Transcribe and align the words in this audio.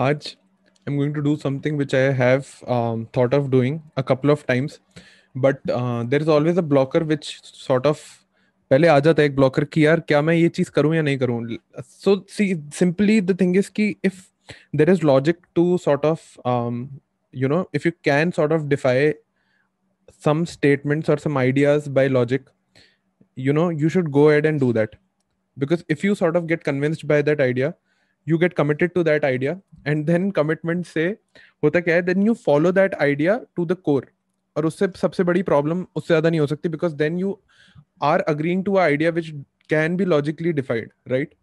आज 0.00 0.36
I'm 0.88 0.96
going 0.96 1.14
to 1.14 1.22
do 1.22 1.36
something 1.36 1.76
which 1.76 1.94
I 1.94 2.12
have 2.12 2.48
um, 2.68 3.06
thought 3.12 3.34
of 3.34 3.50
doing 3.50 3.82
a 3.96 4.02
couple 4.02 4.30
of 4.30 4.46
times, 4.46 4.78
but 5.34 5.58
uh, 5.68 6.04
there 6.04 6.20
is 6.20 6.28
always 6.28 6.56
a 6.58 6.62
blocker 6.62 7.00
which 7.04 7.40
sort 7.42 7.86
of 7.86 7.98
पहले 8.70 8.88
आ 8.88 8.98
जाता 9.00 9.22
है 9.22 9.28
एक 9.28 9.34
blocker 9.36 9.64
कि 9.64 9.84
यार 9.86 10.00
क्या 10.08 10.20
मैं 10.22 10.34
ये 10.34 10.48
चीज 10.48 10.68
करूं 10.76 10.94
या 10.94 11.02
नहीं 11.02 11.18
करूं 11.18 11.56
so 11.82 12.14
see 12.36 12.54
simply 12.74 13.20
the 13.20 13.40
thing 13.40 13.56
is 13.56 13.68
कि 13.76 13.88
if 14.04 14.22
there 14.76 14.90
is 14.90 15.02
logic 15.04 15.36
to 15.54 15.76
sort 15.84 16.06
of 16.06 16.38
you 17.40 17.48
know 17.52 17.56
if 17.78 17.84
you 17.86 17.92
can 18.08 18.30
sort 18.34 18.52
of 18.56 18.62
defy 18.68 19.14
some 20.26 20.44
statements 20.52 21.10
or 21.14 21.16
some 21.24 21.36
ideas 21.40 21.88
by 21.96 22.04
logic 22.06 22.46
you 23.46 23.54
know 23.58 23.64
you 23.82 23.90
should 23.94 24.10
go 24.10 24.22
ahead 24.28 24.46
and 24.50 24.62
do 24.64 24.68
that 24.76 24.94
because 25.64 25.84
if 25.96 26.04
you 26.06 26.14
sort 26.20 26.38
of 26.40 26.46
get 26.52 26.64
convinced 26.68 27.06
by 27.10 27.18
that 27.28 27.42
idea 27.46 27.74
you 28.26 28.38
get 28.38 28.54
committed 28.54 28.94
to 28.94 29.04
that 29.04 29.24
idea 29.24 29.56
and 29.84 30.06
then 30.06 30.30
commitment 30.32 30.86
से 30.86 31.06
होता 31.62 31.80
क्या 31.80 31.94
है 31.94 32.02
then 32.02 32.28
you 32.28 32.36
follow 32.44 32.72
that 32.72 33.00
idea 33.02 33.40
to 33.58 33.66
the 33.72 33.80
core 33.88 34.04
और 34.56 34.66
उससे 34.66 34.86
सबसे 34.96 35.24
बड़ी 35.24 35.42
problem 35.42 35.86
उससे 35.96 36.14
ज्यादा 36.14 36.30
नहीं 36.30 36.40
हो 36.40 36.46
सकती 36.46 36.68
because 36.68 36.92
then 36.94 37.18
you 37.18 37.38
are 38.02 38.20
agreeing 38.28 38.64
to 38.64 38.76
idea 38.78 39.10
which 39.10 39.30
can 39.70 39.96
be 39.96 40.04
logically 40.04 40.52
डिफाइड 40.52 40.92
right 41.08 41.34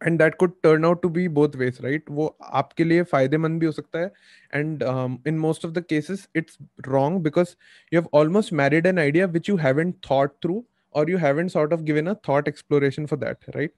and 0.00 0.18
that 0.18 0.34
could 0.34 0.52
turn 0.62 0.84
out 0.84 1.02
to 1.02 1.08
be 1.08 1.26
both 1.38 1.56
ways 1.56 1.78
right 1.84 2.10
वो 2.10 2.26
आपके 2.52 2.84
लिए 2.84 3.02
फायदेमंद 3.12 3.60
भी 3.60 3.66
हो 3.66 3.72
सकता 3.72 3.98
है 3.98 4.12
and 4.52 4.82
in 5.28 5.38
most 5.38 5.64
of 5.66 5.72
the 5.72 5.84
cases 5.90 6.28
it's 6.36 6.58
wrong 6.88 7.22
because 7.22 7.56
you 7.92 8.00
have 8.00 8.08
almost 8.18 8.52
married 8.62 8.86
an 8.86 8.98
idea 8.98 9.26
which 9.36 9.48
you 9.48 9.56
haven't 9.56 9.94
thought 10.10 10.34
through 10.42 10.64
और 10.94 11.10
you 11.10 11.18
haven't 11.18 11.50
sort 11.50 11.72
of 11.72 11.80
given 11.82 12.06
a 12.06 12.14
thought 12.28 12.48
exploration 12.48 13.06
for 13.06 13.18
that 13.18 13.56
right 13.56 13.72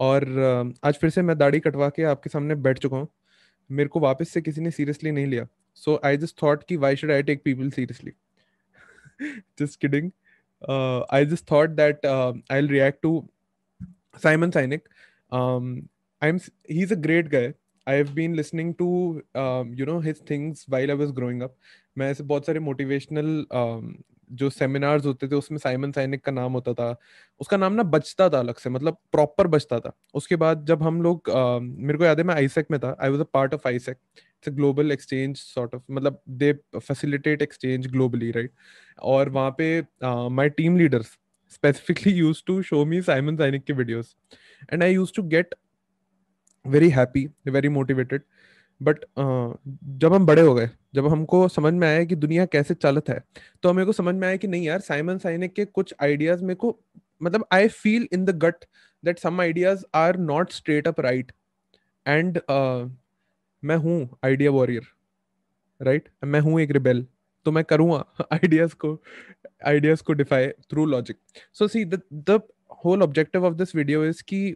और 0.00 0.74
आज 0.84 0.98
फिर 1.00 1.10
से 1.10 1.22
मैं 1.22 1.36
दाढ़ी 1.38 1.60
कटवा 1.60 1.88
के 1.88 2.02
आपके 2.04 2.30
सामने 2.30 2.54
बैठ 2.54 2.78
चुका 2.78 2.96
हूँ। 2.96 3.08
मेरे 3.70 3.88
को 3.88 4.00
वापस 4.00 4.28
से 4.28 4.40
किसी 4.40 4.60
ने 4.60 4.70
सीरियसली 4.70 5.10
नहीं 5.10 5.26
लिया। 5.26 5.46
सो 5.74 6.00
आई 6.04 6.16
जस्ट 6.16 6.42
थॉट 6.42 6.64
कि 6.68 6.76
why 6.76 6.96
should 6.96 7.10
I 7.10 7.22
take 7.22 7.42
people 7.44 7.70
seriously 7.70 8.12
just 9.60 9.80
kidding 9.80 10.10
I 11.12 11.26
just 11.26 11.50
thought 11.50 11.70
that 11.70 12.06
I 12.52 12.66
react 12.66 13.02
to 13.02 13.28
Simon 14.22 14.50
Sinek 14.50 14.88
I 15.34 16.28
am 16.28 16.38
he's 16.72 16.92
a 16.92 17.00
great 17.06 17.32
guy. 17.32 17.46
I 17.86 17.92
have 17.92 18.10
been 18.14 18.32
listening 18.38 18.70
to 18.78 18.86
um, 19.42 19.68
you 19.74 19.84
know 19.88 19.98
his 20.06 20.18
things 20.30 20.64
while 20.72 20.90
i 20.94 20.96
was 21.02 21.12
growing 21.18 21.38
up. 21.44 21.52
मैं 21.98 22.10
ऐसे 22.10 22.24
बहुत 22.24 22.46
सारे 22.46 22.60
motivational 22.60 23.28
जो 24.32 24.50
seminars 24.50 25.06
होते 25.06 25.28
थे 25.28 25.34
उसमें 25.34 25.58
Simon 25.58 25.92
साइनिक 25.92 26.24
का 26.24 26.32
नाम 26.32 26.52
होता 26.52 26.72
था। 26.74 26.94
उसका 27.40 27.56
नाम 27.56 27.72
ना 27.72 27.82
बचता 27.84 28.28
था 28.30 28.38
अलग 28.38 28.56
से 28.56 28.70
मतलब 28.70 28.96
प्रॉपर 29.12 29.46
बचता 29.46 29.78
था। 29.80 29.92
उसके 30.14 30.36
बाद 30.36 30.64
जब 30.66 30.82
हम 30.82 31.02
लोग 31.02 31.30
uh, 31.30 31.60
मेरे 31.62 31.98
को 31.98 32.04
याद 32.04 32.18
है 32.18 32.24
मैं 32.24 32.34
आईसेक 32.34 32.66
में 32.70 32.80
था। 32.80 32.96
I 33.02 33.10
was 33.10 33.20
a 33.20 33.26
part 33.34 33.54
of 33.54 33.68
AIESEC 33.68 33.96
it's 34.16 34.48
a 34.48 34.52
global 34.56 34.92
exchange 34.92 35.36
sort 35.36 35.74
of 35.74 35.82
मतलब 35.90 36.20
they 36.28 36.52
facilitate 36.76 37.42
exchange 37.42 37.86
globally 37.86 38.30
right 38.30 38.52
और 39.02 39.28
वहाँ 39.28 39.54
पे 39.58 39.80
my 40.30 40.48
team 40.48 40.76
leaders 40.78 41.16
specifically 41.52 42.12
used 42.12 42.46
to 42.46 42.60
show 42.62 42.84
me 42.84 43.00
Simon 43.02 43.36
Sinek 43.36 43.64
के 43.64 43.72
videos 43.72 44.14
and 44.72 44.82
I 44.82 44.94
use 44.94 45.12
to 45.16 45.22
get 45.22 45.54
very 46.64 46.88
happy 46.90 47.26
very 47.48 47.68
motivated 47.68 48.22
but 48.80 49.04
जब 49.98 50.12
हम 50.14 50.26
बड़े 50.26 50.42
हो 50.42 50.54
गए, 50.54 50.68
जब 50.94 51.06
हमको 51.06 51.46
समझ 51.48 51.72
में 51.74 51.86
आया 51.88 52.04
कि 52.04 52.16
दुनिया 52.16 52.46
कैसे 52.46 52.74
चलत 52.74 53.08
है 53.08 53.22
तो 53.62 53.68
हमें 53.68 53.84
को 53.86 53.92
समझ 53.92 54.14
में 54.14 54.26
आया 54.28 54.36
कि 54.36 54.48
नहीं 54.48 54.66
यार, 54.66 54.80
साइमन 54.80 55.18
साइनिक 55.18 55.54
के 55.54 55.64
कुछ 55.64 55.94
आइडियाज़ 56.02 56.42
मेरे 56.42 56.54
को 56.54 56.78
मतलब 57.22 57.46
I 57.52 57.68
feel 57.68 58.08
in 58.12 58.24
the 58.24 58.38
gut 58.38 58.64
that 59.04 59.18
some 59.18 59.40
ideas 59.40 59.84
are 59.94 60.16
not 60.18 60.52
straight 60.52 60.88
up 60.88 61.00
right 61.00 61.32
and 62.06 62.40
मैं 63.62 63.76
हूँ 63.76 64.18
आइडिया 64.24 64.50
वॉरियर 64.50 64.86
राइट 65.80 66.08
मैं 66.24 66.40
हूँ 66.40 66.60
एक 66.60 66.70
रिबेल 66.70 67.06
तो 67.46 67.52
मैं 67.52 67.64
करूँगा 67.64 68.24
आइडियाज़ 68.32 68.74
को 68.74 68.94
आइडियाज़ 69.66 70.02
को 70.02 70.12
defy 70.12 70.48
through 70.70 70.84
logic 70.86 71.16
so 71.52 71.68
see 71.68 71.84
the 71.84 72.40
whole 72.84 73.02
objective 73.02 73.44
of 73.46 73.54
this 73.54 73.74
video 73.76 74.04
is 74.04 74.22
की 74.22 74.50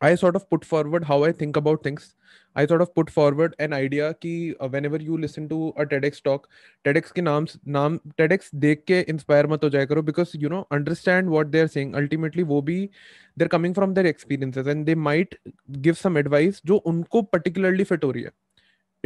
I 0.00 0.14
sort 0.14 0.36
of 0.36 0.48
put 0.50 0.64
forward 0.64 1.04
how 1.04 1.24
I 1.24 1.32
think 1.32 1.56
about 1.56 1.82
things. 1.82 2.14
I 2.56 2.66
sort 2.66 2.82
of 2.82 2.94
put 2.94 3.10
forward 3.10 3.54
an 3.58 3.72
idea 3.72 4.14
कि 4.14 4.54
uh, 4.60 4.68
whenever 4.68 4.96
you 4.96 5.18
listen 5.18 5.48
to 5.48 5.72
a 5.76 5.86
TEDx 5.86 6.22
talk, 6.22 6.46
TEDx 6.86 7.10
के 7.10 7.22
नाम 7.22 7.46
नाम 7.68 7.98
TEDx 8.20 8.54
देख 8.54 8.84
के 8.86 9.04
inspire 9.08 9.46
मत 9.46 9.64
हो 9.64 9.70
जाया 9.70 9.84
करो 9.84 10.02
because 10.02 10.34
you 10.34 10.48
know 10.48 10.64
understand 10.78 11.30
what 11.30 11.52
they 11.52 11.60
are 11.60 11.68
saying. 11.68 11.94
Ultimately 11.94 12.42
वो 12.42 12.62
भी 12.62 12.88
they're 13.36 13.48
coming 13.48 13.74
from 13.74 13.94
their 13.94 14.06
experiences 14.06 14.66
and 14.66 14.86
they 14.86 14.94
might 14.94 15.34
give 15.80 15.98
some 15.98 16.16
advice 16.16 16.60
जो 16.66 16.76
उनको 16.76 17.22
particularly 17.36 17.88
fit 17.92 18.04
हो 18.04 18.10
रही 18.10 18.22
है. 18.22 18.30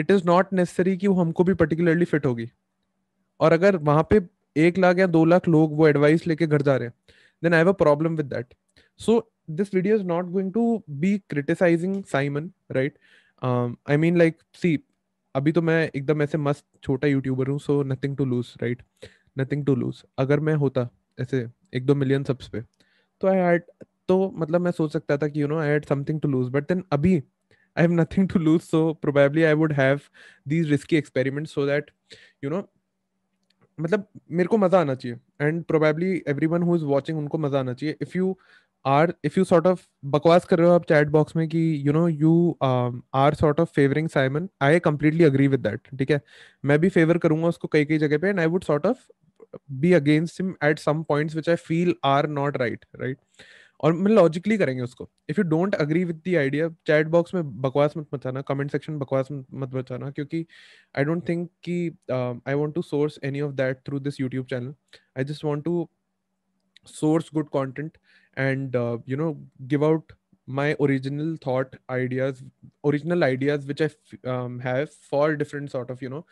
It 0.01 0.11
is 0.11 0.27
not 0.27 0.53
necessary 0.53 0.97
कि 0.97 1.07
वो 1.07 1.15
हमको 1.15 1.45
भी 1.45 1.55
particularly 1.55 2.11
fit 2.15 2.27
होगी. 2.27 2.51
और 3.41 3.53
अगर 3.53 3.77
वहाँ 3.77 4.07
पे 4.11 4.21
एक 4.57 4.79
लाख 4.79 4.99
या 4.99 5.07
दो 5.07 5.25
लाख 5.25 5.49
लोग 5.49 5.77
वो 5.77 5.89
एडवाइस 5.89 6.27
लेके 6.27 6.47
घर 6.47 6.63
जा 6.63 6.77
रहे 6.77 6.89
हैं 6.89 6.95
then 7.45 7.55
I 7.55 7.59
have 7.59 7.71
a 7.71 7.79
problem 7.85 8.17
with 8.17 8.29
that. 8.31 8.55
So 8.97 9.32
this 9.57 9.71
video 9.71 9.97
is 9.97 10.05
not 10.05 10.33
going 10.33 10.53
to 10.53 10.83
be 11.01 11.13
criticizing 11.29 12.03
Simon, 12.05 12.53
right? 12.71 12.97
Um, 13.43 13.79
I 13.87 13.97
mean, 13.97 14.19
like, 14.19 14.41
see, 14.55 14.79
अभी 15.35 15.53
तो 15.53 15.63
मैं 15.63 15.91
एकदम 15.97 16.23
ऐसे 16.23 16.39
मस्त 16.39 16.65
छोटा 16.85 17.09
यूट्यूबर 17.09 17.49
हूँ 17.49 17.59
so 17.59 17.83
nothing 17.83 18.17
to 18.17 18.25
lose 18.25 18.47
right 18.63 18.83
nothing 19.39 19.65
to 19.67 19.75
lose 19.75 20.03
अगर 20.19 20.41
मैं 20.41 20.55
होता 20.55 20.89
ऐसे 21.21 21.47
एक 21.75 21.87
दो 21.87 21.95
मिलियन 21.95 22.25
सब्स 22.25 22.49
पे 22.49 22.61
तो 23.21 23.29
आई 23.29 23.37
हैड 23.37 23.63
तो 24.09 24.19
मतलब 24.37 24.61
मैं 24.61 24.71
सोच 24.71 24.93
सकता 24.93 25.17
था 25.17 25.29
कि 25.29 25.43
you 25.43 25.49
know 25.49 25.59
I 25.59 25.69
had 25.69 25.85
something 25.85 26.21
to 26.21 26.29
lose 26.29 26.49
but 26.53 26.69
then 26.69 26.83
अभी 26.93 27.15
I 27.17 27.83
have 27.83 27.93
nothing 27.93 28.29
to 28.29 28.39
lose 28.39 28.61
so 28.61 28.93
probably 29.03 29.43
I 29.43 29.55
would 29.63 29.73
have 29.73 30.01
these 30.49 30.71
risky 30.71 30.97
experiment 30.97 31.47
so 31.49 31.67
that 31.67 31.91
you 32.45 32.51
know 32.51 32.63
मतलब 33.79 34.07
मेरे 34.31 34.49
को 34.49 34.57
मज़ा 34.59 34.81
आना 34.81 34.95
चाहिए. 34.95 35.19
And 35.41 35.63
probably 35.65 36.13
everyone 36.29 36.63
who 36.63 36.77
is 36.77 36.85
watching 36.85 37.19
उनको 37.19 37.39
मज़ा 37.39 37.61
आना 37.61 37.75
चाहिए. 37.75 37.97
If 38.03 38.19
you 38.19 38.37
are 38.85 39.13
if 39.25 39.39
you 39.39 39.45
sort 39.45 39.67
of 39.67 39.87
बकवास 40.07 40.45
कर 40.45 40.59
रहे 40.59 40.69
हो 40.69 40.75
आप 40.75 40.85
चैट 40.89 41.09
बॉक्स 41.09 41.37
में 41.37 41.47
कि 41.49 41.61
you 41.87 41.93
know 41.93 42.07
you 42.09 42.35
are 42.63 43.35
sort 43.35 43.61
of 43.61 43.73
favouring 43.77 44.09
Simon 44.09 44.49
I 44.63 44.79
completely 44.81 45.25
agree 45.25 45.49
with 45.49 45.61
that 45.61 45.89
ठीक 45.99 46.11
है? 46.11 46.21
मैं 46.65 46.79
भी 46.81 46.89
फेवर 46.91 47.19
करूँगा 47.19 47.49
उसको 47.49 47.69
कई 47.73 47.85
कई 47.85 47.99
जगह 47.99 48.19
पे 48.19 48.29
and 48.29 48.41
I 48.41 48.47
would 48.47 48.65
sort 48.65 48.87
of 48.87 49.07
be 49.81 49.93
against 49.93 50.41
him 50.41 50.55
at 50.65 50.79
some 50.79 51.03
points 51.09 51.35
which 51.35 51.49
I 51.49 51.57
feel 51.67 51.95
are 52.05 52.29
not 52.31 52.57
right 52.57 52.85
right 53.01 53.19
और 53.81 53.93
मैं 53.93 54.13
लॉजिकली 54.13 54.57
करेंगे 54.59 54.83
उसको। 54.83 55.09
If 55.31 55.41
you 55.41 55.45
don't 55.45 55.75
agree 55.75 56.05
with 56.05 56.21
the 56.27 56.35
idea 56.39 56.69
chat 56.87 57.07
box 57.07 57.35
में 57.35 57.61
बकवास 57.63 57.97
मत 57.97 58.07
मचाना 58.15 58.41
कमेंट 58.49 58.71
सेक्शन 58.73 58.99
बकवास 58.99 59.29
मत 59.31 59.75
मचाना, 59.75 60.11
क्योंकि 60.11 60.45
आई 60.99 61.05
डोंट 61.05 61.29
थिंक 61.29 61.49
कि 61.65 61.77
I 62.11 62.55
want 62.55 62.75
to 62.75 62.83
source 62.83 63.19
any 63.25 63.41
of 63.41 63.53
that 63.55 63.79
through 63.87 63.99
this 64.01 64.21
YouTube 64.21 64.47
channel 64.51 64.75
I 65.19 65.25
just 65.25 65.45
want 65.45 65.65
to 65.65 65.89
source 66.87 67.31
good 67.31 67.51
content 67.51 67.99
and 68.37 68.77
uh, 68.77 68.99
you 69.07 69.17
know 69.17 69.37
give 69.69 69.83
out 69.83 70.13
my 70.49 70.77
original 70.81 71.37
thought 71.37 71.77
ideas 71.91 72.43
original 72.85 73.25
ideas 73.25 73.67
which 73.67 73.81
i 73.81 73.89
um, 74.29 74.59
have 74.61 74.91
for 75.11 75.37
different 75.37 75.71
sort 75.71 75.91
of 75.91 76.03
you 76.03 76.09
know 76.09 76.25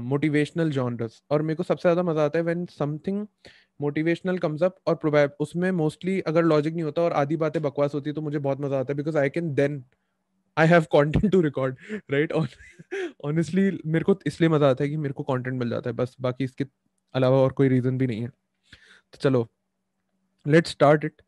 motivational 0.00 0.72
uh, 0.72 1.08
और 1.30 1.42
मेरे 1.42 1.54
को 1.54 1.62
सबसे 1.62 1.82
ज़्यादा 1.82 2.02
मज़ा 2.02 2.24
आता 2.24 2.38
है 2.38 2.44
when 2.44 2.66
something 2.66 3.26
motivational 3.80 4.38
comes 4.38 4.62
up 4.62 4.76
और 4.86 4.94
probably 4.94 5.30
उसमें 5.40 5.70
मोस्टली 5.70 6.20
अगर 6.20 6.44
लॉजिक 6.44 6.74
नहीं 6.74 6.84
होता 6.84 7.02
और 7.02 7.12
आधी 7.12 7.36
बातें 7.36 7.62
बकवास 7.62 7.94
होती 7.94 8.10
है 8.10 8.14
तो 8.14 8.20
मुझे 8.20 8.38
बहुत 8.38 8.60
मज़ा 8.60 8.78
आता 8.80 8.92
है 8.92 8.96
because 8.96 9.18
I 9.18 9.30
can 9.30 9.54
then 9.54 9.84
I 10.58 10.66
have 10.66 10.82
content 10.82 11.32
to 11.32 11.40
record 11.40 11.76
right 12.10 12.32
honestly 13.24 13.70
मेरे 13.86 14.04
को 14.04 14.18
इसलिए 14.26 14.50
मज़ा 14.50 14.70
आता 14.70 14.84
है 14.84 14.90
कि 14.90 14.96
मेरे 14.96 15.14
को 15.14 15.22
कंटेंट 15.22 15.58
मिल 15.58 15.70
जाता 15.70 15.90
है 15.90 15.96
बस 15.96 16.16
बाकी 16.20 16.44
इसके 16.44 16.66
अलावा 17.14 17.36
और 17.36 17.52
कोई 17.52 17.68
रीज़न 17.68 17.98
भी 17.98 18.06
नहीं 18.06 18.22
है। 18.22 18.30
तो 19.12 19.18
चलो 19.20 19.46
let's 20.46 20.70
start 20.70 21.04
it 21.04 21.22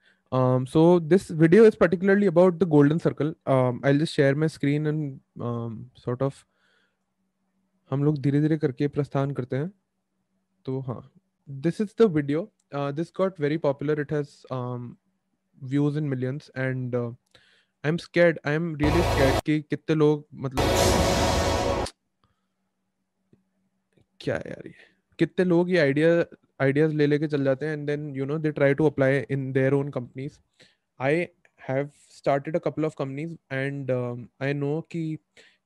so 0.68 0.82
this 1.00 1.30
video 1.32 1.66
is 1.66 1.76
particularly 1.80 2.26
about 2.26 2.54
the 2.54 2.68
golden 2.68 2.98
circle 2.98 3.34
I 3.48 3.98
just 3.98 4.14
share 4.14 4.34
my 4.34 4.48
screen 4.48 4.86
and 4.86 5.18
sort 5.98 6.22
of 6.22 6.44
हम 7.90 8.04
लोग 8.04 8.18
धीरे 8.22 8.40
धीरे 8.40 8.56
करके 8.58 8.88
प्रस्थान 8.88 9.30
करते 9.34 9.56
हैं। 9.56 9.70
तो 10.66 10.80
हाँ 10.88 11.00
this 11.48 11.80
is 11.80 11.94
the 12.00 12.10
video 12.14 12.50
this 12.74 13.12
got 13.16 13.40
very 13.40 13.56
popular 13.58 14.00
it 14.00 14.12
has 14.12 14.34
views 14.52 15.98
in 15.98 16.04
millions 16.08 16.50
and 16.56 16.96
I 16.96 17.88
am 17.88 17.96
scared 17.96 18.40
I 18.46 18.54
am 18.54 18.74
really 18.76 19.02
scared 19.02 19.40
कि 19.46 19.60
कितने 19.60 19.96
लोग 19.96 20.26
मतलब 20.34 20.64
क्या 24.20 24.34
यार 24.36 24.66
ये? 24.66 24.74
कितने 25.18 25.44
लोग 25.44 25.70
ये 25.70 25.78
आइडिया 25.78 26.08
आइडियाज 26.61 26.93
ले 26.95 27.07
लेके 27.07 27.27
चल 27.27 27.43
जाते 27.43 27.65
हैं 27.65 27.73
and 27.73 27.87
then 27.87 28.15
you 28.15 28.25
know 28.25 28.37
they 28.45 28.51
try 28.59 28.73
to 28.81 28.85
apply 28.89 29.19
in 29.31 29.51
their 29.53 29.73
own 29.73 29.89
companies 29.97 30.39
I 31.01 31.27
have 31.67 31.89
started 32.13 32.55
a 32.55 32.59
couple 32.65 32.85
of 32.87 32.95
companies 32.95 33.31
and 33.55 33.89
um, 33.91 34.19
i 34.47 34.49
know 34.57 34.73
ki 34.93 35.03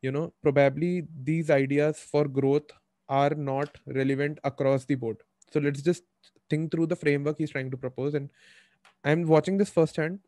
you 0.05 0.11
know 0.11 0.25
probably 0.45 0.91
these 1.29 1.49
ideas 1.55 1.99
for 2.11 2.23
growth 2.37 2.71
are 3.09 3.35
not 3.49 3.77
relevant 3.97 4.39
across 4.43 4.85
the 4.85 4.95
board 5.03 5.17
so 5.53 5.59
let's 5.59 5.81
just 5.81 6.03
think 6.49 6.71
through 6.71 6.87
the 6.93 6.99
framework 7.03 7.37
he's 7.37 7.51
trying 7.51 7.71
to 7.71 7.77
propose 7.77 8.13
and 8.13 8.29
i'm 9.03 9.25
watching 9.33 9.57
this 9.57 9.69
firsthand 9.69 10.19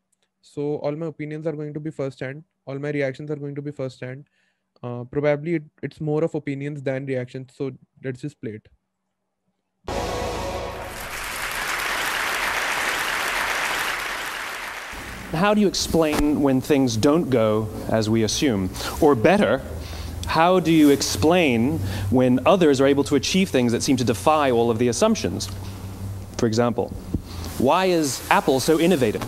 so 0.41 0.67
all 0.77 0.95
my 0.95 1.07
opinions 1.07 1.47
are 1.47 1.55
going 1.61 1.73
to 1.73 1.79
be 1.79 1.91
first 2.01 2.19
hand 2.19 2.43
all 2.65 2.79
my 2.79 2.91
reactions 2.91 3.31
are 3.31 3.41
going 3.45 3.55
to 3.55 3.61
be 3.61 3.71
first 3.71 4.01
hand 4.01 4.27
uh, 4.83 5.03
probably 5.03 5.55
it, 5.55 5.63
it's 5.83 5.99
more 5.99 6.23
of 6.23 6.35
opinions 6.35 6.81
than 6.81 7.05
reactions 7.05 7.53
so 7.55 7.71
let's 8.03 8.21
just 8.21 8.39
play 8.41 8.51
it 8.51 8.67
How 15.34 15.52
do 15.52 15.60
you 15.60 15.66
explain 15.66 16.42
when 16.42 16.60
things 16.60 16.96
don't 16.96 17.28
go 17.28 17.68
as 17.88 18.08
we 18.08 18.22
assume? 18.22 18.70
Or 19.00 19.16
better, 19.16 19.62
how 20.26 20.60
do 20.60 20.70
you 20.70 20.90
explain 20.90 21.78
when 22.10 22.38
others 22.46 22.80
are 22.80 22.86
able 22.86 23.02
to 23.04 23.16
achieve 23.16 23.48
things 23.48 23.72
that 23.72 23.82
seem 23.82 23.96
to 23.96 24.04
defy 24.04 24.52
all 24.52 24.70
of 24.70 24.78
the 24.78 24.86
assumptions? 24.86 25.48
For 26.38 26.46
example, 26.46 26.90
why 27.58 27.86
is 27.86 28.24
Apple 28.30 28.60
so 28.60 28.78
innovative? 28.78 29.24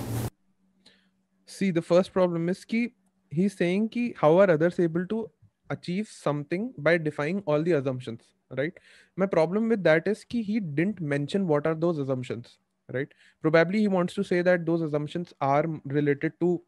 See, 1.45 1.73
the 1.73 1.83
first 1.83 2.13
problem 2.13 2.49
is 2.49 2.65
ki 2.65 2.95
he's 3.31 3.57
saying 3.57 3.89
ki 3.89 4.15
how 4.17 4.39
are 4.39 4.51
others 4.51 4.79
able 4.79 5.07
to 5.09 5.29
achieve 5.71 6.09
something 6.09 6.73
by 6.79 6.99
defying 6.99 7.43
all 7.47 7.65
the 7.65 7.73
assumptions, 7.73 8.23
right? 8.57 8.73
My 9.17 9.27
problem 9.27 9.69
with 9.69 9.83
that 9.83 10.07
is 10.07 10.23
ki 10.25 10.43
he 10.43 10.61
didn't 10.61 11.01
mention 11.01 11.49
what 11.49 11.67
are 11.67 11.75
those 11.75 11.99
assumptions, 11.99 12.59
right? 12.93 13.09
Probably 13.43 13.81
he 13.81 13.89
wants 13.89 14.15
to 14.15 14.25
say 14.25 14.43
that 14.43 14.67
those 14.67 14.83
assumptions 14.83 15.33
are 15.41 15.65
related 15.85 16.33
to 16.41 16.63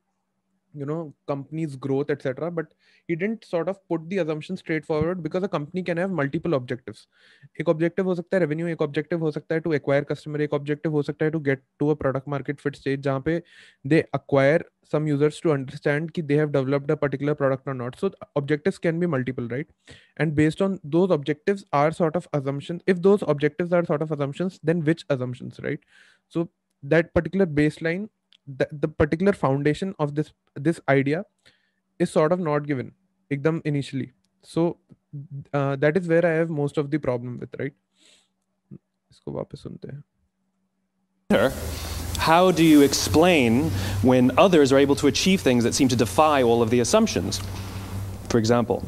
you 0.77 0.85
know 0.85 1.13
company's 1.27 1.75
growth 1.75 2.09
etc 2.09 2.49
but 2.49 2.73
he 3.07 3.15
didn't 3.15 3.45
sort 3.45 3.69
of 3.69 3.77
put 3.87 4.07
the 4.09 4.17
assumption 4.17 4.57
straightforward 4.57 5.21
because 5.21 5.43
a 5.43 5.47
company 5.47 5.83
can 5.83 5.97
have 5.97 6.09
multiple 6.09 6.55
objectives 6.55 7.07
एक 7.61 7.69
objective 7.69 8.05
हो 8.05 8.15
सकता 8.15 8.37
है 8.37 8.43
revenue 8.43 8.69
एक 8.69 8.83
objective 8.85 9.21
हो 9.21 9.31
सकता 9.31 9.55
है 9.55 9.61
to 9.61 9.73
acquire 9.79 10.05
customer 10.11 10.41
एक 10.41 10.55
objective 10.59 10.91
हो 10.91 11.01
सकता 11.09 11.25
है 11.25 11.31
to 11.31 11.41
get 11.49 11.63
to 11.81 11.89
a 11.91 11.95
product 11.95 12.31
market 12.35 12.63
fit 12.65 12.79
stage 12.81 13.01
जहाँ 13.09 13.23
पे 13.27 13.41
they 13.93 14.01
acquire 14.19 14.61
some 14.93 15.07
users 15.07 15.39
to 15.41 15.53
understand 15.57 16.11
कि 16.15 16.23
they 16.31 16.39
have 16.41 16.51
developed 16.51 16.89
a 16.89 16.97
particular 17.03 17.35
product 17.35 17.67
or 17.67 17.73
not 17.73 17.99
so 17.99 18.11
objectives 18.35 18.81
can 18.87 18.99
be 18.99 19.11
multiple 19.13 19.47
right 19.47 19.69
and 20.17 20.35
based 20.41 20.61
on 20.61 20.79
those 20.97 21.11
objectives 21.11 21.65
are 21.73 21.91
sort 21.91 22.15
of 22.15 22.27
assumptions 22.33 22.81
if 22.87 23.01
those 23.01 23.23
objectives 23.35 23.71
are 23.73 23.85
sort 23.85 24.01
of 24.01 24.11
assumptions 24.11 24.59
then 24.63 24.83
which 24.83 25.05
assumptions 25.09 25.59
right 25.69 25.79
so 26.29 26.49
that 26.83 27.13
particular 27.13 27.45
baseline 27.45 28.09
the, 28.48 28.66
the 28.72 28.88
particular 28.88 29.32
foundation 29.32 29.94
of 29.98 30.14
this 30.14 30.32
this 30.54 30.80
idea 30.88 31.24
is 31.98 32.10
sort 32.10 32.32
of 32.32 32.40
not 32.40 32.66
given 32.66 32.92
ekdam 33.30 33.60
initially. 33.64 34.12
So 34.42 34.78
uh, 35.52 35.76
that 35.76 35.96
is 35.96 36.06
where 36.06 36.24
i 36.24 36.30
have 36.30 36.50
most 36.50 36.78
of 36.78 36.90
the 36.90 36.98
problem 36.98 37.38
with 37.38 37.54
right? 37.58 37.74
How 42.18 42.50
do 42.50 42.64
you 42.64 42.82
explain 42.82 43.70
when 44.02 44.36
others 44.38 44.72
are 44.72 44.78
able 44.78 44.96
to 44.96 45.06
achieve 45.06 45.40
things 45.40 45.64
that 45.64 45.74
seem 45.74 45.88
to 45.88 45.96
defy 45.96 46.42
all 46.42 46.62
of 46.62 46.70
the 46.70 46.80
assumptions? 46.80 47.40
For 48.28 48.38
example 48.38 48.80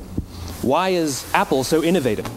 why 0.63 0.91
is 0.91 1.31
apple 1.35 1.65
so 1.65 1.83
innovative? 1.83 2.29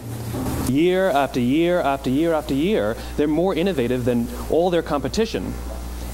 Year 0.68 1.10
after 1.10 1.40
year 1.40 1.80
after 1.80 2.10
year 2.10 2.32
after 2.32 2.54
year 2.54 2.96
they're 3.16 3.28
more 3.28 3.54
innovative 3.54 4.04
than 4.04 4.28
all 4.50 4.70
their 4.70 4.82
competition 4.82 5.52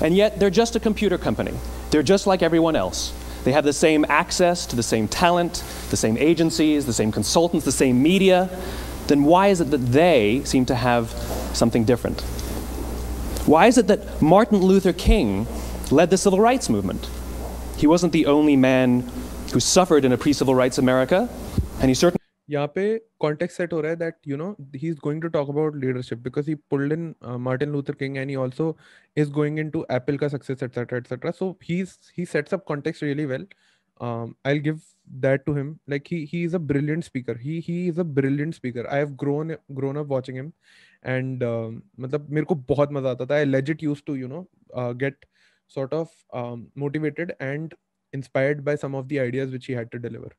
and 0.01 0.17
yet 0.17 0.39
they're 0.39 0.51
just 0.51 0.77
a 0.77 0.81
computer 0.81 1.19
company. 1.19 1.53
They're 1.91 2.03
just 2.03 2.27
like 2.27 2.43
everyone 2.43 2.77
else. 2.77 3.13
They 3.45 3.53
have 3.53 3.65
the 3.65 3.73
same 3.73 4.05
access 4.09 4.67
to 4.67 4.77
the 4.77 4.83
same 4.83 5.09
talent, 5.09 5.65
the 5.91 5.97
same 5.97 6.17
agencies, 6.19 6.87
the 6.87 6.93
same 6.93 7.11
consultants, 7.11 7.65
the 7.65 7.73
same 7.73 8.03
media. 8.03 8.51
Then 9.07 9.25
why 9.25 9.49
is 9.49 9.61
it 9.61 9.71
that 9.71 9.79
they 9.79 10.43
seem 10.45 10.67
to 10.67 10.75
have 10.75 11.11
something 11.55 11.85
different? 11.85 12.21
Why 13.47 13.67
is 13.67 13.79
it 13.79 13.87
that 13.87 14.21
Martin 14.21 14.59
Luther 14.59 14.93
King 14.93 15.47
led 15.91 16.11
the 16.11 16.19
civil 16.19 16.39
rights 16.39 16.69
movement? 16.69 17.09
He 17.79 17.87
wasn't 17.87 18.13
the 18.13 18.27
only 18.27 18.57
man 18.57 19.11
who 19.53 19.61
suffered 19.61 20.05
in 20.05 20.13
a 20.13 20.19
pre 20.19 20.35
civil 20.35 20.55
rights 20.55 20.77
America, 20.77 21.29
and 21.81 21.89
he 21.89 21.95
certainly 21.95 22.20
यहाँ 22.50 22.68
पे 22.76 22.86
contact 23.20 23.54
set 23.54 23.74
हो 23.74 23.80
रहा 23.82 23.92
है 23.92 23.98
that 23.98 24.16
you 24.28 24.38
know 24.38 24.50
he 24.76 24.90
is 24.90 24.98
going 25.04 25.22
to 25.22 25.28
talk 25.28 25.50
about 25.50 25.76
leadership 25.84 26.18
because 26.24 26.50
he 26.50 26.56
pulled 26.72 26.94
in 26.94 27.14
Martin 27.24 27.72
Luther 27.72 27.96
King 28.00 28.18
and 28.18 28.30
he 28.30 28.36
also 28.44 28.76
is 29.18 29.32
going 29.34 29.60
into 29.60 29.86
Apple 29.92 30.18
का 30.18 30.28
success 30.28 30.64
etcetera 30.64 30.98
etcetera 30.98 31.32
so 31.32 31.52
he 31.64 31.84
he 32.18 32.26
sets 32.26 32.54
up 32.54 32.64
context 32.68 33.04
really 33.04 33.26
well 33.26 33.48
I 34.02 34.54
will 34.54 34.62
give 34.62 34.80
that 35.24 35.46
to 35.46 35.54
him 35.54 35.80
like 35.88 36.08
he 36.08 36.26
he 36.26 36.44
is 36.44 36.54
a 36.56 36.60
brilliant 36.60 37.06
speaker 37.06 37.34
he 37.36 37.60
he 37.60 37.88
is 37.88 37.98
a 37.98 38.04
brilliant 38.04 38.56
speaker 38.56 38.86
i 38.90 38.98
have 38.98 39.16
grown 39.16 39.56
grown 39.80 39.98
up 39.98 40.08
watching 40.08 40.36
him 40.36 40.52
and 41.06 41.44
uh, 41.44 41.72
मतलब 42.00 42.28
मेरे 42.30 42.46
को 42.46 42.56
बहुत 42.70 42.92
मजा 42.92 43.10
आता 43.10 43.26
था 43.26 43.36
I 43.36 43.44
legit 43.46 43.84
used 43.88 44.06
to 44.08 44.16
you 44.16 44.28
know 44.28 44.48
uh, 44.74 44.94
get 44.94 45.26
sort 45.72 45.94
of 45.94 46.10
um, 46.34 46.68
motivated 46.76 47.36
and 47.40 47.74
inspired 48.14 48.64
by 48.66 48.76
some 48.76 48.96
of 48.96 49.08
the 49.08 49.20
ideas 49.20 49.52
which 49.52 49.68
he 49.68 49.74
had 49.74 49.92
to 49.92 50.00
deliver 50.00 50.32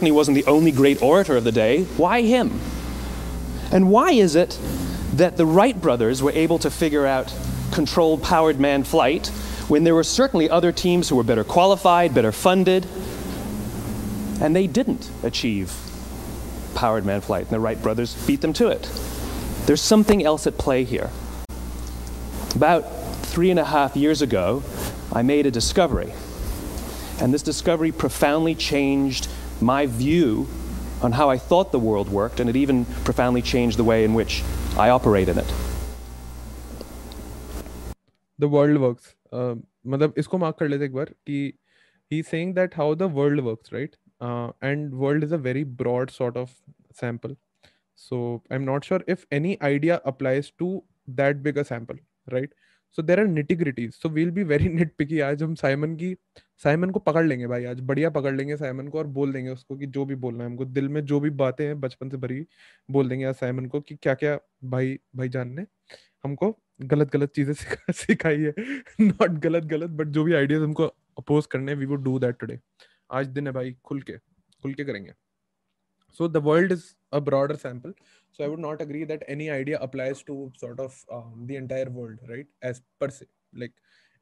he 0.00 0.10
wasn't 0.10 0.34
the 0.34 0.44
only 0.46 0.72
great 0.72 1.00
orator 1.02 1.36
of 1.36 1.44
the 1.44 1.52
day. 1.52 1.84
Why 1.84 2.22
him? 2.22 2.60
And 3.70 3.90
why 3.90 4.12
is 4.12 4.34
it 4.34 4.58
that 5.14 5.36
the 5.36 5.46
Wright 5.46 5.80
brothers 5.80 6.22
were 6.22 6.32
able 6.32 6.58
to 6.58 6.70
figure 6.70 7.06
out 7.06 7.34
controlled 7.72 8.22
powered 8.22 8.58
man 8.58 8.84
flight 8.84 9.28
when 9.68 9.84
there 9.84 9.94
were 9.94 10.04
certainly 10.04 10.50
other 10.50 10.72
teams 10.72 11.08
who 11.08 11.16
were 11.16 11.22
better 11.22 11.44
qualified, 11.44 12.14
better 12.14 12.32
funded, 12.32 12.86
and 14.40 14.54
they 14.54 14.66
didn't 14.66 15.10
achieve 15.22 15.72
powered 16.74 17.06
man 17.06 17.20
flight, 17.20 17.42
and 17.42 17.50
the 17.50 17.60
Wright 17.60 17.80
brothers 17.80 18.14
beat 18.26 18.40
them 18.40 18.52
to 18.54 18.68
it? 18.68 18.82
There's 19.66 19.80
something 19.80 20.24
else 20.24 20.46
at 20.46 20.58
play 20.58 20.84
here. 20.84 21.10
About 22.54 22.82
three 23.22 23.50
and 23.50 23.58
a 23.58 23.64
half 23.64 23.96
years 23.96 24.22
ago, 24.22 24.62
I 25.12 25.22
made 25.22 25.46
a 25.46 25.50
discovery. 25.50 26.12
And 27.20 27.32
this 27.32 27.42
discovery 27.42 27.92
profoundly 27.92 28.54
changed 28.56 29.28
my 29.61 29.85
view 29.85 30.47
on 31.01 31.11
how 31.13 31.29
I 31.29 31.37
thought 31.37 31.71
the 31.71 31.79
world 31.79 32.09
worked, 32.09 32.39
and 32.39 32.49
it 32.49 32.55
even 32.55 32.85
profoundly 33.09 33.41
changed 33.41 33.77
the 33.77 33.83
way 33.83 34.03
in 34.03 34.13
which 34.13 34.43
I 34.77 34.89
operate 34.89 35.29
in 35.29 35.37
it. 35.37 35.53
The 38.39 38.47
world 38.47 38.81
works. 38.85 39.15
Uh, 39.31 39.55
मतलब 39.87 40.13
इसको 40.17 40.37
mark 40.37 40.57
कर 40.59 40.67
लेते 40.67 40.85
एक 40.85 40.93
बार 40.93 41.13
कि 41.27 41.53
he's 42.11 42.27
saying 42.27 42.53
that 42.55 42.73
how 42.73 42.93
the 42.93 43.07
world 43.19 43.43
works, 43.49 43.71
right? 43.71 43.95
Uh, 44.21 44.51
and 44.61 44.93
world 45.03 45.23
is 45.23 45.31
a 45.31 45.37
very 45.37 45.63
broad 45.83 46.11
sort 46.11 46.37
of 46.37 46.55
sample. 47.01 47.35
So 47.95 48.41
I'm 48.49 48.65
not 48.65 48.85
sure 48.85 49.01
if 49.07 49.25
any 49.31 49.61
idea 49.61 50.01
applies 50.05 50.51
to 50.63 50.83
that 51.21 51.43
big 51.43 51.57
a 51.57 51.65
sample, 51.73 52.03
right? 52.37 52.49
So 52.95 53.01
there 53.01 53.19
are 53.19 53.25
nitty-gritties 53.27 53.91
so 53.93 54.09
we'll 54.09 54.31
be 54.31 54.43
very 54.51 54.69
knit 54.69 54.93
पिकी 54.97 55.19
आज 55.21 55.43
हम 55.43 55.55
Simon 55.55 55.95
की 55.95 56.15
Simon 56.58 56.90
को 56.90 56.98
पकड़ 56.98 57.26
लेंगे 57.26 57.46
भाई 57.46 57.64
आज 57.64 57.80
बढ़िया 57.80 58.10
पकड़ 58.10 58.34
लेंगे 58.36 58.56
साइमन 58.56 58.88
को 58.88 58.98
और 58.98 59.06
बोल 59.06 59.32
देंगे 59.32 59.50
उसको 59.50 59.76
कि 59.76 59.86
जो 59.86 60.04
भी 60.04 60.14
बोलना 60.14 60.44
है 60.44 60.50
हमको। 60.50 60.64
दिल 60.64 60.88
में 60.88 61.04
जो 61.04 61.20
भी 61.20 61.30
बातें 61.30 61.66
हैं 61.66 61.80
बचपन 61.80 62.10
से 62.10 62.16
भरी 62.16 62.46
बोल 62.90 63.08
देंगे 63.08 63.24
आज 63.24 63.34
साइमन 63.34 63.66
को 63.66 63.80
कि 63.80 63.96
क्या 63.96 64.14
क्या 64.14 64.38
भाई 64.64 64.98
भाई 65.16 65.28
जान 65.28 65.48
ने 65.48 65.66
हमको 66.24 66.58
गलत 66.82 67.12
गलत 67.12 67.30
चीज़ें 67.30 67.54
सिखा 67.62 67.92
सिखाई 67.92 68.40
है। 68.40 68.54
नॉट 69.00 69.30
गलत 69.30 69.64
गलत 69.64 69.90
बट 69.90 70.06
जो 70.08 70.24
भी 70.24 70.34
आइडियाज़ 70.34 70.62
हमको 70.62 70.86
अपोज 71.18 71.46
करने 71.46 71.74
we 71.74 71.86
would 71.86 72.04
do 72.04 72.18
that 72.18 72.36
today 72.38 72.60
आज 73.10 73.26
दिन 73.26 73.46
है 73.46 73.52
भाई 73.52 73.76
खुल 73.84 74.02
के 74.02 74.18
खुल 74.62 74.74
के 74.74 74.84
करेंगे। 74.84 75.12
The 76.18 76.40
world 76.40 76.72
is 76.72 76.94
a 77.12 77.20
broader 77.20 77.56
sample. 77.56 77.92
So 78.32 78.44
i 78.44 78.48
would 78.48 78.60
not 78.60 78.80
agree 78.80 79.04
that 79.04 79.22
any 79.28 79.50
idea 79.50 79.78
applies 79.80 80.22
to 80.22 80.52
sort 80.56 80.80
of 80.80 80.94
um, 81.12 81.46
the 81.46 81.56
entire 81.56 81.90
world 81.90 82.18
right? 82.28 82.46
As 82.62 82.82
per 83.00 83.10
se 83.10 83.26
like 83.52 83.72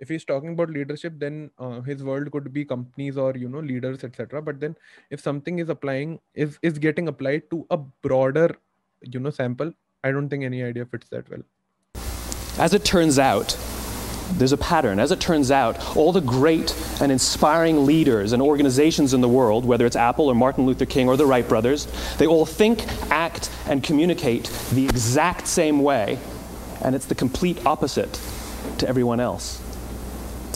if 0.03 0.13
he's 0.15 0.25
talking 0.31 0.55
about 0.55 0.71
leadership 0.77 1.19
then 1.25 1.51
uh, 1.59 1.81
his 1.91 2.05
world 2.11 2.31
could 2.37 2.53
be 2.53 2.65
companies 2.75 3.19
or 3.25 3.33
you 3.45 3.49
know 3.49 3.65
leaders 3.73 4.05
etc 4.09 4.43
but 4.51 4.61
then 4.61 4.77
if 5.11 5.21
something 5.29 5.59
is 5.65 5.69
applying 5.77 6.19
is 6.35 6.59
is 6.71 6.79
getting 6.87 7.09
applied 7.15 7.49
to 7.51 7.65
a 7.71 7.79
broader 8.09 8.49
you 9.17 9.21
know 9.27 9.35
sample 9.41 9.73
i 10.05 10.11
don't 10.17 10.29
think 10.29 10.51
any 10.53 10.63
idea 10.71 10.89
fits 10.95 11.09
that 11.17 11.31
well 11.35 11.47
as 12.67 12.75
it 12.81 12.85
turns 12.85 13.19
out 13.19 13.57
there's 14.39 14.53
a 14.53 14.57
pattern. 14.57 14.99
As 14.99 15.11
it 15.11 15.21
turns 15.21 15.51
out, 15.51 15.97
all 15.97 16.13
the 16.13 16.21
great 16.21 16.75
and 17.01 17.13
inspiring 17.13 17.85
leaders 17.85 18.33
and 18.33 18.41
organizations 18.41 19.15
in 19.15 19.21
the 19.21 19.29
world, 19.29 19.65
whether 19.65 19.85
it's 19.85 19.97
Apple 19.97 20.29
or 20.29 20.35
Martin 20.35 20.65
Luther 20.65 20.87
King 20.87 21.09
or 21.09 21.17
the 21.17 21.27
Wright 21.27 21.47
brothers, 21.47 21.87
they 22.19 22.27
all 22.27 22.47
think, 22.47 22.87
act, 23.11 23.51
and 23.67 23.83
communicate 23.83 24.45
the 24.73 24.85
exact 24.85 25.47
same 25.47 25.83
way, 25.83 26.19
and 26.83 26.95
it's 26.95 27.07
the 27.07 27.15
complete 27.15 27.65
opposite 27.67 28.21
to 28.79 28.89
everyone 28.89 29.21
else 29.21 29.61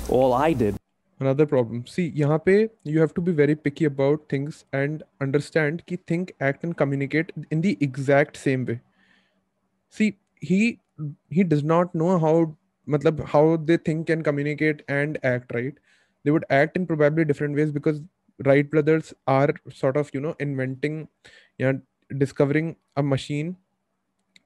All 0.10 0.34
I 0.34 0.54
did. 0.54 0.78
Another 1.20 1.46
problem. 1.46 1.84
See, 1.86 2.12
यहाँ 2.18 2.40
पे 2.46 2.70
you 2.84 3.00
have 3.00 3.14
to 3.14 3.22
be 3.22 3.32
very 3.32 3.56
picky 3.56 3.86
about 3.86 4.28
things 4.30 4.66
and 4.74 5.04
understand 5.22 5.84
कि 5.88 6.00
think, 6.08 6.34
act, 6.40 6.64
and 6.64 6.76
communicate 6.76 7.32
in 7.52 7.62
the 7.62 7.78
exact 7.82 8.38
same 8.38 8.66
way. 8.66 8.80
See, 9.90 10.18
he 10.42 10.80
he 11.30 11.44
does 11.44 11.64
not 11.64 11.94
know 11.94 12.18
how 12.20 12.56
matlab, 12.88 13.26
how 13.28 13.58
they 13.58 13.78
think 13.78 14.10
and 14.10 14.24
communicate 14.24 14.82
and 14.88 15.18
act 15.24 15.54
right 15.54 15.74
they 16.24 16.32
would 16.32 16.46
act 16.50 16.76
in 16.76 16.86
probably 16.86 17.26
different 17.26 17.56
ways 17.56 17.72
because 17.72 18.02
wright 18.46 18.70
brothers 18.70 19.14
are 19.28 19.50
sort 19.74 19.98
of 19.98 20.10
you 20.14 20.20
know 20.20 20.36
inventing 20.40 21.08
you 21.58 21.72
know 21.72 21.82
discovering 22.18 22.76
a 22.98 23.04
machine 23.04 23.56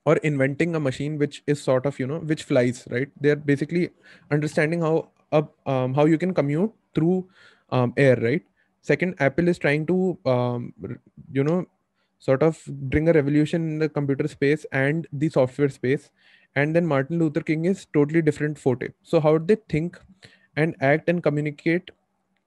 or 0.05 0.17
inventing 0.17 0.75
a 0.75 0.79
machine 0.79 1.17
which 1.17 1.43
is 1.47 1.61
sort 1.61 1.85
of 1.85 1.99
you 1.99 2.07
know 2.07 2.19
which 2.19 2.43
flies 2.43 2.87
right 2.91 3.09
they're 3.19 3.35
basically 3.35 3.89
understanding 4.31 4.81
how 4.81 5.09
a, 5.32 5.44
um, 5.66 5.94
how 5.94 6.04
you 6.06 6.18
can 6.18 6.34
commute 6.34 6.72
through 6.94 7.28
um, 7.70 7.92
air 7.96 8.16
right? 8.16 8.42
Second 8.82 9.14
apple 9.20 9.48
is 9.48 9.58
trying 9.58 9.86
to 9.86 10.18
um, 10.26 10.72
you 11.32 11.44
know 11.44 11.66
sort 12.18 12.42
of 12.42 12.62
bring 12.66 13.08
a 13.08 13.12
revolution 13.12 13.62
in 13.68 13.78
the 13.78 13.88
computer 13.88 14.28
space 14.28 14.66
and 14.72 15.06
the 15.12 15.28
software 15.28 15.68
space. 15.68 16.10
And 16.56 16.74
then 16.74 16.84
martin 16.86 17.18
luther 17.20 17.42
king 17.42 17.64
is 17.64 17.86
totally 17.94 18.20
different 18.22 18.58
forte 18.58 18.88
so 19.04 19.20
how 19.20 19.38
they 19.38 19.56
think 19.68 20.00
and 20.56 20.74
act 20.80 21.08
and 21.08 21.22
communicate 21.22 21.90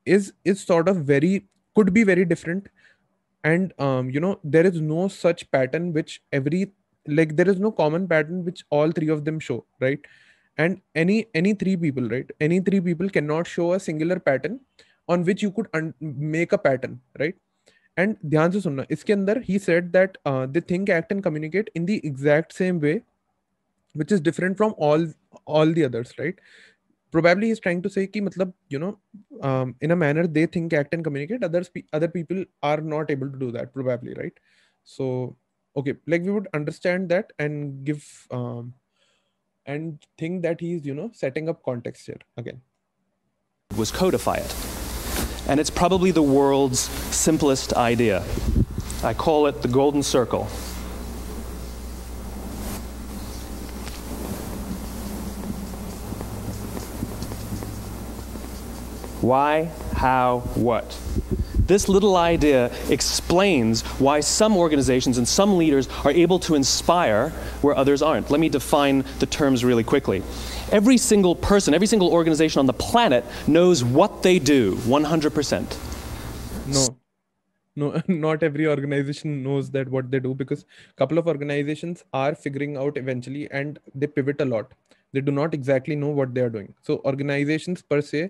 is 0.05 0.33
is 0.45 0.61
sort 0.61 0.89
of 0.89 0.97
very 1.05 1.47
could 1.75 1.93
be 1.93 2.03
very 2.03 2.25
different. 2.25 2.67
And 3.43 3.73
um, 3.79 4.09
you 4.09 4.19
know 4.19 4.39
there 4.43 4.65
is 4.65 4.79
no 4.81 5.07
such 5.07 5.49
pattern 5.51 5.91
which 5.93 6.21
every 6.31 6.71
like 7.07 7.35
there 7.35 7.49
is 7.49 7.59
no 7.59 7.71
common 7.71 8.07
pattern 8.07 8.45
which 8.45 8.63
all 8.69 8.91
three 8.91 9.09
of 9.09 9.25
them 9.25 9.39
show 9.39 9.65
right 9.81 9.99
and 10.56 10.80
any 10.94 11.26
any 11.40 11.54
three 11.54 11.76
people 11.76 12.08
right 12.14 12.30
any 12.40 12.60
three 12.60 12.80
people 12.80 13.08
cannot 13.08 13.46
show 13.46 13.72
a 13.74 13.80
singular 13.80 14.18
pattern 14.18 14.60
on 15.08 15.24
which 15.24 15.42
you 15.42 15.50
could 15.50 15.68
un- 15.74 15.94
make 16.00 16.52
a 16.52 16.58
pattern 16.58 17.00
right 17.18 17.36
and 18.02 18.16
ध्यान 18.32 18.50
से 18.50 18.60
सुनना 18.60 18.84
इसके 18.90 19.12
अंदर 19.12 19.42
he 19.44 19.58
said 19.66 19.92
that 19.92 20.18
uh, 20.30 20.46
they 20.46 20.60
think 20.72 20.90
act 20.96 21.12
and 21.12 21.22
communicate 21.22 21.70
in 21.74 21.86
the 21.86 22.00
exact 22.10 22.52
same 22.58 22.80
way 22.80 22.96
which 24.00 24.12
is 24.16 24.20
different 24.28 24.56
from 24.60 24.74
all 24.88 25.06
all 25.46 25.72
the 25.78 25.84
others 25.88 26.12
right 26.18 26.42
probably 27.16 27.48
he's 27.48 27.60
trying 27.66 27.82
to 27.86 27.90
say 27.96 28.06
ki 28.06 28.22
matlab 28.28 28.52
you 28.74 28.80
know 28.84 28.92
um, 29.50 29.74
in 29.80 29.96
a 29.96 29.98
manner 30.04 30.26
they 30.38 30.46
think 30.56 30.76
act 30.80 30.94
and 30.98 31.04
communicate 31.08 31.46
others 31.50 31.70
other 31.98 32.10
people 32.16 32.44
are 32.62 32.80
not 32.94 33.10
able 33.16 33.30
to 33.34 33.38
do 33.44 33.50
that 33.58 33.72
probably 33.78 34.14
right 34.22 34.42
so 34.96 35.08
okay 35.76 35.94
like 36.06 36.22
we 36.28 36.34
would 36.36 36.48
understand 36.60 37.08
that 37.14 37.32
and 37.38 37.84
give 37.90 38.04
um, 38.30 38.74
and 39.65 39.99
think 40.17 40.41
that 40.43 40.59
he's 40.59 40.85
you 40.85 40.93
know 40.93 41.09
setting 41.13 41.49
up 41.49 41.63
context 41.63 42.05
here 42.05 42.19
again. 42.37 42.61
Was 43.75 43.91
codify 43.91 44.35
it 44.35 44.55
and 45.47 45.59
it's 45.59 45.69
probably 45.69 46.11
the 46.11 46.21
world's 46.21 46.79
simplest 46.79 47.73
idea. 47.73 48.23
I 49.03 49.13
call 49.13 49.47
it 49.47 49.61
the 49.61 49.67
golden 49.67 50.01
circle. 50.01 50.45
Why 59.21 59.65
how 59.95 60.39
what 60.55 60.97
this 61.67 61.87
little 61.87 62.15
idea 62.15 62.71
explains 62.89 63.81
why 63.99 64.19
some 64.19 64.57
organizations 64.57 65.17
and 65.17 65.27
some 65.27 65.57
leaders 65.57 65.87
are 66.03 66.11
able 66.11 66.39
to 66.39 66.55
inspire 66.55 67.29
where 67.61 67.75
others 67.75 68.01
aren't. 68.01 68.29
Let 68.29 68.39
me 68.39 68.49
define 68.49 69.05
the 69.19 69.25
terms 69.25 69.63
really 69.63 69.83
quickly. 69.83 70.23
Every 70.71 70.97
single 70.97 71.35
person, 71.35 71.73
every 71.73 71.87
single 71.87 72.09
organization 72.11 72.59
on 72.59 72.65
the 72.65 72.73
planet 72.73 73.23
knows 73.47 73.83
what 73.83 74.23
they 74.23 74.39
do 74.39 74.75
100%. 74.75 75.77
No. 76.67 76.97
No, 77.75 78.01
not 78.07 78.43
every 78.43 78.67
organization 78.67 79.41
knows 79.41 79.71
that 79.71 79.89
what 79.89 80.11
they 80.11 80.19
do 80.19 80.35
because 80.35 80.65
a 80.91 80.93
couple 80.93 81.17
of 81.17 81.27
organizations 81.27 82.03
are 82.13 82.35
figuring 82.35 82.77
out 82.77 82.97
eventually 82.97 83.49
and 83.49 83.79
they 83.95 84.05
pivot 84.05 84.39
a 84.41 84.45
lot 84.45 84.71
they 85.13 85.21
do 85.21 85.31
not 85.31 85.53
exactly 85.53 85.95
know 85.95 86.09
what 86.19 86.33
they 86.35 86.41
are 86.41 86.49
doing 86.49 86.73
so 86.89 86.99
organizations 87.11 87.81
per 87.81 87.99
se 88.09 88.21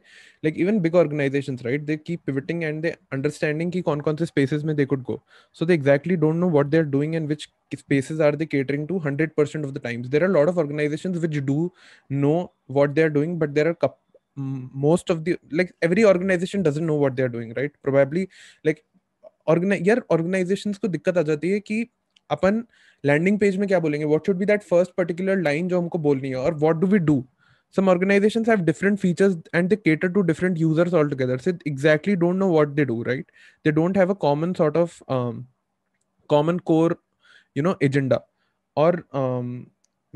like 0.44 0.56
even 0.66 0.80
big 0.86 0.96
organizations 1.02 1.64
right 1.68 1.86
they 1.88 1.98
keep 1.98 2.26
pivoting 2.26 2.64
and 2.70 2.84
they 2.84 2.94
understanding 3.18 3.72
ki 3.72 3.82
kon 3.90 4.06
kon 4.08 4.22
se 4.22 4.30
spaces 4.32 4.64
mein 4.70 4.80
they 4.82 4.88
could 4.94 5.04
go 5.12 5.18
so 5.52 5.70
they 5.72 5.78
exactly 5.82 6.18
don't 6.26 6.40
know 6.46 6.52
what 6.60 6.72
they're 6.76 6.92
doing 6.98 7.16
and 7.16 7.34
which 7.36 7.50
spaces 7.84 8.20
are 8.20 8.32
they 8.40 8.46
catering 8.46 8.88
to 8.88 9.00
100% 9.00 9.64
of 9.68 9.74
the 9.74 9.84
times 9.90 10.10
there 10.10 10.24
are 10.24 10.32
a 10.32 10.38
lot 10.40 10.50
of 10.54 10.58
organizations 10.66 11.20
which 11.26 11.38
do 11.52 11.60
know 12.10 12.40
what 12.68 12.96
they're 12.96 13.16
doing 13.20 13.38
but 13.44 13.56
there 13.56 13.70
are 13.70 13.94
most 14.36 15.10
of 15.10 15.24
the 15.26 15.38
like 15.52 15.74
every 15.82 16.04
organization 16.06 16.64
doesn't 16.64 16.86
know 16.86 16.96
what 16.96 17.16
they're 17.16 17.30
doing 17.30 17.54
right 17.62 17.72
probably 17.84 18.30
like 18.64 18.84
यार 19.88 20.02
organisations 20.12 20.78
को 20.78 20.88
दिक्कत 20.88 21.18
आ 21.18 21.22
जाती 21.30 21.50
है 21.52 21.60
कि 21.60 21.86
अपन 22.36 22.64
landing 23.04 23.40
page 23.40 23.58
में 23.58 23.68
क्या 23.68 23.80
बोलेंगे? 23.80 24.06
What 24.06 24.26
should 24.26 24.38
be 24.38 24.46
that 24.46 24.64
first 24.64 24.92
particular 24.98 25.42
line 25.42 25.68
जो 25.68 25.80
हमको 25.80 25.98
बोलनी 26.00 26.30
है? 26.30 26.36
और 26.36 26.54
what 26.60 26.76
do 26.80 26.88
we 26.88 27.00
do 27.00 27.24
some 27.76 27.90
organisations 27.90 28.50
have 28.50 28.60
different 28.66 28.98
features 29.00 29.38
and 29.56 29.70
they 29.70 29.76
cater 29.76 30.08
to 30.14 30.22
different 30.22 30.58
users 30.58 30.94
all 30.94 31.10
together 31.10 31.38
so 31.38 31.52
exactly 31.68 32.16
don't 32.16 32.36
know 32.36 32.48
what 32.50 32.70
they 32.76 32.86
do 32.86 33.02
right 33.04 33.32
they 33.66 33.72
don't 33.72 33.98
have 33.98 34.10
a 34.10 34.18
common 34.22 34.54
sort 34.54 34.78
of 34.78 35.00
common 36.30 36.58
core 36.66 36.96
you 37.58 37.64
know 37.64 37.76
agenda 37.84 38.20
और 38.78 39.04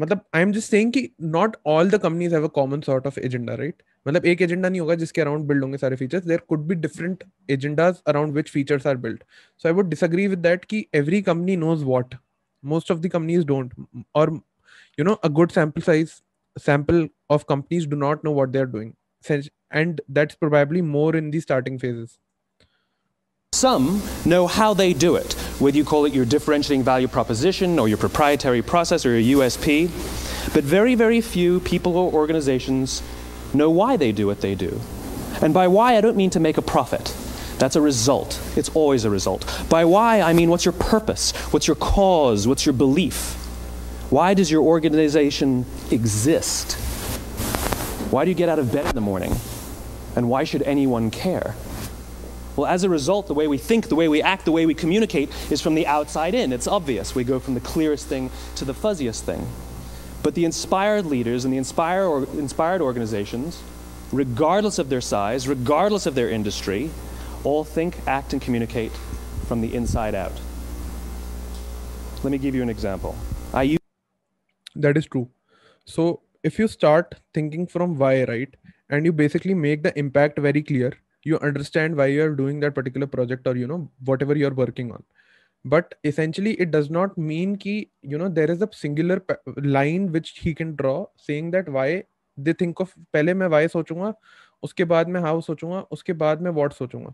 मतलब 0.00 0.24
I 0.34 0.42
am 0.42 0.52
just 0.52 0.70
saying 0.70 0.92
कि 0.92 1.08
not 1.36 1.56
all 1.66 1.90
the 1.90 1.98
companies 2.02 2.34
have 2.34 2.44
a 2.44 2.50
common 2.54 2.80
sort 2.80 3.06
of 3.06 3.18
agenda 3.18 3.54
right 3.54 3.82
मतलब 4.06 4.26
एक 4.26 4.42
agenda 4.42 4.68
नहीं 4.68 4.80
होगा 4.80 4.94
जिसके 5.02 5.20
around 5.20 5.46
build 5.48 5.62
होंगे 5.62 5.78
सारे 5.78 5.96
features 5.96 6.24
there 6.24 6.40
could 6.48 6.66
be 6.66 6.74
different 6.74 7.24
agendas 7.50 8.02
around 8.08 8.34
which 8.34 8.50
features 8.50 8.86
are 8.86 8.96
build 9.06 9.22
so 9.62 9.68
I 9.68 9.74
would 9.74 9.88
disagree 9.90 10.26
with 10.26 10.38
that 10.48 10.64
कि 10.64 10.84
every 10.94 11.22
company 11.22 11.56
knows 11.56 11.82
what 11.84 12.14
most 12.62 12.90
of 12.90 13.02
the 13.02 13.08
companies 13.08 13.44
don't 13.44 13.72
or 14.14 14.40
you 14.98 15.04
know 15.04 15.18
a 15.22 15.28
good 15.28 15.52
sample 15.52 15.82
size 15.82 16.22
sample 16.56 17.08
of 17.30 17.46
companies 17.46 17.86
do 17.86 17.96
not 17.96 18.22
know 18.24 18.32
what 18.32 18.52
they're 18.52 18.66
doing 18.66 18.94
and 19.70 20.00
that's 20.08 20.34
probably 20.34 20.82
more 20.82 21.14
in 21.16 21.30
the 21.30 21.40
starting 21.40 21.78
phases 21.78 22.18
some 23.52 24.02
know 24.24 24.46
how 24.46 24.72
they 24.74 24.92
do 24.92 25.16
it 25.16 25.36
whether 25.59 25.77
you 25.77 25.83
call 25.83 26.05
it 26.05 26.13
your 26.13 26.25
differentiating 26.25 26.83
value 26.83 27.07
proposition 27.07 27.79
or 27.79 27.87
your 27.87 27.97
proprietary 27.97 28.61
process 28.61 29.05
or 29.05 29.19
your 29.19 29.39
usp 29.39 29.89
but 30.53 30.63
very 30.63 30.95
very 30.95 31.21
few 31.21 31.59
people 31.61 31.97
or 31.97 32.11
organizations 32.13 33.01
know 33.53 33.69
why 33.69 33.97
they 33.97 34.11
do 34.11 34.27
what 34.27 34.41
they 34.41 34.55
do 34.55 34.79
and 35.41 35.53
by 35.53 35.67
why 35.67 35.95
i 35.97 36.01
don't 36.01 36.17
mean 36.17 36.29
to 36.29 36.39
make 36.39 36.57
a 36.57 36.61
profit 36.61 37.15
that's 37.57 37.75
a 37.75 37.81
result. 37.81 38.39
It's 38.55 38.69
always 38.69 39.03
a 39.03 39.09
result. 39.09 39.43
By 39.69 39.85
why, 39.85 40.21
I 40.21 40.33
mean 40.33 40.49
what's 40.49 40.65
your 40.65 40.73
purpose? 40.73 41.31
What's 41.51 41.67
your 41.67 41.75
cause? 41.75 42.47
What's 42.47 42.65
your 42.65 42.73
belief? 42.73 43.33
Why 44.09 44.33
does 44.33 44.51
your 44.51 44.61
organization 44.61 45.65
exist? 45.91 46.73
Why 48.11 48.25
do 48.25 48.31
you 48.31 48.35
get 48.35 48.47
out 48.47 48.59
of 48.59 48.71
bed 48.71 48.85
in 48.85 48.95
the 48.95 49.01
morning? 49.01 49.35
And 50.15 50.29
why 50.29 50.43
should 50.43 50.61
anyone 50.63 51.11
care? 51.11 51.55
Well, 52.57 52.65
as 52.65 52.83
a 52.83 52.89
result, 52.89 53.27
the 53.27 53.35
way 53.35 53.47
we 53.47 53.59
think, 53.59 53.87
the 53.87 53.95
way 53.95 54.07
we 54.07 54.23
act, 54.23 54.45
the 54.45 54.51
way 54.51 54.65
we 54.65 54.73
communicate 54.73 55.29
is 55.51 55.61
from 55.61 55.75
the 55.75 55.85
outside 55.85 56.33
in. 56.33 56.51
It's 56.51 56.67
obvious. 56.67 57.13
We 57.13 57.23
go 57.23 57.39
from 57.39 57.53
the 57.53 57.59
clearest 57.59 58.07
thing 58.07 58.31
to 58.55 58.65
the 58.65 58.73
fuzziest 58.73 59.21
thing. 59.21 59.47
But 60.23 60.33
the 60.33 60.43
inspired 60.43 61.05
leaders 61.05 61.45
and 61.45 61.53
the 61.53 61.59
inspired, 61.59 62.07
or, 62.07 62.23
inspired 62.33 62.81
organizations, 62.81 63.61
regardless 64.11 64.79
of 64.79 64.89
their 64.89 65.01
size, 65.01 65.47
regardless 65.47 66.07
of 66.07 66.15
their 66.15 66.31
industry, 66.31 66.89
all 67.43 67.63
think, 67.63 67.95
act, 68.07 68.33
and 68.33 68.41
communicate 68.41 68.91
from 69.47 69.61
the 69.61 69.75
inside 69.75 70.15
out. 70.15 70.33
Let 72.23 72.31
me 72.31 72.39
give 72.39 72.55
you 72.55 72.63
an 72.63 72.69
example. 72.69 73.15
I 73.53 73.63
use 73.63 73.79
that 74.75 74.97
is 74.97 75.05
true. 75.05 75.29
So 75.85 76.21
if 76.43 76.57
you 76.57 76.67
start 76.67 77.13
thinking 77.35 77.67
from 77.67 77.99
why, 77.99 78.23
right, 78.23 78.49
and 78.89 79.05
you 79.05 79.13
basically 79.13 79.53
make 79.53 79.83
the 79.83 79.97
impact 79.97 80.39
very 80.39 80.63
clear, 80.63 80.93
you 81.29 81.39
understand 81.49 81.95
why 81.95 82.07
you 82.07 82.23
are 82.23 82.35
doing 82.41 82.59
that 82.61 82.75
particular 82.75 83.07
project 83.15 83.47
or 83.47 83.55
you 83.61 83.67
know 83.67 83.79
whatever 84.11 84.37
you're 84.41 84.57
working 84.63 84.91
on. 84.91 85.03
But 85.65 85.95
essentially, 86.03 86.53
it 86.65 86.71
does 86.71 86.89
not 86.89 87.17
mean 87.17 87.55
कि 87.57 87.75
you 88.01 88.17
know 88.17 88.29
there 88.29 88.51
is 88.51 88.61
a 88.61 88.69
singular 88.81 89.21
line 89.77 90.11
which 90.11 90.33
he 90.39 90.53
can 90.53 90.75
draw 90.75 90.97
saying 91.17 91.51
that 91.51 91.69
why 91.77 91.87
they 92.37 92.53
think 92.63 92.79
of 92.85 92.93
पहले 93.13 93.33
मैं 93.33 93.49
why 93.55 93.67
सोचूँगा 93.75 94.13
उसके 94.63 94.85
बाद 94.93 95.09
मैं 95.15 95.21
how 95.21 95.39
सोचूँगा 95.49 95.85
उसके 95.91 96.13
बाद 96.23 96.41
मैं 96.41 96.51
what 96.61 96.77
सोचूँगा 96.81 97.13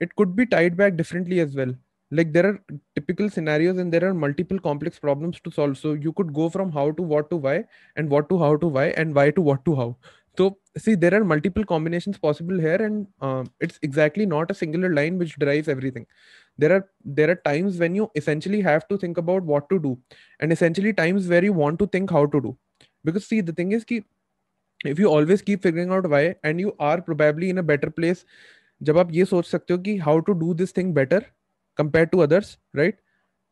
it 0.00 0.14
could 0.16 0.34
be 0.36 0.46
tied 0.46 0.76
back 0.76 0.96
differently 0.96 1.40
as 1.40 1.54
well 1.60 1.74
like 2.10 2.32
there 2.32 2.46
are 2.48 2.58
typical 2.96 3.30
scenarios 3.30 3.78
and 3.78 3.92
there 3.92 4.04
are 4.08 4.14
multiple 4.14 4.58
complex 4.58 4.98
problems 4.98 5.40
to 5.40 5.50
solve 5.50 5.78
so 5.78 5.92
you 5.94 6.12
could 6.12 6.32
go 6.32 6.48
from 6.48 6.72
how 6.72 6.90
to 6.98 7.02
what 7.02 7.30
to 7.30 7.36
why 7.36 7.56
and 7.96 8.10
what 8.10 8.28
to 8.28 8.38
how 8.38 8.56
to 8.64 8.68
why 8.76 8.86
and 9.02 9.14
why 9.14 9.30
to 9.30 9.46
what 9.48 9.64
to 9.64 9.74
how 9.74 9.88
so 10.37 10.57
see 10.77 10.95
there 10.95 11.13
are 11.13 11.23
multiple 11.23 11.63
combinations 11.63 12.17
possible 12.17 12.59
here 12.59 12.81
and 12.87 13.07
um, 13.21 13.49
it's 13.59 13.79
exactly 13.81 14.25
not 14.25 14.51
a 14.51 14.53
singular 14.53 14.93
line 14.93 15.17
which 15.17 15.35
drives 15.39 15.67
everything 15.67 16.05
there 16.57 16.73
are 16.75 16.83
there 17.03 17.29
are 17.29 17.39
times 17.47 17.77
when 17.77 17.95
you 17.95 18.09
essentially 18.15 18.61
have 18.61 18.87
to 18.87 18.97
think 18.97 19.17
about 19.17 19.43
what 19.43 19.67
to 19.69 19.79
do 19.79 19.97
and 20.39 20.51
essentially 20.51 20.93
times 20.93 21.27
where 21.27 21.43
you 21.43 21.53
want 21.53 21.79
to 21.79 21.87
think 21.87 22.11
how 22.11 22.25
to 22.25 22.41
do 22.41 22.55
because 23.03 23.25
see 23.25 23.41
the 23.41 23.53
thing 23.53 23.71
is 23.71 23.83
ki, 23.83 24.03
if 24.85 24.99
you 24.99 25.09
always 25.09 25.41
keep 25.41 25.61
figuring 25.63 25.91
out 25.91 26.09
why 26.09 26.35
and 26.43 26.59
you 26.59 26.75
are 26.79 27.01
probably 27.01 27.49
in 27.49 27.57
a 27.57 27.67
better 27.73 27.89
place 27.99 28.25
जब 28.87 28.97
आप 28.97 29.09
ये 29.11 29.23
सोच 29.25 29.45
सकते 29.45 29.73
हो 29.73 29.79
कि 29.85 29.95
how 30.03 30.19
to 30.27 30.33
do 30.41 30.53
this 30.59 30.75
thing 30.75 30.93
better 30.93 31.25
compare 31.77 32.05
to 32.11 32.19
others 32.25 32.57
right 32.75 32.99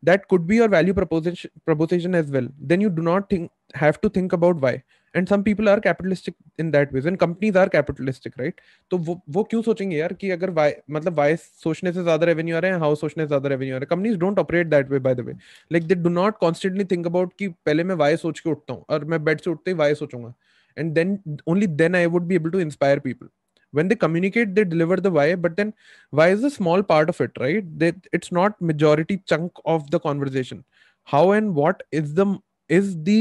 that 0.04 0.28
could 0.32 0.46
be 0.48 0.58
your 0.58 0.68
value 0.70 0.94
proposition 0.94 1.52
proposition 1.66 2.16
as 2.16 2.28
well 2.34 2.48
then 2.72 2.82
you 2.82 2.90
do 2.90 3.02
not 3.02 3.30
think 3.30 3.50
have 3.84 4.00
to 4.02 4.10
think 4.10 4.34
about 4.38 4.60
why 4.66 4.74
and 5.14 5.30
some 5.30 5.44
people 5.44 5.70
are 5.70 5.80
capitalistic 5.84 6.36
in 6.58 6.72
that 6.72 6.92
way 6.94 7.02
and 7.12 7.20
companies 7.20 7.56
are 7.56 7.68
capitalistic 7.76 8.34
right 8.40 8.60
तो 8.92 8.98
वो 8.98 9.20
वो 9.38 9.44
क्यों 9.44 9.62
सोचेंगे 9.62 9.98
यार 9.98 10.14
कि 10.22 10.30
अगर 10.32 10.52
why 10.58 10.72
मतलब 10.98 11.16
why 11.20 11.36
सोचने 11.38 11.94
से 11.94 12.04
ज्यादा 12.04 12.26
रेवेन्यू 12.26 12.56
आ 12.56 12.60
रहे 12.60 12.72
हैं 12.72 12.80
how 12.80 12.96
सोचने 12.96 13.24
से 13.24 13.28
ज्यादा 13.28 13.50
रेवेन्यू 13.50 13.76
आ 13.76 13.78
रहा 13.78 13.86
है 13.86 13.96
companies 13.96 14.18
don't 14.20 14.40
operate 14.40 14.68
that 14.68 14.90
way 14.90 15.00
by 15.08 15.16
the 15.16 15.20
way 15.28 15.34
like 15.72 15.88
they 15.88 15.96
do 15.96 16.10
not 16.10 16.38
constantly 16.42 16.86
think 16.92 17.08
about 17.08 17.34
कि 17.40 17.48
पहले 17.48 17.84
मैं 17.84 17.96
why 17.96 18.16
सोच 18.22 18.40
के 18.40 18.50
उठता 18.50 18.74
हूँ 18.74 18.86
और 18.90 19.06
मैं 19.06 19.24
बेड 19.24 19.42
से 19.42 19.50
उठते 19.50 19.72
ही 19.72 19.78
why 19.78 19.94
सोचूंगा 20.00 20.34
and 20.78 20.96
then 20.96 21.20
only 21.52 21.68
then 21.82 21.96
i 21.96 22.06
would 22.16 22.28
be 22.32 22.36
able 22.40 22.52
to 22.52 22.60
inspire 22.60 23.00
people 23.00 23.28
when 23.74 23.88
they 23.88 23.96
communicate 23.96 24.54
they 24.58 24.66
deliver 24.74 24.98
the 25.06 25.12
why 25.12 25.24
but 25.46 25.56
then 25.58 25.74
why 26.20 26.28
is 26.30 26.44
a 26.44 26.52
small 26.58 26.84
part 26.92 27.10
of 27.14 27.20
it 27.26 27.32
right 27.40 27.72
that 27.80 27.96
it's 28.18 28.32
not 28.32 28.62
majority 28.62 29.18
chunk 29.32 29.64
of 29.66 29.90
the 29.96 30.00
conversation 30.00 30.64
how 31.08 31.32
and 31.32 31.54
what 31.62 31.82
is 31.92 32.14
the 32.14 32.28
is 32.70 32.96
the 33.10 33.18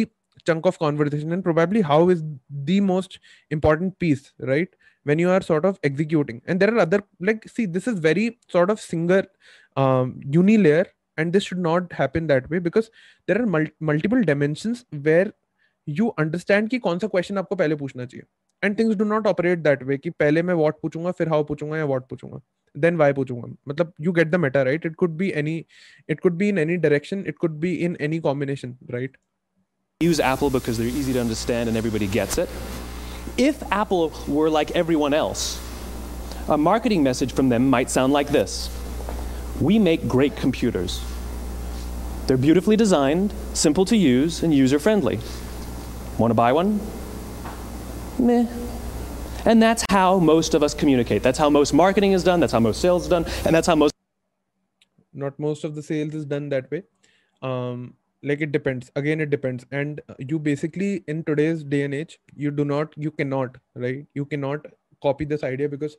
chunk 0.46 0.66
of 0.66 0.78
conversation 0.78 1.32
and 1.32 1.44
probably 1.44 1.80
how 1.82 2.08
is 2.08 2.22
the 2.70 2.80
most 2.80 3.18
important 3.50 3.98
piece 3.98 4.32
right 4.40 4.68
when 5.04 5.18
you 5.18 5.30
are 5.30 5.40
sort 5.40 5.64
of 5.64 5.78
executing 5.82 6.42
and 6.46 6.60
there 6.60 6.74
are 6.74 6.78
other 6.80 7.02
like 7.20 7.48
see 7.48 7.66
this 7.66 7.86
is 7.86 7.98
very 7.98 8.26
sort 8.48 8.70
of 8.70 8.80
single 8.80 9.22
um 9.76 10.20
uni 10.38 10.56
layer 10.58 10.86
and 11.18 11.32
this 11.32 11.44
should 11.44 11.58
not 11.58 11.92
happen 11.92 12.26
that 12.26 12.48
way 12.50 12.58
because 12.58 12.90
there 13.26 13.40
are 13.42 13.46
mul- 13.46 13.74
multiple 13.80 14.22
dimensions 14.22 14.84
where 15.08 15.32
you 15.86 16.12
understand 16.18 16.70
कि 16.70 16.78
कौन 16.86 16.98
सा 16.98 17.06
question 17.06 17.38
आपको 17.38 17.56
पहले 17.56 17.74
पूछना 17.82 18.04
चाहिए 18.04 18.24
and 18.62 18.78
things 18.78 18.96
do 18.96 19.04
not 19.04 19.26
operate 19.26 19.58
that 19.58 19.82
वे 19.82 19.98
कि 19.98 20.10
पहले 20.10 20.42
मैं 20.42 20.54
व्हाट 20.54 20.74
पूछूंगा 20.82 21.10
फिर 21.18 21.28
हाउ 21.28 21.44
पूछूंगा 21.44 21.76
या 21.78 21.84
व्हाट 21.84 22.08
पूछूंगा 22.10 22.40
देन 22.74 22.96
व्हाई 22.96 23.12
पूछूंगा 23.12 23.48
मतलब 23.68 23.92
you 24.00 24.12
get 24.12 24.30
the 24.30 24.36
Meta 24.44 24.62
right 24.62 24.86
it 24.86 24.94
could 25.02 25.16
be 25.16 25.30
any 25.42 25.64
it 26.10 26.20
could 26.20 26.36
be 26.38 26.48
in 26.48 26.58
any 26.58 26.76
direction 26.86 27.24
it 27.28 27.38
could 27.38 27.58
be 27.60 27.74
in 27.86 27.96
any 28.08 28.18
combination 28.20 28.76
right 28.90 29.16
Use 30.01 30.19
Apple 30.19 30.49
because 30.49 30.77
they're 30.77 30.87
easy 30.87 31.13
to 31.13 31.19
understand 31.19 31.69
and 31.69 31.77
everybody 31.77 32.07
gets 32.07 32.37
it. 32.37 32.49
If 33.37 33.63
Apple 33.71 34.11
were 34.27 34.49
like 34.49 34.71
everyone 34.71 35.13
else, 35.13 35.59
a 36.47 36.57
marketing 36.57 37.03
message 37.03 37.33
from 37.33 37.49
them 37.49 37.69
might 37.69 37.89
sound 37.89 38.13
like 38.13 38.29
this 38.29 38.69
We 39.59 39.79
make 39.79 40.07
great 40.07 40.35
computers. 40.35 41.01
They're 42.27 42.37
beautifully 42.37 42.75
designed, 42.75 43.33
simple 43.53 43.85
to 43.85 43.97
use, 43.97 44.43
and 44.43 44.53
user 44.53 44.79
friendly. 44.79 45.19
Want 46.17 46.31
to 46.31 46.35
buy 46.35 46.53
one? 46.53 46.79
Meh. 48.19 48.47
And 49.45 49.61
that's 49.61 49.83
how 49.89 50.19
most 50.19 50.53
of 50.53 50.61
us 50.61 50.73
communicate. 50.73 51.23
That's 51.23 51.37
how 51.37 51.49
most 51.49 51.73
marketing 51.73 52.11
is 52.11 52.23
done, 52.23 52.39
that's 52.39 52.53
how 52.53 52.59
most 52.59 52.79
sales 52.79 53.03
is 53.03 53.09
done, 53.09 53.25
and 53.45 53.55
that's 53.55 53.67
how 53.67 53.75
most. 53.75 53.93
Not 55.13 55.37
most 55.39 55.63
of 55.63 55.75
the 55.75 55.83
sales 55.83 56.13
is 56.13 56.25
done 56.25 56.49
that 56.49 56.69
way. 56.71 56.83
Um, 57.41 57.95
like 58.22 58.40
it 58.40 58.52
depends 58.52 58.90
again 58.96 59.20
it 59.20 59.30
depends 59.30 59.66
and 59.70 60.00
uh, 60.08 60.14
you 60.18 60.38
basically 60.38 61.04
in 61.06 61.22
today's 61.24 61.62
day 61.64 61.82
and 61.82 61.94
age 61.94 62.18
you 62.34 62.50
do 62.50 62.64
not 62.64 62.92
you 62.96 63.10
cannot 63.10 63.58
right 63.74 64.06
you 64.14 64.24
cannot 64.24 64.66
copy 65.02 65.24
this 65.24 65.44
idea 65.44 65.68
because 65.68 65.96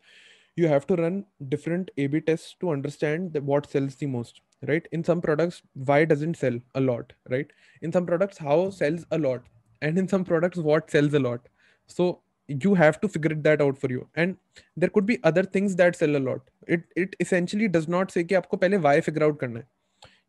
you 0.56 0.68
have 0.68 0.88
to 0.88 0.96
run 0.96 1.24
different 1.50 1.92
a 1.98 2.08
b 2.08 2.20
tests 2.22 2.56
to 2.60 2.72
understand 2.72 3.38
what 3.52 3.70
sells 3.70 3.96
the 3.96 4.08
most 4.08 4.42
right 4.68 4.88
in 4.92 5.04
some 5.04 5.22
products 5.22 5.62
why 5.90 6.04
doesn't 6.06 6.38
sell 6.38 6.60
a 6.76 6.82
lot 6.82 7.14
right 7.30 7.52
in 7.82 7.92
some 7.92 8.06
products 8.06 8.38
how 8.38 8.70
sells 8.70 9.06
a 9.12 9.18
lot 9.18 9.44
and 9.82 9.98
in 9.98 10.08
some 10.08 10.26
products 10.26 10.58
what 10.58 10.90
sells 10.90 11.14
a 11.14 11.20
lot 11.20 11.48
so 11.86 12.22
you 12.48 12.74
have 12.74 13.00
to 13.02 13.08
figure 13.08 13.36
that 13.48 13.62
out 13.62 13.78
for 13.78 13.90
you 13.90 14.08
and 14.16 14.38
there 14.76 14.90
could 14.90 15.06
be 15.06 15.20
other 15.24 15.44
things 15.44 15.76
that 15.76 15.96
sell 15.96 16.16
a 16.16 16.24
lot 16.28 16.42
it 16.68 16.84
it 16.96 17.16
essentially 17.20 17.68
does 17.68 17.88
not 17.88 18.12
say 18.12 18.24
कि 18.24 18.36
आपको 18.36 18.58
पहले 18.58 18.82
why 18.88 19.00
figure 19.10 19.26
out 19.30 19.40
करना 19.40 19.60
है 19.60 19.68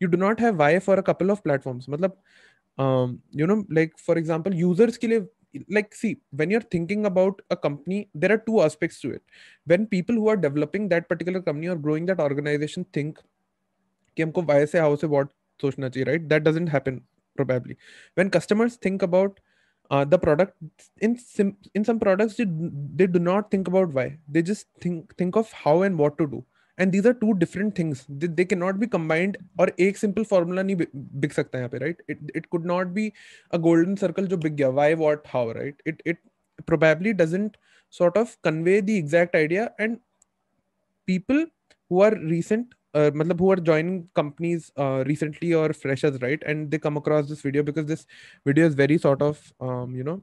you 0.03 0.09
do 0.09 0.17
not 0.17 0.41
have 0.41 0.59
why 0.59 0.79
for 0.79 0.97
a 0.97 1.03
couple 1.11 1.31
of 1.35 1.43
platforms 1.45 1.87
matlab 1.95 2.15
um, 2.85 3.21
you 3.31 3.47
know 3.47 3.65
like 3.81 3.99
for 4.09 4.17
example 4.23 4.55
users 4.55 4.99
ke 5.05 5.11
liye 5.13 5.27
like 5.77 5.95
see 6.01 6.13
when 6.41 6.51
you're 6.55 6.69
thinking 6.75 7.07
about 7.11 7.41
a 7.51 7.57
company 7.67 7.99
there 8.23 8.33
are 8.35 8.43
two 8.49 8.61
aspects 8.67 9.01
to 9.05 9.11
it 9.19 9.23
when 9.73 9.87
people 9.95 10.15
who 10.21 10.29
are 10.33 10.37
developing 10.47 10.89
that 10.93 11.09
particular 11.13 11.41
company 11.49 11.69
or 11.75 11.77
growing 11.87 12.07
that 12.11 12.21
organization 12.29 12.85
think 12.99 13.23
कि 14.17 14.23
हमको 14.23 14.43
why 14.51 14.65
से 14.73 14.81
how 14.81 14.95
से 15.03 15.09
what 15.15 15.31
सोचना 15.63 15.89
चाहिए 15.89 16.07
right 16.09 16.29
that 16.33 16.45
doesn't 16.49 16.73
happen 16.75 17.01
probably 17.41 17.77
when 18.21 18.31
customers 18.37 18.77
think 18.87 19.03
about 19.07 19.41
uh, 19.91 20.05
the 20.05 20.19
product 20.19 20.55
in 21.09 21.17
sim- 21.17 21.57
in 21.75 21.85
some 21.91 21.99
products 22.05 22.37
they, 22.37 22.47
they 23.03 23.07
do 23.07 23.19
not 23.19 23.51
think 23.51 23.69
about 23.69 23.93
why 23.99 24.07
they 24.29 24.43
just 24.43 24.69
think 24.87 25.17
think 25.23 25.37
of 25.43 25.53
how 25.65 25.83
and 25.89 25.99
what 25.99 26.19
to 26.19 26.27
do 26.37 26.45
and 26.79 26.93
these 26.93 27.07
are 27.07 27.13
to 27.21 27.33
different 27.45 27.79
things 27.79 28.07
they 28.11 28.45
can 28.45 28.59
not 28.59 28.75
be 28.77 28.87
combined 28.87 29.37
और 29.61 29.73
एक 29.81 29.97
simple 29.97 30.25
formula 30.31 30.63
नहीं 30.63 30.77
बिक 31.21 31.33
सकता 31.33 31.59
यहाँ 31.59 31.71
पे 31.71 31.79
right 31.79 32.03
it 32.11 32.33
it 32.37 32.47
could 32.47 32.67
not 32.67 32.87
be 32.99 33.13
a 33.53 33.59
golden 33.69 33.95
circle 34.05 34.27
जो 34.27 34.37
बिक 34.37 34.55
गया 34.57 34.69
why 34.81 34.95
what 35.05 35.27
how 35.35 35.53
right 35.53 35.83
it 35.87 36.03
it 36.07 36.19
probably 36.67 37.13
doesn't 37.13 37.57
sort 37.91 38.17
of 38.17 38.37
convey 38.43 38.81
the 38.81 38.97
exact 38.97 39.35
idea 39.35 39.71
and 39.79 39.99
people 41.09 41.47
who 41.91 42.01
are 42.01 42.15
recent 42.17 42.75
uh, 42.95 43.11
matlab 43.11 43.39
who 43.39 43.51
are 43.51 43.57
joining 43.57 44.09
companies 44.15 44.73
uh, 44.77 45.05
recently 45.07 45.55
or 45.55 45.73
freshers 45.73 46.21
right 46.21 46.43
and 46.47 46.71
they 46.71 46.79
come 46.79 46.97
across 46.97 47.29
this 47.29 47.41
video 47.41 47.63
because 47.63 47.87
this 47.87 48.07
video 48.47 48.67
is 48.67 48.75
very 48.75 48.99
sort 48.99 49.23
of 49.23 49.53
um, 49.61 49.95
you 49.95 50.05
know 50.05 50.23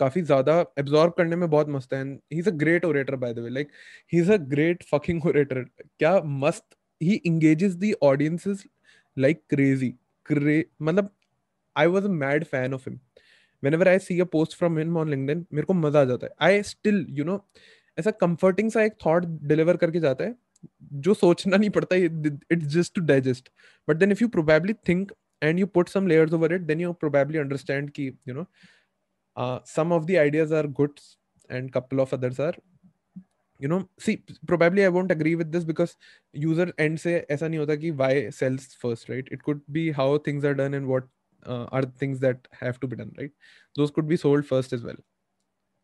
काफ़ी 0.00 0.22
ज़्यादा 0.22 0.58
absorb 0.78 1.12
करने 1.18 1.36
में 1.36 1.48
बहुत 1.50 1.68
मस्त 1.68 1.94
है 1.94 2.04
he 2.04 2.38
is 2.38 2.48
a 2.48 2.52
great 2.62 2.84
orator 2.84 3.16
by 3.16 3.34
the 3.34 3.38
way 3.38 3.50
like 3.50 3.70
he 4.12 4.18
is 4.18 4.32
a 4.32 4.36
great 4.54 4.82
fucking 4.92 5.26
orator 5.26 5.62
क्या 5.98 6.20
मस्त? 6.42 6.64
He 7.00 7.20
engages 7.26 7.74
the 7.76 7.92
audiences 8.02 8.64
like 9.16 9.42
crazy 9.50 9.94
मतलब 10.26 11.10
I 11.76 11.86
was 11.86 12.04
a 12.04 12.08
mad 12.08 12.44
fan 12.44 12.74
of 12.74 12.88
him 12.88 12.98
whenever 13.62 13.88
I 13.88 13.98
see 13.98 14.20
a 14.20 14.26
post 14.26 14.56
from 14.56 14.78
him 14.78 14.96
on 15.02 15.10
LinkedIn, 15.10 15.44
मेरे 15.52 15.66
को 15.66 15.74
मज़ा 15.74 16.00
आ 16.00 16.04
जाता 16.04 16.26
है. 16.26 16.32
I 16.40 16.62
still 16.62 17.06
you 17.10 17.24
know 17.24 17.44
ऐसा 17.98 18.10
कंफर्टिंग 18.22 18.70
सा 18.70 18.82
एक 18.82 18.96
थॉट 19.06 19.24
डिलीवर 19.42 19.76
करके 19.76 20.00
जाता 20.00 20.24
है, 20.24 20.34
जो 20.92 21.14
सोचना 21.14 21.56
नहीं 21.56 21.70
पड़ता 21.70 21.96
it's 21.96 22.66
just 22.74 22.94
to 22.94 23.00
digest 23.06 23.48
but 23.88 23.96
then 23.96 24.12
if 24.12 24.22
you 24.22 24.28
probably 24.28 24.72
think 24.88 25.12
and 25.42 25.58
you 25.58 25.66
put 25.66 25.88
some 25.88 26.06
layers 26.06 26.32
over 26.32 26.54
it 26.54 26.60
then 26.62 26.80
you 26.80 26.92
probably 27.00 27.38
understand 27.38 27.90
कि 27.90 28.06
you 28.28 28.34
know 28.34 28.46
uh, 29.36 29.60
some 29.64 29.92
of 29.92 30.06
the 30.06 30.18
ideas 30.18 30.52
are 30.52 30.66
good 30.66 31.00
and 31.48 31.72
couple 31.72 32.00
of 32.00 32.12
others 32.12 32.38
are 32.40 32.54
you 33.60 33.68
know 33.68 33.88
see 34.04 34.14
probably 34.46 34.84
i 34.84 34.88
won't 34.88 35.10
agree 35.10 35.34
with 35.34 35.52
this 35.52 35.64
because 35.64 35.96
user 36.32 36.66
end 36.84 37.00
say 37.04 37.14
aisa 37.34 37.48
nahi 37.52 37.60
hota 37.62 37.76
ki 37.84 37.90
why 38.02 38.12
sells 38.38 38.66
first 38.84 39.08
right? 39.08 39.28
It 39.36 39.42
could 39.48 39.60
be 39.78 39.84
how 39.98 40.08
things 40.28 40.44
are 40.44 40.54
done 40.62 40.74
and 40.74 40.88
what 40.88 41.04
uh, 41.46 41.64
are 41.78 41.82
things 42.02 42.20
that 42.20 42.48
have 42.62 42.80
to 42.80 42.86
be 42.88 42.96
done 42.96 43.12
right? 43.18 43.30
Those 43.76 43.90
could 43.90 44.08
be 44.08 44.16
sold 44.16 44.46
first 44.46 44.72
as 44.72 44.82
well 44.82 44.96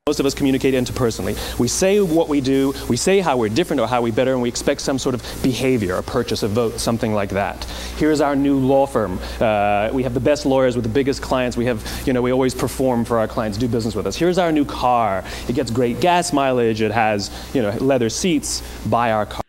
most 0.10 0.20
of 0.20 0.26
us 0.28 0.36
communicate 0.36 0.76
interpersonally. 0.76 1.36
We 1.60 1.68
say 1.68 2.00
what 2.00 2.30
we 2.30 2.40
do, 2.40 2.76
we 2.88 2.96
say 2.96 3.22
how 3.22 3.38
we're 3.38 3.50
different 3.50 3.80
or 3.80 3.88
how 3.88 4.04
we're 4.04 4.14
better, 4.14 4.34
and 4.34 4.42
we 4.44 4.48
expect 4.48 4.82
some 4.82 5.00
sort 5.00 5.16
of 5.16 5.24
behavior, 5.42 5.96
a 5.96 6.04
purchase, 6.04 6.44
a 6.44 6.48
vote, 6.48 6.80
something 6.80 7.12
like 7.16 7.32
that. 7.32 7.64
Here's 7.98 8.22
our 8.22 8.36
new 8.36 8.60
law 8.60 8.86
firm. 8.86 9.18
Uh, 9.42 9.90
we 9.92 10.04
have 10.04 10.14
the 10.14 10.20
best 10.20 10.46
lawyers 10.46 10.76
with 10.76 10.84
the 10.84 10.94
biggest 10.94 11.24
clients. 11.24 11.58
We 11.58 11.66
have, 11.66 11.82
you 12.06 12.14
know, 12.14 12.22
we 12.22 12.32
always 12.32 12.54
perform 12.54 13.04
for 13.04 13.18
our 13.18 13.28
clients, 13.28 13.58
do 13.58 13.68
business 13.68 13.96
with 13.96 14.06
us. 14.06 14.16
Here's 14.16 14.38
our 14.38 14.52
new 14.52 14.64
car. 14.64 15.24
It 15.50 15.56
gets 15.56 15.72
great 15.72 16.00
gas 16.02 16.32
mileage. 16.32 16.82
It 16.82 16.92
has, 16.92 17.32
you 17.56 17.64
know, 17.64 17.72
leather 17.78 18.12
seats. 18.12 18.62
Buy 18.86 19.12
our 19.12 19.26
car. 19.26 19.42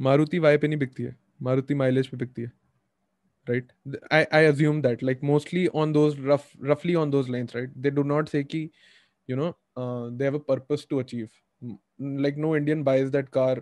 Maruti 0.00 0.38
why 0.38 0.56
पे 0.62 0.68
नहीं 0.68 0.78
बिकती 0.78 1.02
है 1.02 1.16
Maruti 1.42 1.74
mileage 1.74 2.06
पे 2.06 2.16
बिकती 2.16 2.42
है 2.42 2.52
right 3.48 3.64
I, 4.10 4.26
I 4.30 4.40
assume 4.50 4.82
that 4.82 5.02
like 5.02 5.22
mostly 5.22 5.68
on 5.68 5.92
those 5.92 6.18
rough 6.18 6.46
roughly 6.60 6.94
on 6.94 7.10
those 7.10 7.28
lines 7.28 7.54
right 7.54 7.70
they 7.80 7.90
do 7.90 8.04
not 8.04 8.28
say 8.28 8.42
ki 8.44 8.70
you 9.28 9.36
know 9.36 9.54
uh, 9.76 10.10
they 10.18 10.24
have 10.24 10.38
a 10.40 10.44
purpose 10.52 10.84
to 10.92 11.00
achieve 11.00 11.30
like 12.26 12.36
no 12.46 12.54
indian 12.56 12.84
buys 12.90 13.10
that 13.16 13.32
car 13.38 13.56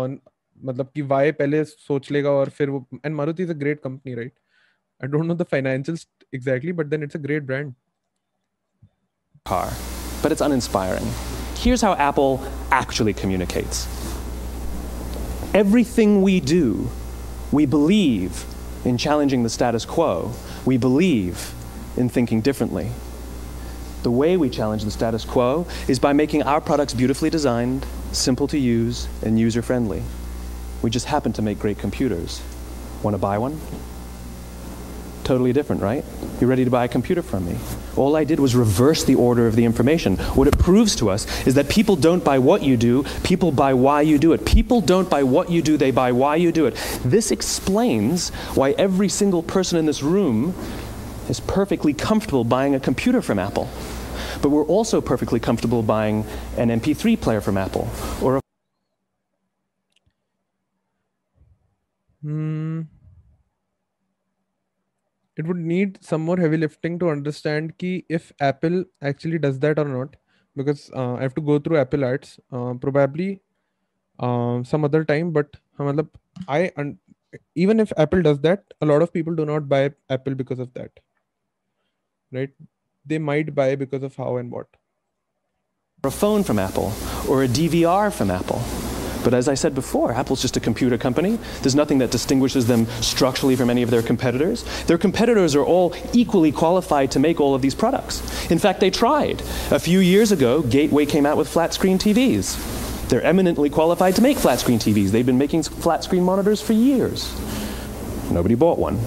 on 0.00 0.18
मतलब 0.64 0.90
कि 0.94 1.02
Y 1.02 1.32
पहले 1.38 1.64
सोच 1.64 2.10
लेगा 2.12 2.30
और 2.30 2.50
फिर 2.58 2.70
वो 2.70 2.86
and 3.04 3.14
Maruti 3.14 3.42
is 3.42 3.50
a 3.50 3.54
great 3.62 3.80
company 3.80 4.14
right 4.14 4.32
I 5.02 5.08
don't 5.08 5.24
know 5.24 5.34
the 5.34 5.42
financials 5.50 6.06
exactly 6.34 6.72
but 6.72 6.86
then 6.86 7.02
it's 7.02 7.16
a 7.16 7.18
great 7.28 7.42
brand 7.46 7.74
car 9.48 9.66
but 10.22 10.32
it's 10.34 10.42
uninspiring 10.44 11.04
here's 11.64 11.82
how 11.86 11.90
apple 12.04 12.32
actually 12.78 13.12
communicates 13.18 13.82
everything 15.60 16.16
we 16.22 16.32
do 16.52 16.64
we 17.58 17.66
believe 17.74 18.40
in 18.92 18.98
challenging 19.04 19.44
the 19.48 19.52
status 19.58 19.86
quo 19.92 20.08
we 20.70 20.78
believe 20.86 21.44
in 22.04 22.10
thinking 22.16 22.42
differently 22.48 22.84
the 24.03 24.11
way 24.11 24.37
we 24.37 24.49
challenge 24.49 24.83
the 24.83 24.91
status 24.91 25.25
quo 25.25 25.67
is 25.87 25.99
by 25.99 26.13
making 26.13 26.43
our 26.43 26.59
products 26.59 26.93
beautifully 26.93 27.29
designed, 27.29 27.85
simple 28.11 28.47
to 28.47 28.57
use, 28.57 29.07
and 29.23 29.39
user 29.39 29.61
friendly. 29.61 30.03
We 30.81 30.89
just 30.89 31.05
happen 31.05 31.33
to 31.33 31.41
make 31.41 31.59
great 31.59 31.77
computers. 31.77 32.41
Want 33.03 33.13
to 33.13 33.19
buy 33.19 33.37
one? 33.37 33.59
Totally 35.23 35.53
different, 35.53 35.83
right? 35.83 36.03
You're 36.39 36.49
ready 36.49 36.65
to 36.65 36.71
buy 36.71 36.85
a 36.85 36.87
computer 36.87 37.21
from 37.21 37.45
me. 37.45 37.55
All 37.95 38.15
I 38.15 38.23
did 38.23 38.39
was 38.39 38.55
reverse 38.55 39.03
the 39.03 39.15
order 39.15 39.45
of 39.45 39.55
the 39.55 39.65
information. 39.65 40.17
What 40.17 40.47
it 40.47 40.57
proves 40.57 40.95
to 40.97 41.09
us 41.11 41.45
is 41.45 41.53
that 41.53 41.69
people 41.69 41.95
don't 41.95 42.23
buy 42.23 42.39
what 42.39 42.63
you 42.63 42.77
do, 42.77 43.03
people 43.23 43.51
buy 43.51 43.75
why 43.75 44.01
you 44.01 44.17
do 44.17 44.33
it. 44.33 44.45
People 44.45 44.81
don't 44.81 45.09
buy 45.09 45.21
what 45.21 45.51
you 45.51 45.61
do, 45.61 45.77
they 45.77 45.91
buy 45.91 46.11
why 46.11 46.37
you 46.37 46.51
do 46.51 46.65
it. 46.65 46.73
This 47.05 47.29
explains 47.29 48.29
why 48.55 48.71
every 48.71 49.09
single 49.09 49.43
person 49.43 49.77
in 49.77 49.85
this 49.85 50.01
room 50.01 50.55
is 51.29 51.39
perfectly 51.39 51.93
comfortable 51.93 52.43
buying 52.43 52.73
a 52.75 52.79
computer 52.79 53.21
from 53.21 53.37
Apple. 53.37 53.69
But 54.41 54.49
we're 54.49 54.65
also 54.65 55.01
perfectly 55.01 55.39
comfortable 55.39 55.83
buying 55.83 56.25
an 56.57 56.69
MP3 56.71 57.15
player 57.15 57.41
from 57.41 57.57
Apple 57.57 57.87
or 58.21 58.37
a. 58.37 58.41
Hmm. 62.21 62.81
It 65.37 65.47
would 65.47 65.57
need 65.57 65.97
some 66.01 66.21
more 66.21 66.37
heavy 66.37 66.57
lifting 66.57 66.99
to 66.99 67.09
understand 67.09 67.77
ki 67.77 68.05
if 68.09 68.31
Apple 68.39 68.83
actually 69.01 69.39
does 69.39 69.59
that 69.59 69.79
or 69.79 69.85
not, 69.85 70.15
because 70.55 70.91
uh, 70.95 71.13
I 71.13 71.21
have 71.21 71.35
to 71.35 71.41
go 71.41 71.57
through 71.59 71.77
Apple 71.77 72.05
ads 72.05 72.39
uh, 72.51 72.73
probably 72.73 73.41
uh, 74.19 74.63
some 74.63 74.83
other 74.83 75.03
time. 75.05 75.31
But 75.31 75.55
uh, 75.79 76.03
I 76.47 76.71
un- 76.77 76.97
even 77.55 77.79
if 77.79 77.91
apple 77.97 78.21
does 78.21 78.39
that 78.41 78.73
a 78.81 78.85
lot 78.85 79.01
of 79.01 79.13
people 79.13 79.35
do 79.35 79.45
not 79.45 79.69
buy 79.69 79.89
apple 80.09 80.35
because 80.35 80.59
of 80.59 80.73
that 80.73 80.91
right 82.31 82.51
they 83.05 83.17
might 83.17 83.53
buy 83.55 83.75
because 83.75 84.03
of 84.03 84.15
how 84.15 84.37
and 84.37 84.51
what. 84.51 84.67
A 86.03 86.11
phone 86.11 86.43
from 86.43 86.57
Apple 86.57 86.93
or 87.29 87.43
a 87.43 87.47
DVR 87.47 88.11
from 88.11 88.31
Apple. 88.31 88.61
But 89.23 89.35
as 89.35 89.47
I 89.47 89.53
said 89.53 89.75
before, 89.75 90.11
Apple's 90.13 90.41
just 90.41 90.57
a 90.57 90.59
computer 90.59 90.97
company. 90.97 91.37
There's 91.61 91.75
nothing 91.75 91.99
that 91.99 92.09
distinguishes 92.09 92.65
them 92.65 92.87
structurally 93.01 93.55
from 93.55 93.69
any 93.69 93.83
of 93.83 93.91
their 93.91 94.01
competitors. 94.01 94.65
Their 94.85 94.97
competitors 94.97 95.55
are 95.55 95.63
all 95.63 95.93
equally 96.11 96.51
qualified 96.51 97.11
to 97.11 97.19
make 97.19 97.39
all 97.39 97.53
of 97.53 97.61
these 97.61 97.75
products. 97.75 98.49
In 98.49 98.57
fact, 98.57 98.79
they 98.79 98.89
tried. 98.89 99.41
A 99.69 99.79
few 99.79 99.99
years 99.99 100.31
ago, 100.31 100.63
Gateway 100.63 101.05
came 101.05 101.25
out 101.25 101.37
with 101.37 101.47
flat 101.47 101.73
screen 101.73 101.99
TVs. 101.99 103.09
They're 103.09 103.21
eminently 103.21 103.69
qualified 103.69 104.15
to 104.15 104.21
make 104.21 104.37
flat 104.37 104.59
screen 104.59 104.79
TVs. 104.79 105.11
They've 105.11 105.25
been 105.25 105.37
making 105.37 105.63
flat 105.63 106.03
screen 106.03 106.23
monitors 106.23 106.61
for 106.61 106.73
years. 106.73 107.31
Nobody 108.31 108.55
bought 108.55 108.79
one. 108.79 108.99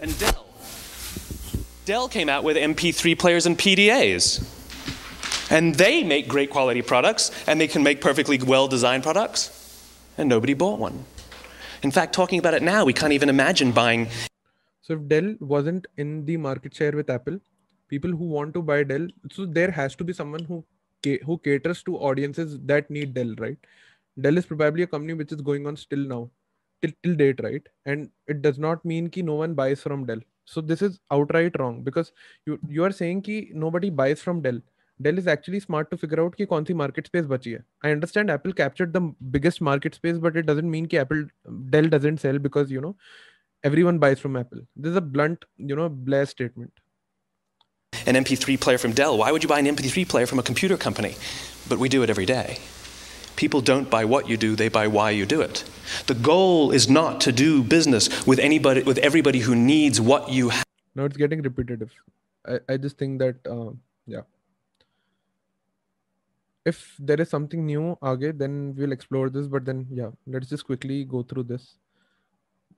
And 0.00 0.18
Dell. 0.18 0.46
Dell 1.84 2.08
came 2.08 2.28
out 2.28 2.42
with 2.42 2.56
MP3 2.56 3.18
players 3.18 3.44
and 3.44 3.58
PDAs. 3.58 4.42
And 5.50 5.74
they 5.74 6.02
make 6.04 6.28
great 6.28 6.48
quality 6.48 6.80
products, 6.80 7.30
and 7.46 7.60
they 7.60 7.66
can 7.66 7.82
make 7.82 8.00
perfectly 8.00 8.38
well 8.38 8.68
designed 8.68 9.02
products, 9.02 9.50
and 10.16 10.28
nobody 10.28 10.54
bought 10.54 10.78
one. 10.78 11.04
In 11.82 11.90
fact, 11.90 12.14
talking 12.14 12.38
about 12.38 12.54
it 12.54 12.62
now, 12.62 12.84
we 12.84 12.92
can't 12.92 13.12
even 13.12 13.28
imagine 13.28 13.72
buying. 13.72 14.08
So 14.80 14.94
if 14.94 15.08
Dell 15.08 15.34
wasn't 15.40 15.86
in 15.96 16.24
the 16.24 16.36
market 16.36 16.74
share 16.74 16.92
with 16.92 17.10
Apple, 17.10 17.38
people 17.88 18.10
who 18.10 18.24
want 18.24 18.54
to 18.54 18.62
buy 18.62 18.84
Dell, 18.84 19.08
so 19.30 19.44
there 19.44 19.70
has 19.70 19.96
to 19.96 20.04
be 20.04 20.12
someone 20.12 20.44
who 20.44 20.64
who 21.24 21.38
caters 21.38 21.82
to 21.82 21.96
audiences 21.96 22.58
that 22.64 22.90
need 22.90 23.14
Dell, 23.14 23.34
right? 23.38 23.56
Dell 24.20 24.36
is 24.36 24.46
probably 24.46 24.82
a 24.82 24.86
company 24.86 25.14
which 25.14 25.32
is 25.32 25.40
going 25.40 25.66
on 25.66 25.76
still 25.76 25.98
now, 25.98 26.30
till, 26.81 26.91
till 27.03 27.15
date, 27.15 27.41
right? 27.43 27.67
And 27.85 28.09
it 28.27 28.41
does 28.41 28.59
not 28.59 28.85
mean 28.85 29.09
ki 29.09 29.21
no 29.21 29.35
one 29.35 29.53
buys 29.53 29.81
from 29.81 30.05
Dell. 30.05 30.19
So 30.45 30.61
this 30.61 30.81
is 30.81 30.99
outright 31.11 31.59
wrong 31.59 31.83
because 31.83 32.11
you 32.45 32.59
you 32.69 32.83
are 32.83 32.91
saying 32.91 33.21
ki 33.23 33.51
nobody 33.53 33.89
buys 33.89 34.21
from 34.21 34.41
Dell. 34.41 34.61
Dell 35.01 35.17
is 35.17 35.27
actually 35.27 35.59
smart 35.59 35.91
to 35.91 35.97
figure 35.97 36.21
out 36.23 36.35
कि 36.37 36.45
कौन 36.47 36.65
सी 36.65 36.73
market 36.83 37.07
space 37.07 37.25
बची 37.33 37.51
है. 37.51 37.63
I 37.83 37.91
understand 37.91 38.31
Apple 38.31 38.53
captured 38.53 38.93
the 38.93 39.01
biggest 39.37 39.61
market 39.61 39.95
space, 39.95 40.17
but 40.17 40.37
it 40.37 40.45
doesn't 40.45 40.71
mean 40.77 40.87
कि 40.87 41.01
Apple 41.01 41.25
Dell 41.75 41.89
doesn't 41.97 42.25
sell 42.25 42.39
because 42.47 42.71
you 42.71 42.81
know 42.87 42.95
everyone 43.63 43.99
buys 43.99 44.19
from 44.19 44.37
Apple. 44.37 44.65
This 44.75 44.91
is 44.91 44.97
a 44.97 45.01
blunt, 45.01 45.45
you 45.57 45.75
know, 45.75 45.89
Blair 45.89 46.25
statement. 46.25 46.71
an 48.05 48.15
MP3 48.15 48.59
player 48.59 48.77
from 48.77 48.93
Dell. 48.93 49.17
Why 49.17 49.31
would 49.31 49.43
you 49.43 49.49
buy 49.49 49.59
an 49.59 49.65
MP3 49.65 50.07
player 50.07 50.25
from 50.25 50.39
a 50.39 50.43
computer 50.43 50.77
company? 50.77 51.15
But 51.67 51.79
we 51.79 51.89
do 51.89 52.03
it 52.03 52.09
every 52.09 52.25
day. 52.25 52.59
People 53.39 53.61
don't 53.61 53.89
buy 53.89 54.05
what 54.05 54.29
you 54.29 54.37
do, 54.37 54.55
they 54.55 54.69
buy 54.69 54.87
why 54.87 55.09
you 55.11 55.25
do 55.25 55.41
it. 55.41 55.63
The 56.07 56.13
goal 56.13 56.71
is 56.71 56.89
not 56.89 57.19
to 57.21 57.31
do 57.31 57.63
business 57.63 58.09
with 58.25 58.39
anybody 58.39 58.83
with 58.83 58.97
everybody 58.99 59.39
who 59.39 59.55
needs 59.55 59.99
what 59.99 60.29
you 60.29 60.49
have. 60.49 60.65
Now 60.95 61.05
it's 61.05 61.17
getting 61.17 61.41
repetitive. 61.41 61.91
I, 62.47 62.59
I 62.69 62.77
just 62.77 62.97
think 62.97 63.19
that 63.19 63.35
uh, 63.45 63.71
yeah. 64.07 64.21
If 66.65 66.95
there 66.97 67.21
is 67.21 67.29
something 67.29 67.65
new 67.65 67.97
aage, 68.01 68.37
then 68.37 68.73
we'll 68.75 68.91
explore 68.91 69.29
this. 69.29 69.47
But 69.47 69.65
then 69.65 69.85
yeah, 69.91 70.11
let's 70.25 70.49
just 70.49 70.65
quickly 70.65 71.03
go 71.03 71.23
through 71.23 71.43
this 71.43 71.75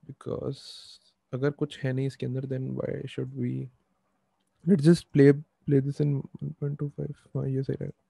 because 0.06 0.98
अगर 1.34 1.50
कुछ 1.60 1.78
है 1.78 1.92
नहीं 1.92 2.06
इसके 2.06 2.26
अंदर 2.26 2.48
then 2.48 2.68
why 2.76 2.92
should 3.14 3.34
we 3.36 3.68
let's 4.66 4.84
just 4.84 5.10
play 5.12 5.32
play 5.68 5.80
this 5.88 6.00
in 6.00 6.14
1.25 6.62 7.14
हाँ 7.36 7.46
ये 7.48 7.62
सही 7.62 7.76
रहेगा 7.80 8.01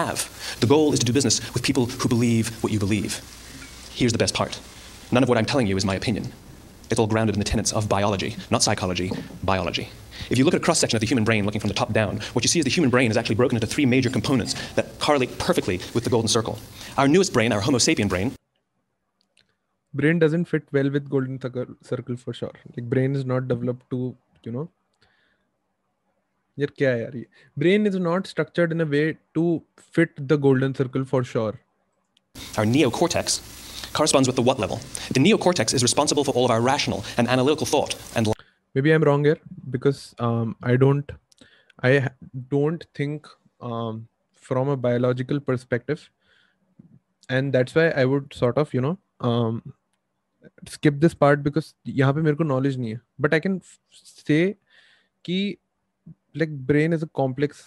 have. 0.00 0.56
The 0.60 0.66
goal 0.66 0.92
is 0.92 0.98
to 1.00 1.04
do 1.04 1.12
business 1.12 1.36
with 1.52 1.62
people 1.62 1.86
who 1.86 2.08
believe 2.08 2.62
what 2.62 2.72
you 2.72 2.78
believe. 2.78 3.20
Here's 3.92 4.12
the 4.12 4.18
best 4.18 4.34
part. 4.34 4.58
None 5.12 5.22
of 5.22 5.28
what 5.28 5.36
I'm 5.38 5.44
telling 5.44 5.66
you 5.66 5.76
is 5.76 5.84
my 5.84 5.94
opinion. 5.94 6.32
It's 6.90 6.98
all 6.98 7.06
grounded 7.06 7.36
in 7.36 7.40
the 7.40 7.44
tenets 7.44 7.72
of 7.72 7.88
biology, 7.88 8.36
not 8.50 8.62
psychology, 8.62 9.10
biology. 9.42 9.88
If 10.30 10.38
you 10.38 10.44
look 10.44 10.54
at 10.54 10.60
a 10.60 10.64
cross 10.64 10.80
section 10.80 10.96
of 10.96 11.00
the 11.00 11.06
human 11.06 11.24
brain 11.24 11.44
looking 11.44 11.60
from 11.60 11.68
the 11.68 11.74
top 11.74 11.92
down, 11.92 12.20
what 12.32 12.44
you 12.44 12.48
see 12.48 12.58
is 12.60 12.64
the 12.64 12.70
human 12.70 12.90
brain 12.90 13.10
is 13.10 13.16
actually 13.16 13.36
broken 13.36 13.56
into 13.56 13.66
three 13.66 13.86
major 13.86 14.10
components 14.10 14.54
that 14.74 14.98
correlate 14.98 15.38
perfectly 15.38 15.78
with 15.94 16.04
the 16.04 16.10
golden 16.10 16.28
circle. 16.28 16.58
Our 16.96 17.08
newest 17.08 17.32
brain, 17.32 17.52
our 17.52 17.60
Homo 17.60 17.78
sapien 17.78 18.08
brain, 18.08 18.32
brain 19.92 20.18
doesn't 20.18 20.46
fit 20.46 20.64
well 20.72 20.90
with 20.90 21.10
golden 21.10 21.40
circle, 21.82 22.16
for 22.16 22.32
sure 22.32 22.52
like 22.76 22.88
brain 22.88 23.16
is 23.16 23.24
not 23.24 23.48
developed 23.48 23.88
to 23.90 24.16
you 24.44 24.52
know 24.52 24.68
यार 26.59 26.71
क्या 26.77 26.89
है 26.91 27.01
यार 27.01 27.15
ये 27.17 27.25
brain 27.63 27.91
is 27.91 27.99
not 28.07 28.31
structured 28.31 28.75
in 28.75 28.83
a 28.85 28.89
way 28.95 29.05
to 29.37 29.45
fit 29.95 30.21
the 30.33 30.37
golden 30.47 30.75
circle 30.81 31.05
for 31.13 31.23
sure 31.33 31.53
our 32.57 32.65
neocortex, 32.65 33.35
corresponds 33.93 34.27
with 34.27 34.35
the 34.35 34.41
what 34.41 34.59
level. 34.59 34.79
The 35.17 35.21
neocortex 35.21 35.73
is 35.73 35.83
responsible 35.83 36.25
for 36.25 36.31
all 36.31 36.45
of 36.45 36.51
our 36.51 36.61
rational 36.61 37.05
and 37.17 37.27
analytical 37.27 37.65
thought 37.65 37.95
and 38.15 38.31
maybe 38.75 38.91
i'm 38.91 39.03
wrong 39.03 39.23
here 39.23 39.37
because 39.75 40.01
um, 40.19 40.55
i 40.63 40.75
don't 40.75 41.11
i 41.79 41.99
ha- 41.99 42.13
don't 42.49 42.85
think 42.95 43.27
um, 43.61 44.07
from 44.49 44.69
a 44.69 44.75
biological 44.77 45.39
perspective 45.39 46.09
and 47.29 47.53
that's 47.53 47.75
why 47.75 47.87
i 48.03 48.05
would 48.05 48.33
sort 48.33 48.57
of 48.57 48.73
you 48.73 48.81
know 48.81 48.97
um, 49.21 49.61
skip 50.67 50.99
this 50.99 51.13
part 51.25 51.43
because 51.43 51.73
यहाँ 51.87 52.13
पे 52.13 52.21
मेरे 52.21 52.35
को 52.35 52.43
knowledge 52.43 52.77
नहीं 52.77 52.93
है 52.93 53.01
but 53.21 53.33
I 53.33 53.39
can 53.39 53.55
f- 53.55 53.79
say 54.27 54.55
कि 55.25 55.57
like 56.41 56.53
brain 56.69 56.93
is 56.93 57.03
a 57.03 57.09
complex 57.19 57.59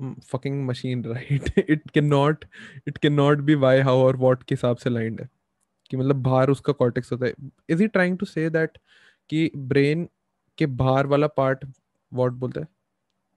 mm, 0.00 0.14
fucking 0.32 0.64
machine 0.66 1.02
right 1.12 1.50
it 1.76 1.92
cannot 1.98 2.44
it 2.92 3.00
cannot 3.06 3.44
be 3.50 3.56
why 3.66 3.74
how 3.90 3.96
or 4.08 4.12
what 4.24 4.44
के 4.48 4.54
हिसाब 4.54 4.76
से 4.84 4.90
lined 4.90 5.20
है 5.20 5.28
कि 5.90 5.96
मतलब 5.96 6.22
बाहर 6.28 6.50
उसका 6.50 6.74
cortex 6.82 7.12
होता 7.12 7.26
है 7.26 7.34
is 7.74 7.80
he 7.84 7.88
trying 7.96 8.18
to 8.24 8.28
say 8.34 8.48
that 8.58 8.78
कि 9.30 9.50
brain 9.72 10.06
के 10.58 10.66
बाहर 10.84 11.06
वाला 11.14 11.28
part 11.40 11.64
what 12.20 12.38
बोलता 12.44 12.60
है 12.60 12.66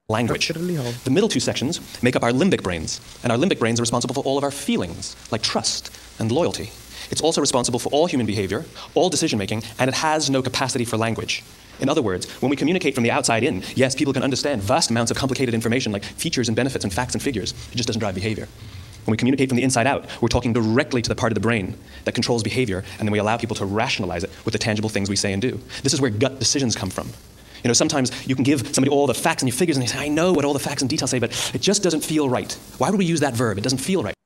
language. 0.09 0.43
structurally 0.43 0.75
how 0.75 0.91
The 1.03 1.11
middle 1.17 1.29
two 1.33 1.41
sections 1.43 1.77
make 2.07 2.15
up 2.19 2.23
our 2.29 2.33
limbic 2.39 2.63
brains, 2.63 2.95
and 3.23 3.31
our 3.35 3.37
limbic 3.43 3.59
brains 3.59 3.79
are 3.79 3.85
responsible 3.87 4.15
for 4.17 4.23
all 4.31 4.37
of 4.39 4.43
our 4.47 4.55
feelings, 4.61 5.11
like 5.35 5.45
trust 5.49 5.91
and 6.19 6.35
loyalty. 6.37 6.65
It's 7.10 7.20
also 7.20 7.40
responsible 7.40 7.78
for 7.78 7.88
all 7.90 8.06
human 8.06 8.26
behavior, 8.26 8.64
all 8.94 9.08
decision 9.08 9.38
making, 9.38 9.62
and 9.78 9.88
it 9.88 9.94
has 9.94 10.30
no 10.30 10.42
capacity 10.42 10.84
for 10.84 10.96
language. 10.96 11.42
In 11.80 11.88
other 11.88 12.02
words, 12.02 12.26
when 12.42 12.50
we 12.50 12.56
communicate 12.56 12.94
from 12.94 13.04
the 13.04 13.10
outside 13.10 13.44
in, 13.44 13.62
yes, 13.76 13.94
people 13.94 14.12
can 14.12 14.22
understand 14.22 14.62
vast 14.62 14.90
amounts 14.90 15.10
of 15.10 15.16
complicated 15.16 15.54
information 15.54 15.92
like 15.92 16.04
features 16.04 16.48
and 16.48 16.56
benefits 16.56 16.84
and 16.84 16.92
facts 16.92 17.14
and 17.14 17.22
figures. 17.22 17.52
It 17.72 17.76
just 17.76 17.86
doesn't 17.86 18.00
drive 18.00 18.14
behavior. 18.14 18.48
When 19.04 19.12
we 19.12 19.16
communicate 19.16 19.48
from 19.48 19.56
the 19.56 19.62
inside 19.62 19.86
out, 19.86 20.06
we're 20.20 20.28
talking 20.28 20.52
directly 20.52 21.00
to 21.00 21.08
the 21.08 21.14
part 21.14 21.32
of 21.32 21.34
the 21.34 21.40
brain 21.40 21.78
that 22.04 22.14
controls 22.14 22.42
behavior, 22.42 22.84
and 22.98 23.06
then 23.06 23.12
we 23.12 23.18
allow 23.18 23.38
people 23.38 23.56
to 23.56 23.64
rationalize 23.64 24.24
it 24.24 24.30
with 24.44 24.52
the 24.52 24.58
tangible 24.58 24.90
things 24.90 25.08
we 25.08 25.16
say 25.16 25.32
and 25.32 25.40
do. 25.40 25.58
This 25.82 25.94
is 25.94 26.00
where 26.00 26.10
gut 26.10 26.38
decisions 26.38 26.76
come 26.76 26.90
from. 26.90 27.08
You 27.64 27.68
know, 27.68 27.72
sometimes 27.72 28.12
you 28.28 28.34
can 28.34 28.44
give 28.44 28.74
somebody 28.74 28.90
all 28.90 29.06
the 29.06 29.14
facts 29.14 29.42
and 29.42 29.48
your 29.48 29.56
figures, 29.56 29.76
and 29.76 29.82
they 29.82 29.90
say, 29.90 29.98
I 29.98 30.08
know 30.08 30.32
what 30.32 30.44
all 30.44 30.52
the 30.52 30.58
facts 30.58 30.82
and 30.82 30.90
details 30.90 31.10
say, 31.10 31.18
but 31.18 31.54
it 31.54 31.62
just 31.62 31.82
doesn't 31.82 32.04
feel 32.04 32.28
right. 32.28 32.52
Why 32.76 32.90
would 32.90 32.98
we 32.98 33.06
use 33.06 33.20
that 33.20 33.34
verb? 33.34 33.56
It 33.56 33.62
doesn't 33.62 33.78
feel 33.78 34.02
right 34.02 34.17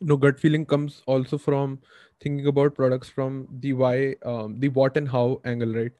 no 0.00 0.16
gut 0.16 0.38
feeling 0.40 0.64
comes 0.66 1.02
also 1.06 1.38
from 1.38 1.78
thinking 2.20 2.46
about 2.46 2.74
products 2.74 3.08
from 3.08 3.46
the 3.60 3.72
why 3.72 4.14
um, 4.24 4.58
the 4.60 4.68
what 4.68 4.96
and 4.96 5.08
how 5.08 5.40
angle 5.44 5.72
right 5.74 5.92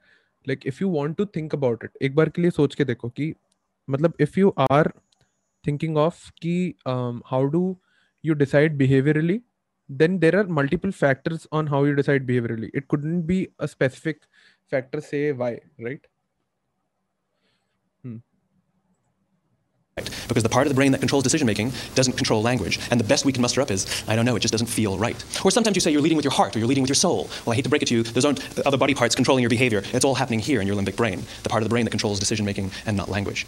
like 0.47 0.64
if 0.66 0.81
you 0.81 0.88
want 0.88 1.16
to 1.18 1.27
think 1.37 1.53
about 1.59 1.85
it 1.88 1.90
एक 2.03 2.14
बार 2.14 2.29
के 2.37 2.42
लिए 2.42 2.51
सोच 2.51 2.75
के 2.75 2.85
देखो 2.85 3.09
कि 3.18 3.35
मतलब 3.90 4.14
if 4.27 4.38
you 4.42 4.53
are 4.70 4.87
thinking 5.68 5.97
of 6.07 6.20
कि 6.42 6.57
um, 6.94 7.23
how 7.33 7.42
do 7.57 7.62
you 8.29 8.35
decide 8.35 8.79
behaviorally 8.79 9.40
then 10.03 10.18
there 10.18 10.37
are 10.40 10.44
multiple 10.59 10.92
factors 10.92 11.47
on 11.53 11.66
how 11.66 11.85
you 11.85 11.94
decide 11.94 12.27
behaviorally 12.27 12.70
it 12.75 12.88
couldn't 12.88 13.23
be 13.33 13.38
a 13.59 13.68
specific 13.68 14.23
factor 14.75 15.01
say 15.01 15.33
why 15.33 15.51
right 15.88 16.07
Because 20.28 20.44
the 20.44 20.50
part 20.50 20.68
of 20.68 20.70
the 20.70 20.76
brain 20.76 20.92
that 20.92 21.00
controls 21.00 21.24
decision 21.24 21.48
making 21.48 21.72
doesn't 21.96 22.14
control 22.14 22.42
language. 22.42 22.80
And 22.92 23.00
the 23.00 23.04
best 23.04 23.26
we 23.26 23.32
can 23.32 23.42
muster 23.42 23.62
up 23.62 23.72
is, 23.72 24.04
I 24.08 24.16
don't 24.16 24.26
know, 24.26 24.36
it 24.36 24.42
just 24.42 24.52
doesn't 24.52 24.68
feel 24.68 24.98
right. 24.98 25.24
Or 25.44 25.52
sometimes 25.52 25.76
you 25.76 25.82
say 25.82 25.92
you're 25.92 26.02
leading 26.02 26.16
with 26.16 26.26
your 26.26 26.34
heart 26.34 26.56
or 26.56 26.60
you're 26.60 26.68
leading 26.68 26.84
with 26.84 26.90
your 26.90 26.96
soul. 26.96 27.30
Well, 27.46 27.54
I 27.54 27.56
hate 27.56 27.64
to 27.64 27.70
break 27.70 27.82
it 27.82 27.88
to 27.88 27.96
you, 27.96 28.04
those 28.04 28.26
aren't 28.26 28.60
other 28.66 28.78
body 28.78 28.94
parts 28.94 29.16
controlling 29.16 29.42
your 29.42 29.50
behavior. 29.50 29.84
It's 29.94 30.06
all 30.06 30.16
happening 30.16 30.40
here 30.40 30.62
in 30.62 30.68
your 30.68 30.76
limbic 30.76 30.96
brain, 30.96 31.24
the 31.44 31.50
part 31.50 31.64
of 31.64 31.70
the 31.70 31.74
brain 31.74 31.86
that 31.86 31.92
controls 31.92 32.20
decision 32.20 32.46
making 32.46 32.72
and 32.86 32.96
not 32.96 33.10
language. 33.10 33.46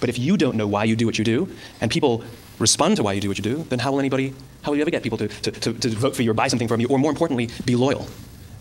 But 0.00 0.08
if 0.08 0.18
you 0.18 0.36
don't 0.36 0.56
know 0.56 0.66
why 0.66 0.84
you 0.84 0.96
do 0.96 1.06
what 1.06 1.18
you 1.18 1.24
do, 1.24 1.48
and 1.80 1.90
people 1.90 2.22
respond 2.58 2.96
to 2.96 3.02
why 3.02 3.12
you 3.12 3.20
do 3.20 3.28
what 3.28 3.38
you 3.38 3.44
do, 3.44 3.64
then 3.68 3.78
how 3.78 3.92
will 3.92 3.98
anybody, 3.98 4.34
how 4.62 4.70
will 4.70 4.76
you 4.76 4.82
ever 4.82 4.90
get 4.90 5.02
people 5.02 5.18
to, 5.18 5.28
to, 5.28 5.50
to, 5.50 5.72
to 5.72 5.88
vote 5.90 6.16
for 6.16 6.22
you 6.22 6.30
or 6.30 6.34
buy 6.34 6.48
something 6.48 6.68
from 6.68 6.80
you, 6.80 6.88
or 6.88 6.98
more 6.98 7.10
importantly, 7.10 7.48
be 7.64 7.76
loyal? 7.76 8.06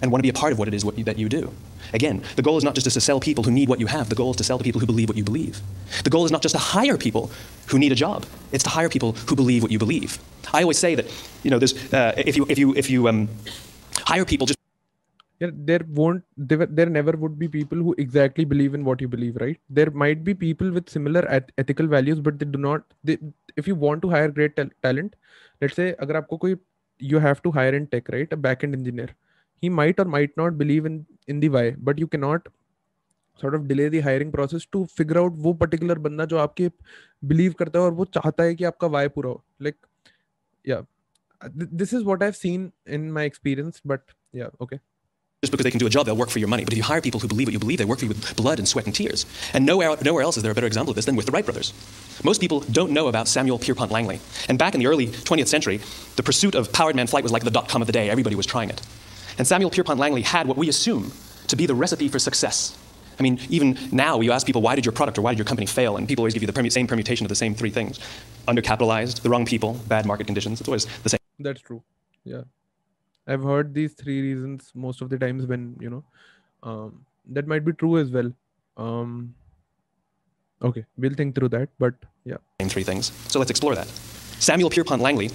And 0.02 0.12
want 0.12 0.20
to 0.20 0.24
be 0.24 0.30
a 0.30 0.34
part 0.34 0.52
of 0.54 0.60
what 0.60 0.68
it 0.68 0.74
is 0.74 0.86
what 0.86 0.98
you, 0.98 1.04
that 1.04 1.18
you 1.18 1.30
do. 1.30 1.52
Again, 1.94 2.24
the 2.36 2.42
goal 2.42 2.58
is 2.58 2.64
not 2.64 2.76
just 2.76 2.86
to 2.86 3.02
sell 3.02 3.20
people 3.20 3.44
who 3.44 3.52
need 3.52 3.70
what 3.70 3.80
you 3.80 3.88
have. 3.88 4.10
The 4.10 4.16
goal 4.16 4.32
is 4.32 4.38
to 4.38 4.44
sell 4.44 4.58
to 4.58 4.64
people 4.64 4.80
who 4.80 4.88
believe 4.88 5.08
what 5.10 5.18
you 5.18 5.24
believe. 5.24 5.62
The 6.04 6.10
goal 6.10 6.26
is 6.26 6.32
not 6.32 6.42
just 6.42 6.56
to 6.56 6.60
hire 6.60 6.98
people 6.98 7.32
who 7.68 7.80
need 7.80 7.92
a 7.92 7.96
job. 7.96 8.26
It's 8.52 8.64
to 8.64 8.70
hire 8.70 8.90
people 8.90 9.14
who 9.28 9.36
believe 9.36 9.62
what 9.62 9.72
you 9.72 9.80
believe. 9.80 10.20
I 10.54 10.62
always 10.64 10.78
say 10.78 10.96
that, 10.96 11.06
you 11.44 11.52
know, 11.52 11.60
there's, 11.60 11.94
uh, 11.94 12.14
if 12.18 12.36
you, 12.38 12.46
if 12.50 12.58
you, 12.58 12.76
if 12.76 12.90
you 12.90 13.08
um, 13.08 13.30
hire 14.06 14.26
people 14.26 14.48
just 14.48 14.60
yeah, 15.40 15.50
there 15.54 15.82
won't 15.90 16.24
there, 16.38 16.66
there 16.66 16.86
never 16.86 17.12
would 17.12 17.38
be 17.38 17.48
people 17.48 17.78
who 17.78 17.94
exactly 17.98 18.46
believe 18.46 18.74
in 18.74 18.86
what 18.86 19.02
you 19.02 19.08
believe 19.08 19.36
right 19.42 19.60
there 19.70 19.92
might 19.92 20.24
be 20.24 20.34
people 20.34 20.72
with 20.72 20.90
similar 20.90 21.26
eth- 21.30 21.52
ethical 21.58 21.88
values 21.88 22.22
but 22.22 22.40
they 22.40 22.46
do 22.46 22.58
not 22.58 22.84
they, 23.04 23.18
if 23.58 23.68
you 23.68 23.76
want 23.76 24.02
to 24.02 24.10
hire 24.10 24.30
great 24.30 24.56
tal- 24.56 24.70
talent 24.82 25.16
let's 25.62 25.76
say 25.76 25.94
agar 26.00 26.22
aapko 26.22 26.40
koi 26.40 26.56
you 27.00 27.20
have 27.20 27.42
to 27.44 27.52
hire 27.52 27.76
in 27.76 27.88
tech 27.88 28.08
right 28.16 28.32
a 28.32 28.38
backend 28.38 28.74
engineer 28.80 29.10
he 29.63 29.69
might 29.69 30.01
or 30.01 30.05
might 30.05 30.37
not 30.37 30.59
believe 30.59 30.87
in 30.87 31.05
in 31.29 31.41
the 31.41 31.49
why 31.57 31.65
but 31.89 31.99
you 31.99 32.07
cannot 32.07 32.49
sort 33.41 33.55
of 33.55 33.67
delay 33.69 33.89
the 33.89 34.01
hiring 34.01 34.31
process 34.37 34.67
to 34.77 34.85
figure 34.99 35.19
out 35.23 35.41
वो 35.47 35.57
particular 35.65 35.99
बंदा 36.07 36.25
जो 36.33 36.39
आपके 36.39 36.71
believe 37.33 37.55
करता 37.59 37.79
है 37.79 37.85
और 37.85 37.93
वो 38.01 38.05
चाहता 38.19 38.45
है 38.45 38.55
कि 38.55 38.65
आपका 38.73 38.91
why 38.97 39.07
पूरा 39.17 39.31
हो 39.31 39.43
like 39.69 39.77
yeah 40.73 40.83
this 41.83 41.93
is 41.99 42.07
what 42.11 42.23
I've 42.23 42.41
seen 42.45 42.71
in 42.99 43.11
my 43.19 43.25
experience 43.33 43.83
but 43.93 44.17
yeah 44.41 44.51
okay 44.67 44.81
just 45.43 45.53
because 45.53 45.65
they 45.65 45.71
can 45.71 45.79
do 45.79 45.87
a 45.87 45.91
job, 45.91 46.05
they'll 46.05 46.17
work 46.17 46.29
for 46.29 46.39
your 46.39 46.49
money. 46.49 46.65
But 46.65 46.75
if 46.75 46.77
you 46.77 46.83
hire 46.83 47.01
people 47.01 47.19
who 47.19 47.27
believe 47.27 47.47
what 47.47 47.55
you 47.55 47.59
believe, 47.59 47.79
they 47.79 47.87
work 47.87 48.01
for 48.01 48.05
you 48.05 48.11
with 48.11 48.37
blood 48.37 48.59
and 48.59 48.69
sweat 48.69 48.85
and 48.85 48.95
tears. 48.95 49.25
And 49.55 49.65
nowhere, 49.65 49.97
nowhere 50.05 50.23
else 50.23 50.37
is 50.37 50.43
there 50.43 50.53
a 50.53 50.55
better 50.55 50.67
example 50.67 50.91
of 50.91 50.97
this 50.97 51.07
than 51.07 51.17
with 51.17 51.25
the 51.25 51.33
Wright 51.33 51.47
brothers. 51.47 51.73
Most 52.23 52.43
people 52.43 52.61
don't 52.61 52.91
know 52.91 53.09
about 53.09 53.27
Samuel 53.27 53.59
Pierpont 53.59 53.91
Langley. 53.91 54.21
And 54.51 54.59
back 54.59 54.75
in 54.75 54.81
the 54.81 54.87
early 54.87 55.07
20th 55.07 55.49
century, 55.49 55.81
the 56.17 56.23
pursuit 56.23 56.55
of 56.55 56.71
powered 56.75 56.95
man 56.95 57.07
flight 57.07 57.23
was 57.23 57.33
like 57.33 57.43
the 57.43 57.51
dot 57.51 57.71
com 57.71 57.81
of 57.81 57.87
the 57.87 57.93
day. 57.93 58.11
Everybody 58.11 58.37
was 58.37 58.45
trying 58.45 58.69
it. 58.69 58.83
And 59.38 59.48
Samuel 59.48 59.70
Pierpont 59.70 60.00
Langley 60.00 60.22
had 60.22 60.48
what 60.48 60.58
we 60.58 60.70
assume 60.70 61.12
to 61.48 61.56
be 61.56 61.66
the 61.66 61.76
recipe 61.76 62.08
for 62.08 62.20
success. 62.20 62.78
I 63.20 63.24
mean, 63.24 63.40
even 63.50 63.78
now, 63.92 64.20
you 64.20 64.32
ask 64.32 64.46
people, 64.46 64.62
why 64.62 64.76
did 64.76 64.86
your 64.86 64.92
product 64.92 65.18
or 65.18 65.22
why 65.22 65.32
did 65.32 65.38
your 65.38 65.46
company 65.46 65.66
fail? 65.66 65.98
And 65.98 66.08
people 66.08 66.24
always 66.24 66.34
give 66.34 66.44
you 66.44 66.48
the 66.48 66.54
permu- 66.54 66.72
same 66.72 66.88
permutation 66.88 67.26
of 67.26 67.30
the 67.30 67.36
same 67.36 67.56
three 67.56 67.70
things 67.70 68.00
undercapitalized, 68.48 69.22
the 69.22 69.30
wrong 69.30 69.46
people, 69.46 69.74
bad 69.88 70.06
market 70.06 70.28
conditions. 70.28 70.60
It's 70.60 70.68
always 70.68 70.86
the 71.04 71.10
same. 71.10 71.20
That's 71.40 71.62
true. 71.62 71.82
Yeah. 72.24 72.42
I've 73.28 73.42
heard 73.42 73.74
these 73.74 73.94
three 73.94 74.22
reasons 74.22 74.72
most 74.76 75.02
of 75.02 75.10
the 75.10 75.18
times 75.18 75.46
when, 75.48 75.76
you 75.80 75.90
know, 75.90 76.04
um, 76.64 77.06
that 77.32 77.48
might 77.48 77.66
be 77.66 77.72
true 77.74 77.98
as 77.98 78.12
well. 78.12 78.32
Um, 78.78 79.34
okay, 80.62 80.86
we'll 80.98 81.14
think 81.14 81.36
through 81.36 81.50
that. 81.50 81.70
But 81.80 81.94
yeah. 82.24 82.38
Same 82.60 82.70
three 82.70 82.84
things. 82.84 83.12
So 83.30 83.40
let's 83.40 83.52
explore 83.52 83.76
that. 83.76 83.88
Samuel 84.40 84.70
Pierpont 84.70 85.02
Langley 85.02 85.30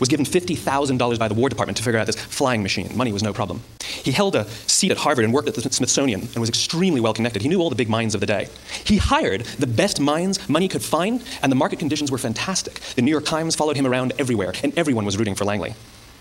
was 0.00 0.08
given 0.08 0.26
$50,000 0.26 1.18
by 1.18 1.28
the 1.28 1.34
War 1.34 1.48
Department 1.48 1.76
to 1.76 1.82
figure 1.82 1.98
out 1.98 2.06
this 2.06 2.16
flying 2.16 2.62
machine. 2.62 2.90
Money 2.96 3.12
was 3.12 3.22
no 3.22 3.32
problem. 3.32 3.62
He 3.80 4.12
held 4.12 4.34
a 4.34 4.48
seat 4.66 4.90
at 4.90 4.98
Harvard 4.98 5.24
and 5.24 5.32
worked 5.32 5.48
at 5.48 5.54
the 5.54 5.62
Smithsonian 5.62 6.20
and 6.20 6.36
was 6.36 6.48
extremely 6.48 7.00
well 7.00 7.14
connected. 7.14 7.42
He 7.42 7.48
knew 7.48 7.60
all 7.60 7.70
the 7.70 7.76
big 7.76 7.88
minds 7.88 8.14
of 8.14 8.20
the 8.20 8.26
day. 8.26 8.48
He 8.84 8.96
hired 8.96 9.42
the 9.58 9.66
best 9.66 10.00
minds 10.00 10.48
money 10.48 10.68
could 10.68 10.82
find, 10.82 11.22
and 11.42 11.50
the 11.50 11.56
market 11.56 11.78
conditions 11.78 12.10
were 12.10 12.18
fantastic. 12.18 12.80
The 12.96 13.02
New 13.02 13.10
York 13.10 13.24
Times 13.24 13.54
followed 13.54 13.76
him 13.76 13.86
around 13.86 14.12
everywhere, 14.18 14.52
and 14.62 14.76
everyone 14.78 15.04
was 15.04 15.16
rooting 15.16 15.34
for 15.34 15.44
Langley. 15.44 15.74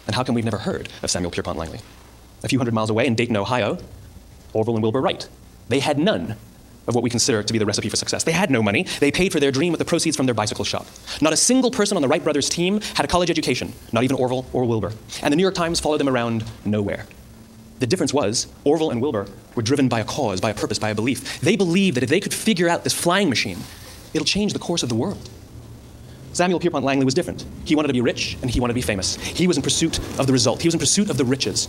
And 0.06 0.16
how 0.16 0.24
come 0.24 0.36
we've 0.36 0.46
never 0.46 0.60
heard 0.60 0.90
of 1.02 1.10
Samuel 1.10 1.32
Pierpont 1.32 1.58
Langley? 1.58 1.80
A 2.44 2.48
few 2.48 2.60
hundred 2.60 2.74
miles 2.74 2.90
away 2.90 3.08
in 3.08 3.16
Dayton, 3.16 3.38
Ohio, 3.38 3.78
Orville 4.54 4.76
and 4.76 4.84
Wilbur 4.84 5.02
Wright. 5.02 5.28
They 5.70 5.80
had 5.80 5.98
none 5.98 6.36
of 6.88 6.96
what 6.96 7.04
we 7.04 7.10
consider 7.10 7.44
to 7.44 7.54
be 7.54 7.60
the 7.60 7.66
recipe 7.66 7.90
for 7.90 7.96
success. 7.96 8.24
They 8.24 8.32
had 8.32 8.52
no 8.52 8.62
money. 8.62 8.84
They 9.00 9.12
paid 9.12 9.32
for 9.32 9.40
their 9.40 9.52
dream 9.52 9.72
with 9.72 9.80
the 9.80 9.86
proceeds 9.86 10.18
from 10.18 10.26
their 10.26 10.36
bicycle 10.36 10.66
shop. 10.66 10.86
Not 11.22 11.34
a 11.34 11.38
single 11.38 11.72
person 11.72 11.98
on 11.98 12.02
the 12.02 12.08
Wright 12.08 12.24
brothers 12.24 12.50
team 12.50 12.82
had 12.96 13.06
a 13.06 13.08
college 13.08 13.30
education, 13.30 13.74
not 13.92 14.04
even 14.04 14.18
Orville 14.18 14.46
or 14.54 14.66
Wilbur. 14.66 14.92
And 15.22 15.32
the 15.32 15.36
New 15.36 15.44
York 15.44 15.56
Times 15.56 15.80
followed 15.80 16.00
them 16.00 16.10
around 16.10 16.44
nowhere. 16.66 17.06
The 17.80 17.88
difference 17.88 18.14
was 18.14 18.48
Orville 18.64 18.92
and 18.92 19.02
Wilbur 19.02 19.28
were 19.56 19.62
driven 19.62 19.90
by 19.90 20.00
a 20.00 20.06
cause, 20.06 20.40
by 20.40 20.52
a 20.52 20.54
purpose, 20.54 20.80
by 20.80 20.90
a 20.90 20.96
belief. 20.96 21.42
They 21.42 21.56
believed 21.56 21.98
that 21.98 22.04
if 22.04 22.10
they 22.10 22.20
could 22.20 22.34
figure 22.34 22.70
out 22.70 22.84
this 22.84 22.94
flying 22.94 23.30
machine, 23.30 23.58
it'll 24.14 24.26
change 24.26 24.54
the 24.54 24.60
course 24.60 24.84
of 24.84 24.90
the 24.90 24.96
world. 24.96 25.30
Samuel 26.34 26.60
Pierpont 26.60 26.84
Langley 26.84 27.06
was 27.06 27.14
different. 27.14 27.46
He 27.64 27.76
wanted 27.76 27.90
to 27.90 27.94
be 27.94 28.02
rich 28.02 28.38
and 28.42 28.50
he 28.50 28.60
wanted 28.60 28.74
to 28.74 28.76
be 28.76 28.82
famous. 28.82 29.18
He 29.18 29.48
was 29.48 29.58
in 29.58 29.64
pursuit 29.64 30.00
of 30.20 30.26
the 30.26 30.34
result. 30.34 30.62
He 30.62 30.68
was 30.68 30.74
in 30.74 30.80
pursuit 30.80 31.10
of 31.10 31.18
the 31.18 31.26
riches. 31.26 31.68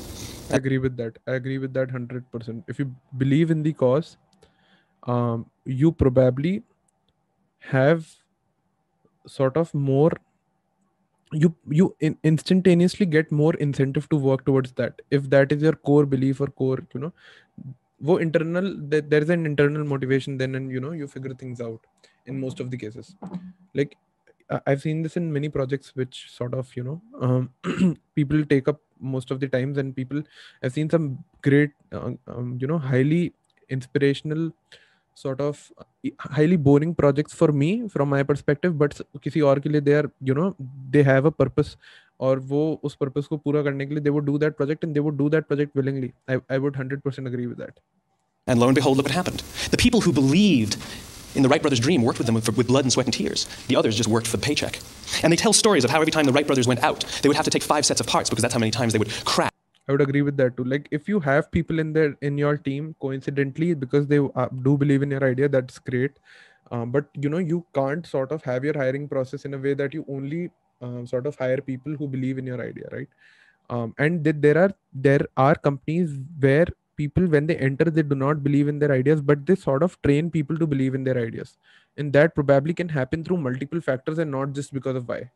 I 0.50 0.56
agree 0.56 0.78
with 0.78 0.96
that. 0.96 1.18
I 1.26 1.32
agree 1.32 1.58
with 1.58 1.74
that 1.74 1.88
100%. 1.88 2.64
If 2.66 2.78
you 2.78 2.94
believe 3.18 3.50
in 3.50 3.62
the 3.62 3.72
cause, 3.72 4.16
um, 5.04 5.50
you 5.64 5.92
probably 5.92 6.62
have 7.70 8.16
sort 9.26 9.56
of 9.56 9.72
more 9.74 10.12
you 11.32 11.54
you 11.70 11.96
in, 12.00 12.16
instantaneously 12.22 13.06
get 13.06 13.32
more 13.32 13.54
incentive 13.54 14.08
to 14.10 14.16
work 14.16 14.44
towards 14.44 14.72
that. 14.72 15.00
If 15.10 15.30
that 15.30 15.52
is 15.52 15.62
your 15.62 15.72
core 15.72 16.06
belief 16.06 16.40
or 16.40 16.46
core 16.46 16.78
you 16.94 17.00
know 17.00 17.12
wo 18.00 18.16
internal 18.18 18.66
there 18.92 19.22
is 19.26 19.30
an 19.30 19.46
internal 19.46 19.84
motivation 19.84 20.36
then 20.38 20.54
and 20.54 20.70
you 20.70 20.80
know 20.80 20.92
you 20.92 21.08
figure 21.08 21.34
things 21.34 21.60
out 21.60 21.80
in 22.26 22.40
most 22.40 22.60
of 22.60 22.70
the 22.70 22.76
cases. 22.76 23.14
Like 23.74 23.96
i've 24.66 24.82
seen 24.82 25.02
this 25.02 25.16
in 25.16 25.32
many 25.32 25.48
projects 25.48 25.96
which 25.96 26.30
sort 26.30 26.54
of 26.54 26.74
you 26.76 26.84
know 26.84 27.02
um, 27.20 27.50
people 28.14 28.44
take 28.44 28.68
up 28.68 28.80
most 29.00 29.30
of 29.30 29.40
the 29.40 29.48
times 29.48 29.78
and 29.78 29.96
people 29.96 30.22
i've 30.62 30.72
seen 30.72 30.90
some 30.90 31.24
great 31.42 31.70
uh, 31.92 32.12
um, 32.28 32.58
you 32.60 32.66
know 32.66 32.78
highly 32.78 33.34
inspirational 33.70 34.52
sort 35.15 35.41
of 35.41 35.61
highly 36.19 36.57
boring 36.67 36.93
projects 36.95 37.33
for 37.33 37.51
me 37.61 37.71
from 37.95 38.09
my 38.09 38.21
perspective 38.23 38.77
but 38.81 39.01
किसी 39.23 39.41
और 39.41 39.59
के 39.59 39.69
लिए 39.69 39.81
they 39.87 39.97
are 40.01 40.05
you 40.29 40.37
know 40.39 40.49
they 40.95 41.03
have 41.09 41.29
a 41.31 41.33
purpose 41.41 41.75
और 42.27 42.39
वो 42.53 42.61
उस 42.83 42.97
purpose 43.03 43.27
को 43.27 43.37
पूरा 43.37 43.63
करने 43.63 43.85
के 43.85 43.95
लिए 43.95 44.03
they 44.03 44.15
would 44.17 44.27
do 44.31 44.37
that 44.45 44.57
project 44.61 44.87
and 44.87 44.97
they 44.97 45.05
would 45.07 45.17
do 45.23 45.29
that 45.35 45.47
project 45.51 45.75
willingly 45.75 46.11
I, 46.27 46.39
I 46.49 46.57
would 46.57 46.73
100% 46.73 47.27
agree 47.33 47.47
with 47.47 47.57
that 47.57 47.79
and 48.47 48.59
lo 48.59 48.67
and 48.67 48.75
behold 48.75 48.97
look 48.97 49.07
what 49.07 49.15
happened 49.15 49.43
the 49.75 49.83
people 49.85 50.01
who 50.01 50.13
believed 50.13 50.77
in 51.35 51.43
the 51.43 51.49
Wright 51.49 51.61
brothers' 51.61 51.79
dream 51.79 52.01
worked 52.01 52.17
with 52.17 52.25
them 52.25 52.35
with, 52.35 52.49
with, 52.57 52.67
blood 52.67 52.85
and 52.85 52.91
sweat 52.91 53.05
and 53.05 53.13
tears. 53.13 53.47
The 53.67 53.75
others 53.75 53.95
just 53.95 54.09
worked 54.09 54.25
for 54.25 54.37
the 54.37 54.41
paycheck. 54.43 54.79
And 55.21 55.31
they 55.31 55.37
tell 55.37 55.53
stories 55.53 55.83
of 55.83 55.91
how 55.91 56.01
every 56.01 56.11
time 56.11 56.25
the 56.25 56.31
Wright 56.31 56.47
brothers 56.47 56.67
went 56.67 56.83
out, 56.83 57.05
they 57.21 57.29
would 57.29 57.35
have 57.35 57.45
to 57.45 57.51
take 57.51 57.61
five 57.61 57.85
sets 57.85 58.01
of 58.01 58.07
parts 58.07 58.31
because 58.31 58.41
that's 58.41 58.53
how 58.53 58.59
many 58.59 58.71
times 58.71 58.93
they 58.93 58.99
would 58.99 59.11
crash. 59.25 59.51
I 59.88 59.92
would 59.92 60.00
agree 60.00 60.22
with 60.22 60.36
that 60.38 60.56
too. 60.56 60.64
Like 60.64 60.88
if 60.90 61.08
you 61.08 61.20
have 61.20 61.50
people 61.50 61.78
in 61.78 61.92
there 61.92 62.16
in 62.22 62.38
your 62.38 62.56
team 62.56 62.94
coincidentally 63.00 63.74
because 63.74 64.06
they 64.06 64.18
uh, 64.18 64.48
do 64.62 64.76
believe 64.78 65.02
in 65.02 65.10
your 65.10 65.22
idea, 65.24 65.48
that's 65.48 65.78
great. 65.78 66.12
Um, 66.70 66.90
but 66.90 67.06
you 67.20 67.28
know 67.28 67.38
you 67.38 67.66
can't 67.74 68.06
sort 68.06 68.32
of 68.32 68.42
have 68.44 68.64
your 68.64 68.74
hiring 68.74 69.08
process 69.08 69.44
in 69.44 69.52
a 69.54 69.58
way 69.58 69.74
that 69.74 69.92
you 69.92 70.04
only 70.08 70.50
uh, 70.80 71.04
sort 71.04 71.26
of 71.26 71.36
hire 71.36 71.60
people 71.60 71.94
who 71.96 72.08
believe 72.08 72.38
in 72.38 72.46
your 72.46 72.62
idea, 72.62 72.88
right? 72.92 73.08
Um, 73.70 73.94
and 73.98 74.24
th- 74.24 74.36
there 74.40 74.58
are 74.58 74.72
there 74.92 75.26
are 75.36 75.54
companies 75.54 76.18
where 76.40 76.66
people 76.96 77.26
when 77.26 77.46
they 77.46 77.56
enter 77.56 77.86
they 77.86 78.02
do 78.02 78.14
not 78.16 78.42
believe 78.44 78.68
in 78.68 78.78
their 78.78 78.92
ideas 78.92 79.22
but 79.22 79.46
they 79.46 79.54
sort 79.56 79.82
of 79.82 80.00
train 80.02 80.30
people 80.30 80.56
to 80.58 80.66
believe 80.66 80.94
in 80.94 81.04
their 81.04 81.18
ideas 81.18 81.58
and 81.96 82.12
that 82.12 82.34
probably 82.34 82.74
can 82.74 82.88
happen 82.88 83.24
through 83.24 83.36
multiple 83.38 83.80
factors 83.80 84.18
and 84.18 84.30
not 84.30 84.52
just 84.52 84.72
because 84.72 84.96
of 84.96 85.08
why 85.08 85.30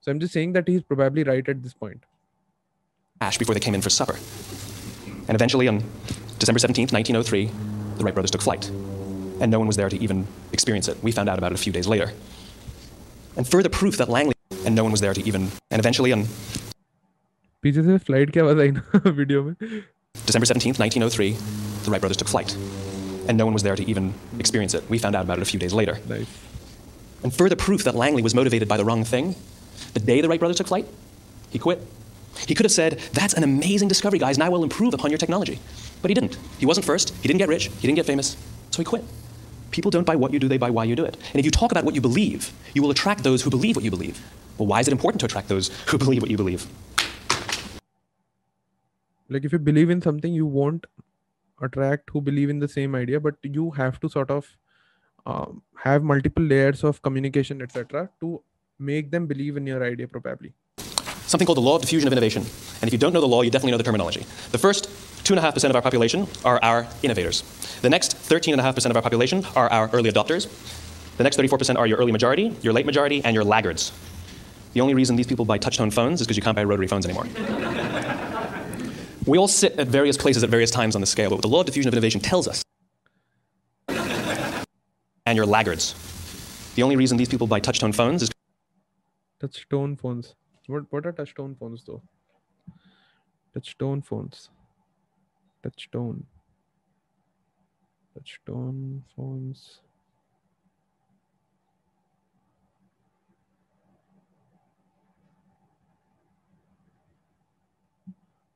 so 0.00 0.12
i'm 0.12 0.20
just 0.20 0.32
saying 0.32 0.52
that 0.52 0.68
he's 0.68 0.82
probably 0.82 1.24
right 1.24 1.48
at 1.48 1.62
this 1.62 1.74
point 1.74 2.04
ash 3.19 3.37
before 3.37 3.53
they 3.53 3.59
came 3.59 3.75
in 3.75 3.81
for 3.81 3.89
supper 3.89 4.17
and 5.27 5.35
eventually 5.35 5.67
on 5.67 5.83
december 6.39 6.59
17th 6.59 6.91
1903 6.91 7.51
the 7.97 8.03
wright 8.03 8.13
brothers 8.13 8.31
took 8.31 8.41
flight 8.41 8.69
and 9.41 9.51
no 9.51 9.59
one 9.59 9.67
was 9.67 9.77
there 9.77 9.89
to 9.89 10.01
even 10.01 10.27
experience 10.51 10.87
it 10.87 10.97
we 11.03 11.11
found 11.11 11.29
out 11.29 11.37
about 11.37 11.51
it 11.51 11.55
a 11.55 11.63
few 11.63 11.73
days 11.73 11.87
later 11.87 12.11
and 13.37 13.47
further 13.47 13.69
proof 13.69 13.97
that 13.97 14.09
langley 14.09 14.35
and 14.65 14.75
no 14.75 14.83
one 14.83 14.91
was 14.91 15.01
there 15.01 15.13
to 15.13 15.23
even 15.23 15.49
and 15.71 15.79
eventually 15.79 16.11
on 16.11 16.27
पीछे 17.63 17.81
से 17.83 17.97
flight 18.05 18.29
की 18.33 18.39
आवाज 18.39 18.59
आई 18.59 18.71
ना 18.71 19.09
video 19.09 19.43
में 19.43 19.55
December 20.25 20.45
17th, 20.45 20.77
1903, 20.79 21.31
the 21.83 21.91
Wright 21.91 22.01
brothers 22.01 22.17
took 22.17 22.27
flight. 22.27 22.53
And 23.27 23.37
no 23.37 23.45
one 23.45 23.53
was 23.53 23.63
there 23.63 23.75
to 23.75 23.83
even 23.89 24.13
experience 24.39 24.73
it. 24.73 24.83
We 24.89 24.97
found 24.97 25.15
out 25.15 25.23
about 25.23 25.39
it 25.39 25.41
a 25.41 25.45
few 25.45 25.59
days 25.59 25.73
later. 25.73 25.99
Nice. 26.07 26.27
And 27.23 27.33
further 27.33 27.55
proof 27.55 27.83
that 27.83 27.95
Langley 27.95 28.21
was 28.21 28.35
motivated 28.35 28.67
by 28.67 28.77
the 28.77 28.83
wrong 28.83 29.03
thing, 29.03 29.35
the 29.93 29.99
day 29.99 30.19
the 30.21 30.27
Wright 30.27 30.39
brothers 30.39 30.57
took 30.57 30.67
flight, 30.67 30.85
he 31.49 31.59
quit. 31.59 31.81
he 32.46 32.54
could 32.54 32.64
have 32.64 32.72
said, 32.72 32.98
That's 33.12 33.34
an 33.34 33.44
amazing 33.44 33.88
discovery, 33.88 34.18
guys, 34.18 34.36
and 34.36 34.44
I 34.44 34.48
will 34.48 34.62
improve 34.62 34.94
upon 34.94 35.10
your 35.10 35.18
technology. 35.18 35.58
But 36.02 36.10
he 36.10 36.14
didn't. 36.14 36.36
He 36.58 36.66
wasn't 36.66 36.86
first, 36.86 37.14
he 37.22 37.28
didn't 37.28 37.38
get 37.38 37.48
rich, 37.48 37.66
he 37.66 37.86
didn't 37.86 37.96
get 37.96 38.06
famous, 38.06 38.36
so 38.70 38.78
he 38.78 38.84
quit. 38.84 39.04
People 39.70 39.90
don't 39.90 40.04
buy 40.04 40.16
what 40.16 40.32
you 40.32 40.38
do, 40.38 40.48
they 40.48 40.58
buy 40.58 40.70
why 40.70 40.84
you 40.84 40.96
do 40.96 41.04
it. 41.04 41.16
And 41.16 41.36
if 41.36 41.44
you 41.44 41.50
talk 41.50 41.72
about 41.72 41.84
what 41.84 41.94
you 41.94 42.00
believe, 42.00 42.52
you 42.74 42.82
will 42.82 42.90
attract 42.90 43.22
those 43.24 43.42
who 43.42 43.50
believe 43.50 43.76
what 43.76 43.84
you 43.84 43.90
believe. 43.90 44.22
Well, 44.58 44.66
why 44.66 44.80
is 44.80 44.88
it 44.88 44.92
important 44.92 45.20
to 45.20 45.26
attract 45.26 45.48
those 45.48 45.70
who 45.88 45.98
believe 45.98 46.22
what 46.22 46.30
you 46.30 46.36
believe? 46.36 46.66
like 49.28 49.44
if 49.44 49.52
you 49.52 49.58
believe 49.58 49.90
in 49.90 50.00
something 50.00 50.32
you 50.32 50.46
won't 50.46 50.86
attract 51.62 52.10
who 52.10 52.20
believe 52.20 52.50
in 52.50 52.58
the 52.58 52.68
same 52.68 52.94
idea 52.94 53.20
but 53.20 53.34
you 53.42 53.70
have 53.70 53.98
to 54.00 54.08
sort 54.08 54.30
of 54.30 54.56
um, 55.26 55.62
have 55.82 56.02
multiple 56.02 56.42
layers 56.42 56.84
of 56.84 57.02
communication 57.02 57.62
etc 57.62 58.08
to 58.20 58.42
make 58.78 59.10
them 59.10 59.26
believe 59.26 59.56
in 59.56 59.66
your 59.66 59.82
idea 59.82 60.06
probably 60.06 60.52
something 61.26 61.46
called 61.46 61.58
the 61.58 61.62
law 61.62 61.76
of 61.76 61.82
diffusion 61.82 62.06
of 62.06 62.12
innovation. 62.12 62.42
And 62.80 62.88
if 62.88 62.92
you 62.92 62.98
don't 62.98 63.12
know 63.12 63.20
the 63.20 63.28
law 63.28 63.42
you 63.42 63.50
definitely 63.50 63.72
know 63.72 63.78
the 63.78 63.84
terminology. 63.84 64.24
The 64.52 64.58
first 64.58 64.88
2.5% 65.24 65.70
of 65.70 65.76
our 65.76 65.82
population 65.82 66.26
are 66.44 66.62
our 66.62 66.86
innovators. 67.02 67.42
The 67.82 67.90
next 67.90 68.16
13.5% 68.16 68.90
of 68.90 68.96
our 68.96 69.02
population 69.02 69.44
are 69.56 69.68
our 69.70 69.90
early 69.92 70.10
adopters. 70.10 70.48
The 71.16 71.24
next 71.24 71.38
34% 71.38 71.76
are 71.78 71.86
your 71.86 71.98
early 71.98 72.12
majority 72.12 72.54
your 72.62 72.72
late 72.72 72.86
majority 72.86 73.22
and 73.24 73.34
your 73.34 73.44
laggards. 73.44 73.92
The 74.74 74.80
only 74.82 74.94
reason 74.94 75.16
these 75.16 75.26
people 75.26 75.44
buy 75.44 75.58
touchtone 75.58 75.92
phones 75.92 76.20
is 76.20 76.26
because 76.26 76.36
you 76.36 76.42
can't 76.42 76.54
buy 76.54 76.64
rotary 76.64 76.86
phones 76.86 77.06
anymore. 77.06 77.26
We 79.26 79.38
all 79.38 79.48
sit 79.48 79.78
at 79.78 79.88
various 79.88 80.16
places 80.16 80.44
at 80.44 80.50
various 80.50 80.70
times 80.70 80.94
on 80.94 81.00
the 81.00 81.06
scale, 81.06 81.30
but 81.30 81.36
what 81.36 81.42
the 81.42 81.48
law 81.48 81.60
of 81.60 81.66
diffusion 81.66 81.88
of 81.88 81.94
innovation 81.94 82.20
tells 82.20 82.46
us, 82.46 82.62
and 85.26 85.34
you're 85.34 85.46
laggards. 85.46 85.94
The 86.76 86.82
only 86.82 86.94
reason 86.94 87.16
these 87.16 87.28
people 87.28 87.46
buy 87.46 87.58
touchtone 87.58 87.94
phones 87.94 88.22
is 88.22 88.30
Touchtone 89.40 89.98
phones. 89.98 90.34
What 90.68 90.84
what 90.90 91.06
are 91.06 91.12
touchtone 91.12 91.56
phones 91.58 91.84
though? 91.84 92.02
Touchtone 93.54 94.04
phones. 94.04 94.50
Touchtone. 95.64 96.22
Touchtone 98.14 99.02
phones. 99.16 99.66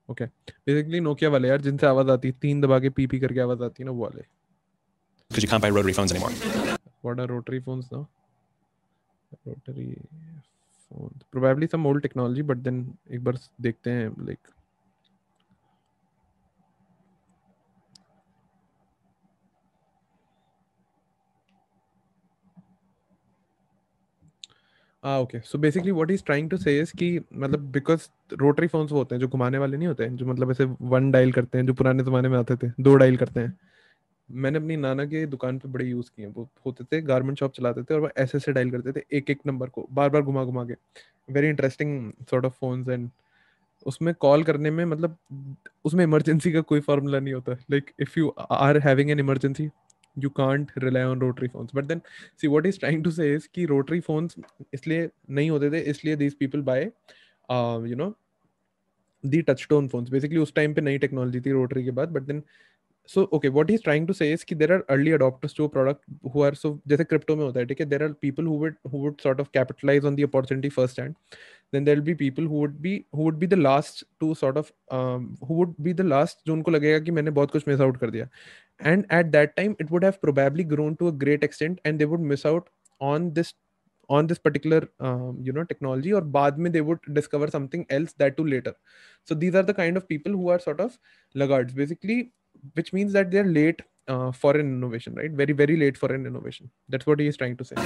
Okay 0.08 0.24
basically 0.26 1.00
Nokia 1.00 1.28
वाले 1.30 1.48
यार 1.48 1.60
जिनसे 1.62 1.86
आवाज़ 1.86 2.10
आती 2.10 2.28
है 2.28 2.34
तीन 2.42 2.60
दबा 2.60 2.78
के 2.80 2.90
P 2.90 3.06
P 3.06 3.18
करके 3.20 3.40
आवाज़ 3.40 3.62
आती 3.64 3.82
है 3.82 3.86
ना 3.86 3.92
वो 3.92 4.02
वाले 4.02 4.22
because 5.30 5.44
you 5.44 5.48
can't 5.48 5.62
buy 5.62 5.70
rotary 5.70 5.92
phones 5.92 6.12
anymore. 6.12 6.32
What 7.02 7.20
are 7.20 7.26
rotary 7.26 7.60
phones 7.60 7.90
now? 7.92 8.08
Rotary 9.46 9.96
phone 10.90 11.10
probably 11.32 11.66
some 11.66 11.86
old 11.86 12.02
technology 12.02 12.42
but 12.42 12.56
then 12.58 12.86
एक 13.10 13.24
बार 13.24 13.38
देखते 13.60 13.90
हैं 13.90 14.08
like 14.26 14.38
okay 25.04 25.40
so 25.40 25.58
basically 25.58 25.90
what 25.90 26.10
is 26.10 26.24
trying 26.24 26.50
to 26.50 26.56
say 26.56 26.84
कि 26.98 27.20
मतलब 27.34 27.60
बिकॉज़ 27.72 28.08
रोटरी 28.36 28.66
फोन्स 28.66 28.92
होते 28.92 29.14
हैं, 29.14 29.20
जो 29.20 29.28
घुमाने 29.28 29.58
वाले 29.58 29.76
नहीं 29.76 29.88
होते 29.88 30.04
हैं 30.04 30.16
जो 30.16 30.26
मतलब 30.26 30.50
ऐसे 30.50 30.64
वन 30.64 31.10
डायल 31.10 31.32
करते 31.32 31.58
हैं, 31.58 31.66
जो 31.66 31.74
पुराने 31.74 32.04
जमाने 32.04 32.28
में 32.28 32.38
आते 32.38 32.56
थे, 32.56 32.70
दो 32.80 32.94
डायल 32.94 33.16
करते 33.16 33.40
हैं। 33.40 33.69
मैंने 34.30 34.58
अपनी 34.58 34.76
नाना 34.76 35.04
के 35.04 35.24
दुकान 35.26 35.58
पे 35.58 35.68
बड़े 35.68 35.84
यूज़ 35.84 36.10
किए 36.16 36.26
वो 36.28 36.48
होते 36.66 36.84
थे 36.86 37.00
गारमेंट 37.02 37.38
शॉप 37.38 37.52
चलाते 37.54 37.82
थे 37.82 37.94
और 37.94 38.00
वो 38.00 38.08
ऐसे 38.16 38.38
ऐसे 38.38 38.52
डायल 38.52 38.70
करते 38.70 38.92
थे, 38.92 39.04
एक 39.12 39.30
एक 39.30 39.38
नंबर 39.46 39.68
को 39.68 39.86
बार 39.92 40.10
बार 40.10 40.22
घुमा 40.22 40.44
घुमा 40.44 40.64
के। 40.64 40.74
Very 41.28 41.48
interesting 41.48 42.12
sort 42.30 42.44
of 42.44 42.54
phones 42.60 42.88
and 42.88 43.08
उसमें 43.86 44.12
कॉल 44.20 44.42
करने 44.44 44.70
में 44.70 44.84
मतलब 44.84 45.16
उसमें 45.84 46.04
इमरजेंसी 46.04 46.52
का 46.52 46.60
कोई 46.62 46.80
फार्मूला 46.80 47.20
नहीं 47.20 47.34
होता। 47.34 47.52
Like 47.70 47.90
if 48.00 48.18
you 48.18 48.28
are 48.50 48.78
having 48.78 49.10
an 49.10 49.20
emergency 49.20 49.68
you 50.16 50.30
can't 50.30 50.70
rely 50.78 51.02
on 51.02 51.20
rotary 51.20 51.48
phones 51.48 51.70
but 51.74 51.84
then 51.84 52.00
see 52.40 52.48
what 52.48 52.66
is 52.66 52.78
trying 52.78 53.04
to 53.04 53.10
say 53.10 53.36
rotary 53.66 54.00
phones 54.00 54.34
इसलिए 54.74 55.08
नहीं 55.30 55.50
होते 55.50 55.70
थे, 55.70 55.80
इसलिए 55.80 56.16
these 56.16 56.34
people 56.34 56.62
by 56.62 56.82
you 57.90 57.96
know 57.96 58.14
the 59.24 59.40
touch 59.42 59.66
tone 59.70 59.88
phones 59.88 60.10
basically 60.10 60.38
उस 60.38 60.54
time 60.54 60.74
पे 60.74 60.80
नई 60.80 60.98
technology 60.98 61.40
थी 61.40 61.52
rotary 61.52 61.84
के 61.84 61.90
बाद 61.90 62.08
but 62.08 62.22
then 62.22 62.42
so 63.09 63.27
okay 63.31 63.49
what 63.49 63.69
he's 63.69 63.81
trying 63.81 64.05
to 64.07 64.13
say 64.13 64.31
is 64.31 64.43
कि 64.43 64.57
there 64.59 64.71
are 64.75 64.83
early 64.89 65.11
adopters 65.17 65.53
to 65.55 65.65
a 65.65 65.69
product 65.69 66.03
who 66.33 66.41
are 66.47 66.53
so 66.61 66.71
जैसे 66.87 67.05
crypto 67.09 67.35
में 67.35 67.43
होता 67.43 67.59
है 67.59 67.65
ठीक 67.65 67.81
है 67.81 67.87
there 67.89 68.03
are 68.05 68.13
people 68.25 68.45
who 68.51 68.55
would 68.63 68.77
who 68.91 69.01
would 69.05 69.21
sort 69.21 69.39
of 69.39 69.51
capitalize 69.57 70.07
on 70.11 70.15
the 70.15 70.23
opportunity 70.29 70.69
first 70.77 70.97
hand 70.97 71.15
then 71.71 71.83
there 71.89 71.95
will 71.95 72.07
be 72.09 72.15
people 72.21 72.47
who 72.53 72.61
would 72.63 72.81
be 72.87 72.95
who 73.11 73.27
would 73.27 73.39
be 73.43 73.49
the 73.53 73.59
last 73.67 74.03
to 74.23 74.33
sort 74.41 74.57
of 74.57 74.71
um, 74.99 75.27
who 75.47 75.59
would 75.61 75.75
be 75.89 75.93
the 76.01 76.07
last 76.15 76.41
जो 76.47 76.53
उनको 76.53 76.71
लगेगा 76.71 76.99
कि 77.05 77.11
मैंने 77.19 77.31
बहुत 77.39 77.51
कुछ 77.51 77.67
miss 77.67 77.81
out 77.87 77.99
कर 78.05 78.11
दिया 78.17 78.29
and 78.93 79.05
at 79.19 79.31
that 79.37 79.55
time 79.57 79.75
it 79.79 79.91
would 79.91 80.03
have 80.03 80.19
probably 80.21 80.63
grown 80.63 80.95
to 81.03 81.07
a 81.07 81.11
great 81.25 81.43
extent 81.43 81.79
and 81.85 81.99
they 81.99 82.05
would 82.13 82.25
miss 82.33 82.45
out 82.45 82.69
on 83.01 83.33
this 83.33 83.53
on 84.09 84.27
this 84.27 84.37
particular 84.37 84.87
um, 84.99 85.37
you 85.41 85.51
know 85.51 85.63
technology 85.63 86.13
or 86.13 86.21
बाद 86.37 86.59
में 86.59 86.71
they 86.73 86.81
would 86.81 86.99
discover 87.19 87.47
something 87.57 87.85
else 87.89 88.13
that 88.23 88.37
too 88.37 88.45
later 88.45 88.73
so 89.23 89.35
these 89.35 89.55
are 89.55 89.63
the 89.63 89.73
kind 89.73 89.97
of 89.97 90.07
people 90.07 90.31
who 90.31 90.49
are 90.49 90.59
sort 90.59 90.79
of 90.79 90.99
laggards 91.33 91.73
basically 91.73 92.31
which 92.74 92.92
means 92.92 93.12
that 93.12 93.30
they're 93.30 93.44
late 93.44 93.82
uh, 94.08 94.32
for 94.32 94.56
an 94.56 94.60
innovation, 94.60 95.14
right? 95.14 95.30
Very, 95.30 95.52
very 95.52 95.76
late 95.76 95.96
for 95.96 96.12
an 96.12 96.26
innovation. 96.26 96.70
That's 96.88 97.06
what 97.06 97.20
he 97.20 97.26
is 97.26 97.36
trying 97.36 97.56
to 97.56 97.64
say. 97.64 97.76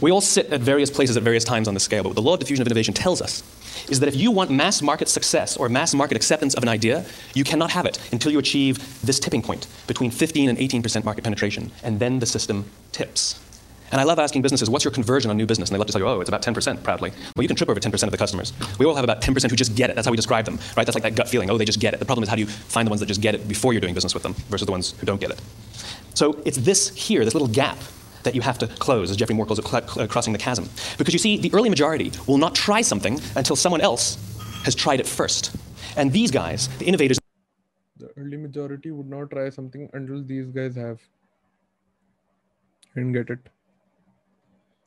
We 0.00 0.10
all 0.10 0.20
sit 0.20 0.52
at 0.52 0.60
various 0.60 0.90
places 0.90 1.16
at 1.16 1.22
various 1.22 1.44
times 1.44 1.68
on 1.68 1.74
the 1.74 1.80
scale, 1.80 2.02
but 2.02 2.08
what 2.08 2.16
the 2.16 2.22
law 2.22 2.34
of 2.34 2.40
diffusion 2.40 2.62
of 2.62 2.66
innovation 2.66 2.92
tells 2.92 3.22
us 3.22 3.44
is 3.88 4.00
that 4.00 4.08
if 4.08 4.16
you 4.16 4.32
want 4.32 4.50
mass 4.50 4.82
market 4.82 5.08
success 5.08 5.56
or 5.56 5.68
mass 5.68 5.94
market 5.94 6.16
acceptance 6.16 6.54
of 6.54 6.64
an 6.64 6.68
idea, 6.68 7.04
you 7.34 7.44
cannot 7.44 7.70
have 7.70 7.86
it 7.86 8.00
until 8.10 8.32
you 8.32 8.40
achieve 8.40 9.00
this 9.02 9.20
tipping 9.20 9.42
point 9.42 9.68
between 9.86 10.10
15 10.10 10.48
and 10.48 10.58
18% 10.58 11.04
market 11.04 11.22
penetration, 11.22 11.70
and 11.84 12.00
then 12.00 12.18
the 12.18 12.26
system 12.26 12.64
tips. 12.90 13.38
And 13.92 14.00
I 14.00 14.04
love 14.04 14.18
asking 14.18 14.40
businesses, 14.42 14.70
what's 14.70 14.84
your 14.84 14.92
conversion 14.92 15.30
on 15.30 15.36
new 15.36 15.46
business? 15.46 15.68
And 15.68 15.74
they 15.74 15.78
love 15.78 15.86
to 15.86 15.92
tell 15.92 16.00
you, 16.00 16.08
oh, 16.08 16.20
it's 16.20 16.28
about 16.28 16.42
10% 16.42 16.82
proudly. 16.82 17.10
Well, 17.36 17.42
you 17.42 17.48
can 17.48 17.56
trip 17.56 17.68
over 17.68 17.78
10% 17.78 18.02
of 18.02 18.10
the 18.10 18.16
customers. 18.16 18.54
We 18.78 18.86
all 18.86 18.94
have 18.94 19.04
about 19.04 19.20
10% 19.20 19.50
who 19.50 19.54
just 19.54 19.76
get 19.76 19.90
it. 19.90 19.94
That's 19.94 20.06
how 20.06 20.10
we 20.10 20.16
describe 20.16 20.46
them, 20.46 20.58
right? 20.76 20.86
That's 20.86 20.94
like 20.94 21.02
that 21.02 21.14
gut 21.14 21.28
feeling, 21.28 21.50
oh, 21.50 21.58
they 21.58 21.66
just 21.66 21.78
get 21.78 21.92
it. 21.92 22.00
The 22.00 22.06
problem 22.06 22.22
is 22.22 22.28
how 22.30 22.36
do 22.36 22.40
you 22.40 22.48
find 22.48 22.86
the 22.86 22.90
ones 22.90 23.00
that 23.00 23.06
just 23.06 23.20
get 23.20 23.34
it 23.34 23.46
before 23.46 23.74
you're 23.74 23.80
doing 23.80 23.94
business 23.94 24.14
with 24.14 24.22
them 24.22 24.32
versus 24.48 24.64
the 24.66 24.72
ones 24.72 24.92
who 24.98 25.06
don't 25.06 25.20
get 25.20 25.30
it? 25.30 25.40
So 26.14 26.40
it's 26.46 26.56
this 26.56 26.88
here, 26.88 27.24
this 27.24 27.34
little 27.34 27.48
gap 27.48 27.76
that 28.22 28.34
you 28.34 28.40
have 28.40 28.58
to 28.58 28.66
close, 28.66 29.10
as 29.10 29.16
Geoffrey 29.16 29.34
Moore 29.34 29.44
calls 29.44 29.58
it, 29.58 30.08
crossing 30.08 30.32
the 30.32 30.38
chasm. 30.38 30.70
Because 30.96 31.12
you 31.12 31.18
see, 31.18 31.36
the 31.36 31.52
early 31.52 31.68
majority 31.68 32.12
will 32.26 32.38
not 32.38 32.54
try 32.54 32.80
something 32.80 33.20
until 33.36 33.56
someone 33.56 33.80
else 33.80 34.16
has 34.64 34.74
tried 34.74 35.00
it 35.00 35.06
first. 35.06 35.54
And 35.96 36.12
these 36.12 36.30
guys, 36.30 36.68
the 36.78 36.86
innovators, 36.86 37.18
the 37.98 38.08
early 38.16 38.36
majority 38.36 38.90
would 38.90 39.08
not 39.08 39.30
try 39.30 39.50
something 39.50 39.90
until 39.92 40.22
these 40.24 40.46
guys 40.46 40.76
have 40.76 41.00
and 42.94 43.12
get 43.12 43.28
it 43.28 43.38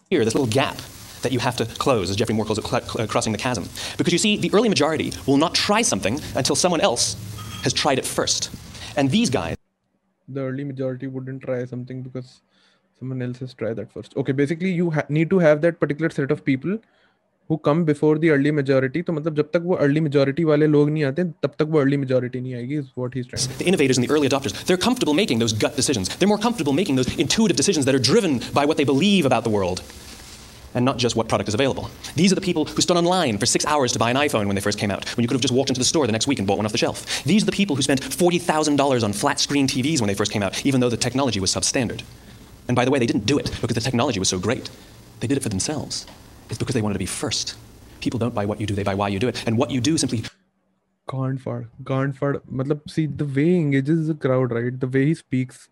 here, 0.10 0.24
this 0.24 0.36
little 0.36 0.48
gap 0.48 0.78
that 1.22 1.32
you 1.32 1.40
have 1.40 1.58
to 1.58 1.66
close, 1.66 2.10
as 2.10 2.16
Geoffrey 2.16 2.36
Moore 2.36 2.46
calls 2.46 2.60
it, 2.60 2.66
cl- 2.66 3.08
crossing 3.08 3.32
the 3.32 3.40
chasm. 3.40 3.68
Because 3.98 4.14
you 4.14 4.20
see, 4.20 4.38
the 4.38 4.54
early 4.54 4.70
majority 4.70 5.12
will 5.26 5.38
not 5.38 5.56
try 5.56 5.82
something 5.82 6.20
until 6.36 6.56
someone 6.56 6.82
else 6.82 7.16
has 7.64 7.74
tried 7.74 7.98
it 7.98 8.06
first. 8.06 8.52
And 8.96 9.10
these 9.10 9.30
guys. 9.30 9.56
The 10.28 10.42
early 10.42 10.64
majority 10.64 11.08
wouldn't 11.08 11.42
try 11.42 11.66
something 11.66 12.04
because 12.04 12.42
someone 13.00 13.22
else 13.22 13.40
has 13.40 13.54
tried 13.54 13.78
that 13.78 13.92
first. 13.92 14.16
Okay, 14.16 14.32
basically, 14.32 14.72
you 14.72 14.92
ha- 14.92 15.06
need 15.10 15.30
to 15.32 15.40
have 15.40 15.62
that 15.62 15.80
particular 15.80 16.10
set 16.12 16.30
of 16.30 16.46
people 16.46 16.78
who 17.51 17.59
come 17.59 17.85
before 17.85 18.17
the 18.23 18.31
early 18.31 18.51
majority 18.57 19.03
तो 19.07 19.13
मतलब 19.13 19.37
जब 19.37 19.51
तक 19.55 19.63
वो 19.71 19.79
early 19.87 20.03
majority 20.09 20.45
वाले 20.51 20.67
लोग 20.67 20.91
नहीं 20.91 21.05
आते 21.05 21.25
तब 21.45 21.55
तक 21.59 21.73
वो 21.73 21.81
early 21.81 21.99
majority 22.03 22.43
नहीं 22.43 22.55
आएगी 22.55 22.79
is 22.83 22.93
what 23.01 23.17
he's 23.19 23.27
trying 23.33 23.59
the 23.63 23.67
innovators 23.73 23.99
and 23.99 24.07
the 24.07 24.13
early 24.17 24.29
adopters 24.29 24.55
they're 24.69 24.83
comfortable 24.85 25.19
making 25.23 25.43
those 25.45 25.57
gut 25.65 25.81
decisions 25.81 26.15
they're 26.19 26.33
more 26.35 26.43
comfortable 26.47 26.79
making 26.83 27.01
those 27.01 27.11
intuitive 27.25 27.57
decisions 27.63 27.91
that 27.91 28.01
are 28.01 28.05
driven 28.13 28.39
by 28.61 28.65
what 28.73 28.83
they 28.83 28.89
believe 28.93 29.31
about 29.33 29.51
the 29.51 29.55
world 29.59 29.83
and 30.75 30.85
not 30.85 30.99
just 30.99 31.17
what 31.17 31.29
product 31.29 31.49
is 31.49 31.55
available. 31.55 31.91
These 32.15 32.33
are 32.33 32.35
the 32.37 32.41
people 32.41 32.65
who 32.65 32.81
stood 32.81 32.97
online 32.97 33.39
for 33.39 33.47
six 33.47 33.67
hours 33.67 33.93
to 33.93 33.99
buy 33.99 34.11
an 34.11 34.17
iPhone 34.17 34.47
when 34.47 34.55
they 34.55 34.61
first 34.61 34.79
came 34.79 34.91
out, 34.91 35.09
when 35.17 35.23
you 35.23 35.29
could 35.29 35.35
have 35.35 35.43
just 35.43 35.53
walked 35.55 35.71
into 35.71 35.81
the 35.81 35.85
store 35.85 36.07
the 36.07 36.13
next 36.13 36.27
week 36.27 36.39
and 36.39 36.47
bought 36.47 36.59
one 36.59 36.67
off 36.67 36.73
the 36.73 36.79
shelf. 36.79 37.25
These 37.25 37.43
are 37.43 37.47
the 37.47 37.53
people 37.53 37.77
who 37.77 37.83
spent 37.83 38.01
$40,000 38.01 39.03
on 39.03 39.13
flat 39.13 39.41
screen 39.41 39.67
TVs 39.67 40.01
when 40.01 40.09
they 40.09 40.15
first 40.15 40.33
came 40.33 40.43
out, 40.43 40.65
even 40.65 40.81
though 40.81 40.89
the 40.89 40.97
technology 40.97 41.41
was 41.41 41.53
substandard. 41.53 42.03
And 42.69 42.77
by 42.77 42.85
the 42.85 42.91
way, 42.91 42.99
they 42.99 43.07
didn't 43.07 43.27
do 43.27 43.39
it 43.39 43.51
because 43.61 43.75
the 43.75 43.81
technology 43.81 44.21
was 44.21 44.29
so 44.29 44.39
great. 44.39 44.71
They 45.21 45.27
did 45.27 45.37
it 45.37 45.43
for 45.43 45.49
themselves. 45.49 46.07
It's 46.50 46.58
because 46.58 46.76
they 46.76 46.82
wanted 46.82 46.94
to 46.94 47.00
be 47.00 47.06
first. 47.06 47.56
People 48.00 48.20
don't 48.20 48.36
buy 48.36 48.46
what 48.46 48.60
you 48.60 48.68
do, 48.68 48.76
they 48.76 48.84
buy 48.84 48.96
why 48.96 49.08
you 49.08 49.20
do 49.20 49.28
it. 49.28 49.44
And 49.48 49.58
what 49.58 49.72
you 49.72 49.82
do 49.82 49.98
simply 49.98 50.24
can't 51.10 51.40
fart 51.40 51.68
can't 51.86 52.16
fart. 52.18 52.42
matlab 52.52 52.90
see 52.90 53.06
the 53.06 53.26
way 53.26 53.46
he 53.46 53.58
engages 53.58 54.08
the 54.08 54.16
crowd 54.16 54.52
right 54.52 54.80
the 54.80 54.88
way 54.88 55.06
he 55.06 55.14
speaks 55.14 55.70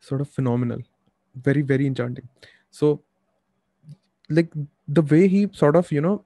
sort 0.00 0.20
of 0.20 0.28
phenomenal. 0.28 0.80
Very 1.34 1.62
very 1.62 1.86
enchanting. 1.86 2.28
So 2.70 3.02
like 4.28 4.52
the 4.88 5.02
way 5.02 5.28
he 5.28 5.48
sort 5.52 5.76
of 5.76 5.90
you 5.92 6.00
know 6.00 6.24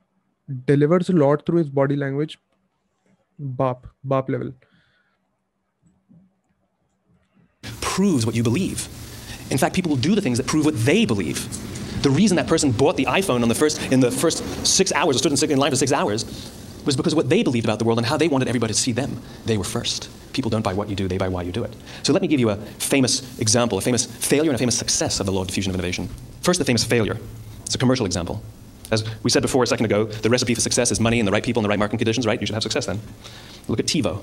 delivers 0.66 1.10
a 1.10 1.12
lot 1.12 1.44
through 1.44 1.58
his 1.58 1.68
body 1.68 1.96
language 1.96 2.38
bop 3.38 3.86
bop 4.04 4.28
level. 4.28 4.52
Proves 7.80 8.24
what 8.24 8.34
you 8.34 8.42
believe. 8.42 8.88
In 9.50 9.58
fact 9.58 9.74
people 9.74 9.90
will 9.90 10.04
do 10.08 10.14
the 10.14 10.20
things 10.20 10.38
that 10.38 10.46
prove 10.46 10.64
what 10.64 10.78
they 10.84 11.04
believe 11.04 11.46
the 12.02 12.10
reason 12.10 12.36
that 12.36 12.46
person 12.46 12.72
bought 12.72 12.96
the 12.96 13.06
iphone 13.06 13.42
on 13.42 13.48
the 13.48 13.54
first 13.54 13.80
in 13.92 14.00
the 14.00 14.10
first 14.10 14.66
six 14.66 14.92
hours 14.92 15.16
or 15.16 15.36
stood 15.36 15.50
in 15.50 15.58
line 15.58 15.70
for 15.70 15.76
six 15.76 15.92
hours 15.92 16.24
was 16.84 16.96
because 16.96 17.12
of 17.12 17.16
what 17.16 17.28
they 17.28 17.42
believed 17.42 17.66
about 17.66 17.78
the 17.78 17.84
world 17.84 17.98
and 17.98 18.06
how 18.06 18.16
they 18.16 18.28
wanted 18.28 18.48
everybody 18.48 18.72
to 18.72 18.78
see 18.78 18.92
them 18.92 19.20
they 19.46 19.56
were 19.56 19.64
first 19.64 20.08
people 20.32 20.50
don't 20.50 20.62
buy 20.62 20.72
what 20.72 20.88
you 20.88 20.96
do 20.96 21.08
they 21.08 21.18
buy 21.18 21.28
why 21.28 21.42
you 21.42 21.52
do 21.52 21.64
it 21.64 21.74
so 22.02 22.12
let 22.12 22.22
me 22.22 22.28
give 22.28 22.40
you 22.40 22.50
a 22.50 22.56
famous 22.56 23.38
example 23.38 23.78
a 23.78 23.80
famous 23.80 24.06
failure 24.06 24.50
and 24.50 24.56
a 24.56 24.58
famous 24.58 24.78
success 24.78 25.20
of 25.20 25.26
the 25.26 25.32
law 25.32 25.42
of 25.42 25.48
diffusion 25.48 25.70
of 25.70 25.74
innovation 25.74 26.08
first 26.40 26.58
the 26.58 26.64
famous 26.64 26.84
failure 26.84 27.18
it's 27.68 27.74
a 27.74 27.78
commercial 27.78 28.06
example. 28.06 28.42
As 28.90 29.04
we 29.22 29.28
said 29.28 29.42
before 29.42 29.62
a 29.62 29.66
second 29.66 29.84
ago, 29.84 30.06
the 30.06 30.30
recipe 30.30 30.54
for 30.54 30.62
success 30.62 30.90
is 30.90 31.00
money 31.00 31.20
and 31.20 31.28
the 31.28 31.32
right 31.32 31.44
people 31.44 31.60
and 31.60 31.64
the 31.66 31.68
right 31.68 31.78
marketing 31.78 31.98
conditions, 31.98 32.26
right? 32.26 32.40
You 32.40 32.46
should 32.46 32.54
have 32.54 32.62
success 32.62 32.86
then. 32.86 32.98
Look 33.68 33.78
at 33.78 33.84
TiVo. 33.84 34.22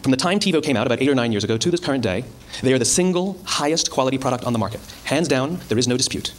From 0.00 0.12
the 0.12 0.16
time 0.16 0.40
TiVo 0.40 0.62
came 0.62 0.78
out 0.78 0.86
about 0.86 1.02
eight 1.02 1.08
or 1.10 1.14
nine 1.14 1.30
years 1.30 1.44
ago 1.44 1.58
to 1.58 1.70
this 1.70 1.78
current 1.78 2.02
day, 2.02 2.24
they 2.62 2.72
are 2.72 2.78
the 2.78 2.86
single 2.86 3.38
highest 3.44 3.90
quality 3.90 4.16
product 4.16 4.44
on 4.44 4.54
the 4.54 4.58
market. 4.58 4.80
Hands 5.04 5.28
down, 5.28 5.60
there 5.68 5.76
is 5.76 5.86
no 5.86 5.98
dispute. 5.98 6.32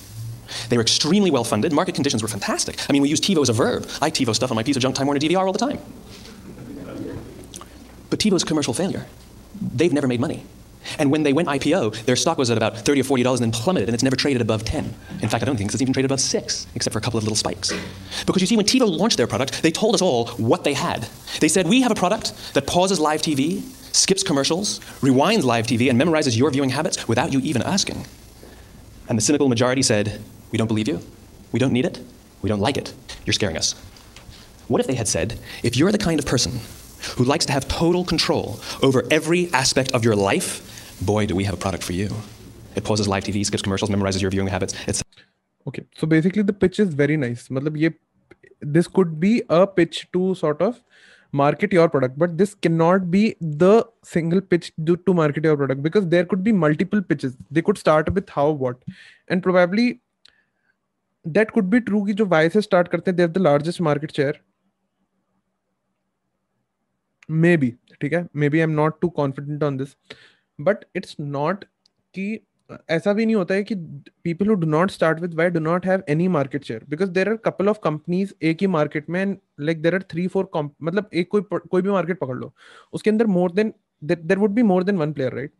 They 0.70 0.78
were 0.78 0.84
extremely 0.84 1.32
well 1.32 1.43
funded. 1.43 1.74
Market 1.74 1.95
conditions 1.95 2.22
were 2.22 2.28
fantastic. 2.28 2.78
I 2.89 2.93
mean, 2.93 3.01
we 3.01 3.10
use 3.10 3.22
TiVo 3.22 3.41
as 3.41 3.49
a 3.49 3.53
verb. 3.53 3.88
I 4.01 4.10
TiVo 4.12 4.36
stuff 4.36 4.51
on 4.51 4.55
my 4.55 4.64
piece 4.64 4.76
of 4.76 4.82
junk 4.82 4.95
Time 4.95 5.08
Warner 5.08 5.20
DVR 5.20 5.45
all 5.45 5.53
the 5.53 5.60
time. 5.60 5.80
But 8.10 8.20
TiVo's 8.20 8.43
commercial 8.43 8.74
failure. 8.74 9.05
They've 9.62 9.93
never 9.93 10.08
made 10.08 10.20
money. 10.20 10.45
And 10.99 11.12
when 11.12 11.24
they 11.24 11.34
went 11.34 11.49
IPO, 11.49 12.05
their 12.05 12.16
stock 12.16 12.38
was 12.38 12.49
at 12.49 12.58
about 12.58 12.78
30 12.78 13.01
or 13.01 13.03
40 13.03 13.24
dollars 13.24 13.41
and 13.41 13.53
then 13.53 13.60
plummeted, 13.60 13.89
and 13.89 13.93
it's 13.93 14.03
never 14.03 14.16
traded 14.16 14.41
above 14.41 14.64
10. 14.64 14.93
In 15.22 15.30
fact, 15.30 15.43
I 15.43 15.45
don't 15.45 15.58
think 15.58 15.72
it's 15.74 15.82
even 15.82 15.93
traded 15.93 16.10
above 16.10 16.22
6, 16.22 16.68
except 16.76 16.93
for 16.93 16.99
a 16.99 17.01
couple 17.01 17.18
of 17.18 17.24
little 17.24 17.36
spikes. 17.36 17.74
Because 18.26 18.41
you 18.41 18.47
see, 18.47 18.55
when 18.55 18.66
TiVo 18.66 18.88
launched 18.97 19.18
their 19.18 19.28
product, 19.28 19.62
they 19.64 19.72
told 19.72 19.95
us 19.95 20.01
all 20.01 20.28
what 20.38 20.64
they 20.64 20.74
had. 20.74 21.08
They 21.39 21.47
said, 21.49 21.68
We 21.68 21.82
have 21.82 21.91
a 21.91 21.95
product 21.95 22.53
that 22.53 22.68
pauses 22.68 22.99
live 22.99 23.22
TV, 23.22 23.62
skips 23.93 24.24
commercials, 24.24 24.80
rewinds 25.01 25.43
live 25.43 25.68
TV, 25.68 25.89
and 25.89 25.99
memorizes 25.99 26.38
your 26.38 26.51
viewing 26.51 26.70
habits 26.70 27.08
without 27.08 27.34
you 27.34 27.39
even 27.39 27.62
asking. 27.62 28.05
And 29.10 29.18
the 29.18 29.22
cynical 29.22 29.49
majority 29.49 29.82
said, 29.82 30.22
we 30.51 30.57
don't 30.57 30.67
believe 30.67 30.87
you. 30.87 31.01
We 31.51 31.59
don't 31.59 31.73
need 31.73 31.85
it. 31.85 31.99
We 32.41 32.49
don't 32.49 32.59
like 32.59 32.77
it. 32.77 32.93
You're 33.25 33.33
scaring 33.33 33.57
us. 33.57 33.73
What 34.67 34.81
if 34.81 34.87
they 34.87 34.95
had 34.95 35.07
said, 35.07 35.39
if 35.63 35.77
you're 35.77 35.91
the 35.91 35.97
kind 35.97 36.19
of 36.19 36.25
person 36.25 36.59
who 37.15 37.23
likes 37.23 37.45
to 37.45 37.53
have 37.53 37.67
total 37.67 38.03
control 38.03 38.59
over 38.81 39.03
every 39.11 39.51
aspect 39.53 39.91
of 39.93 40.03
your 40.03 40.15
life, 40.15 40.99
boy, 41.01 41.25
do 41.25 41.35
we 41.35 41.45
have 41.45 41.53
a 41.53 41.57
product 41.57 41.83
for 41.83 41.93
you. 41.93 42.09
It 42.75 42.83
pauses 42.83 43.07
live 43.07 43.23
TV, 43.23 43.45
skips 43.45 43.63
commercials, 43.63 43.89
memorizes 43.89 44.21
your 44.21 44.31
viewing 44.31 44.47
habits, 44.47 44.73
It's 44.87 45.01
Okay, 45.67 45.83
so 45.95 46.07
basically 46.07 46.43
the 46.43 46.53
pitch 46.53 46.79
is 46.79 46.93
very 46.93 47.17
nice. 47.17 47.49
This 48.61 48.87
could 48.87 49.19
be 49.19 49.43
a 49.49 49.67
pitch 49.67 50.07
to 50.13 50.33
sort 50.35 50.61
of 50.61 50.81
market 51.33 51.73
your 51.73 51.89
product, 51.89 52.17
but 52.17 52.37
this 52.37 52.55
cannot 52.55 53.11
be 53.11 53.35
the 53.41 53.85
single 54.03 54.39
pitch 54.39 54.71
to 54.85 55.13
market 55.13 55.43
your 55.43 55.57
product 55.57 55.83
because 55.83 56.07
there 56.07 56.23
could 56.23 56.43
be 56.43 56.53
multiple 56.53 57.01
pitches. 57.01 57.35
They 57.51 57.61
could 57.61 57.77
start 57.77 58.13
with 58.13 58.29
how, 58.29 58.51
what, 58.51 58.77
and 59.27 59.43
probably 59.43 59.99
that 61.28 61.51
could 61.53 61.69
be 61.69 61.82
true 61.82 62.05
कि 62.07 62.13
जो 62.13 62.25
Y 62.25 62.49
से 62.51 62.61
start 62.61 62.88
करते 62.88 63.11
हैं, 63.11 63.17
they 63.17 63.25
have 63.28 63.34
the 63.34 63.43
largest 63.43 63.82
market 63.88 64.15
share. 64.17 64.34
Maybe, 67.45 67.71
ठीक 68.01 68.13
है? 68.13 68.28
Maybe 68.36 68.65
I'm 68.65 68.75
not 68.75 68.99
too 69.01 69.11
confident 69.19 69.63
on 69.63 69.78
this. 69.78 69.95
But 70.59 70.86
it's 70.95 71.19
not 71.38 71.65
कि 72.15 72.39
ऐसा 72.89 73.11
भी 73.13 73.25
नहीं 73.25 73.36
होता 73.36 73.53
है 73.55 73.63
कि 73.63 73.75
people 74.23 74.47
who 74.47 74.53
do 74.53 74.67
not 74.67 74.91
start 74.91 75.19
with 75.19 75.34
why 75.34 75.49
do 75.49 75.59
not 75.59 75.86
have 75.86 76.01
any 76.09 76.28
market 76.28 76.63
share 76.63 76.84
because 76.89 77.09
there 77.11 77.30
are 77.30 77.36
couple 77.45 77.69
of 77.69 77.78
companies 77.84 78.34
एक 78.49 78.61
ही 78.61 78.67
मार्केट 78.67 79.09
में 79.09 79.38
like 79.59 79.82
there 79.82 79.95
are 79.95 80.01
three 80.11 80.28
four 80.28 80.49
मतलब 80.55 81.09
एक 81.13 81.30
कोई 81.32 81.41
कोई 81.51 81.82
भी 81.82 81.89
मार्केट 81.89 82.19
पकड़ 82.19 82.36
लो। 82.38 82.53
उसके 82.93 83.09
अंदर 83.09 83.25
more 83.36 83.51
than 83.51 83.73
there 84.03 84.38
would 84.38 84.51
be 84.51 84.63
more 84.63 84.84
than 84.84 84.97
one 84.97 85.13
player 85.13 85.34
right 85.36 85.53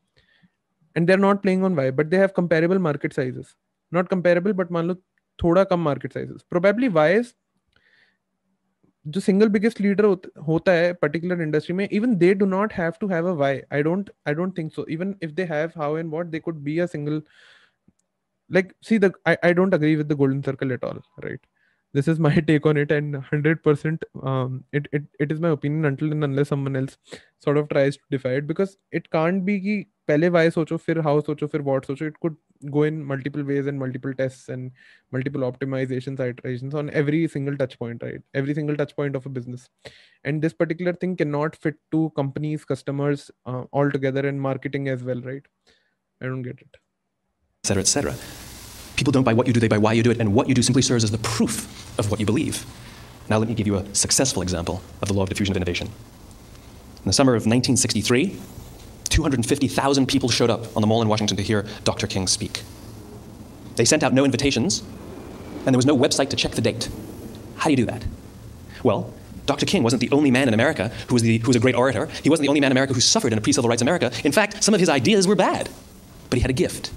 and 0.96 1.08
they 1.08 1.14
are 1.14 1.20
not 1.20 1.42
playing 1.42 1.64
on 1.64 1.76
why 1.76 1.92
but 1.92 2.06
they 2.06 2.18
have 2.18 2.30
comparable 2.38 2.78
market 2.88 3.14
sizes 3.14 3.56
not 3.92 4.08
comparable 4.10 4.54
but 4.54 4.72
मान 4.72 4.88
लो 4.88 4.96
थोड़ा 5.40 5.64
कम 5.66 5.80
मार्केट 5.82 6.14
साइज़ 6.14 6.32
प्रोबेबली 6.50 6.88
वाइज 6.92 7.34
जो 9.06 9.20
single 9.20 9.50
biggest 9.50 9.82
leader 9.82 10.06
होता 10.48 10.72
है 10.72 10.94
particular 10.94 11.42
industry 11.42 11.76
में 11.76 11.88
even 11.90 12.16
they 12.16 12.34
do 12.34 12.46
not 12.46 12.74
have 12.74 12.94
to 13.02 13.08
have 13.08 13.28
a 13.28 13.34
why 13.36 13.62
I 13.74 13.84
don't 13.84 14.10
I 14.28 14.34
don't 14.34 14.58
think 14.58 14.72
so 14.74 14.86
even 14.90 15.16
if 15.24 15.32
they 15.32 15.44
have 15.52 15.72
how 15.78 15.98
and 15.98 16.10
what 16.12 16.26
they 16.28 16.40
could 16.40 16.58
be 16.64 16.78
a 16.80 16.86
single 16.86 17.22
like 18.50 18.74
see 18.84 19.00
the 19.00 19.12
I 19.28 19.36
I 19.46 19.54
don't 19.54 19.74
agree 19.74 19.96
with 19.96 20.08
the 20.08 20.18
golden 20.18 20.42
circle 20.42 20.72
at 20.72 20.84
all 20.84 21.02
right 21.24 21.40
this 21.96 22.10
is 22.10 22.22
my 22.22 22.42
take 22.42 22.68
on 22.68 22.78
it 22.78 22.92
and 22.92 23.16
hundred 23.34 23.60
percent 23.60 24.06
it 24.76 24.90
it 24.94 25.32
is 25.32 25.42
my 25.42 25.52
opinion 25.52 26.24
unless 26.24 26.50
someone 26.50 26.76
else 26.76 26.98
sort 27.46 27.58
of 27.58 27.68
tries 27.68 27.98
to 27.98 28.08
defied 28.12 28.48
because 28.48 28.76
it 28.94 29.08
can't 29.08 29.42
be 29.44 29.60
की 29.60 29.84
पहले 30.09 30.29
why 30.31 30.49
सोचो 30.55 30.77
फिर 30.77 31.01
how 31.03 31.21
सोचो 31.27 31.47
फिर 31.47 31.63
what 31.69 31.87
सोचो 31.87 32.07
it 32.07 32.19
could 32.25 32.37
go 32.71 32.83
in 32.83 33.05
multiple 33.05 33.43
ways 33.43 33.67
and 33.67 33.79
multiple 33.79 34.15
tests 34.15 34.49
and 34.49 34.71
multiple 35.17 35.47
optimizations 35.49 36.21
iterations 36.21 36.75
on 36.75 36.91
every 36.91 37.27
single 37.29 37.57
touch 37.57 37.79
point 37.79 38.03
right 38.03 38.23
every 38.35 38.55
single 38.55 38.77
touch 38.77 38.95
point 38.97 39.17
of 39.17 39.27
a 39.27 39.29
business 39.29 39.69
and 40.25 40.43
this 40.43 40.53
particular 40.53 40.93
thing 40.93 41.17
cannot 41.17 41.57
fit 41.57 41.75
to 41.91 42.11
companies 42.17 42.65
customers 42.65 43.31
uh, 43.47 43.63
all 43.73 43.91
together 43.91 44.27
and 44.29 44.41
marketing 44.41 44.89
as 44.89 45.03
well 45.03 45.21
right 45.23 45.47
i 46.21 46.27
don't 46.27 46.43
get 46.43 46.61
it 46.61 46.81
etc 47.65 47.83
etc 47.83 48.15
people 48.97 49.13
don't 49.13 49.25
buy 49.25 49.35
what 49.35 49.47
you 49.47 49.53
do 49.53 49.61
they 49.61 49.69
buy 49.69 49.79
why 49.79 49.93
you 49.93 50.03
do 50.03 50.11
it 50.11 50.21
and 50.21 50.35
what 50.35 50.49
you 50.49 50.55
do 50.55 50.63
simply 50.63 50.83
serves 50.83 51.05
as 51.05 51.11
the 51.11 51.19
proof 51.19 51.61
of 51.99 52.11
what 52.11 52.21
you 52.21 52.27
believe 52.27 52.65
now 53.29 53.39
let 53.39 53.49
me 53.49 53.55
give 53.55 53.67
you 53.67 53.77
a 53.77 53.85
successful 53.95 54.43
example 54.43 54.83
of 55.01 55.09
the 55.09 55.15
law 55.15 55.23
of 55.23 55.29
diffusion 55.29 55.53
of 55.53 55.57
innovation 55.57 55.87
in 55.87 57.07
the 57.07 57.13
summer 57.13 57.33
of 57.33 57.47
1963 57.47 58.39
250,000 59.10 60.06
people 60.08 60.30
showed 60.30 60.50
up 60.50 60.76
on 60.76 60.82
the 60.82 60.88
mall 60.88 61.02
in 61.02 61.08
Washington 61.08 61.38
to 61.38 61.44
hear 61.44 61.66
Dr. 61.84 62.08
King 62.08 62.28
speak. 62.28 62.64
They 63.76 63.86
sent 63.86 64.04
out 64.04 64.14
no 64.14 64.26
invitations, 64.26 64.84
and 65.66 65.68
there 65.68 65.78
was 65.78 65.86
no 65.86 65.98
website 65.98 66.30
to 66.30 66.36
check 66.36 66.54
the 66.54 66.62
date. 66.62 66.90
How 67.58 67.66
do 67.66 67.72
you 67.72 67.78
do 67.78 67.86
that? 67.86 68.04
Well, 68.84 69.14
Dr. 69.46 69.66
King 69.66 69.82
wasn't 69.82 70.02
the 70.02 70.12
only 70.12 70.30
man 70.30 70.48
in 70.48 70.54
America 70.54 70.90
who 71.08 71.16
was, 71.16 71.24
the, 71.24 71.38
who 71.38 71.48
was 71.48 71.56
a 71.56 71.60
great 71.60 71.76
orator. 71.76 72.08
He 72.22 72.30
wasn't 72.30 72.46
the 72.46 72.50
only 72.50 72.60
man 72.60 72.72
in 72.72 72.74
America 72.74 72.94
who 72.94 73.00
suffered 73.00 73.32
in 73.32 73.38
a 73.38 73.42
pre 73.42 73.54
civil 73.54 73.70
rights 73.70 73.82
America. 73.82 74.12
In 74.24 74.32
fact, 74.32 74.64
some 74.64 74.74
of 74.74 74.80
his 74.80 74.90
ideas 74.90 75.28
were 75.28 75.36
bad, 75.36 75.70
but 76.30 76.38
he 76.38 76.42
had 76.42 76.50
a 76.50 76.54
gift. 76.54 76.92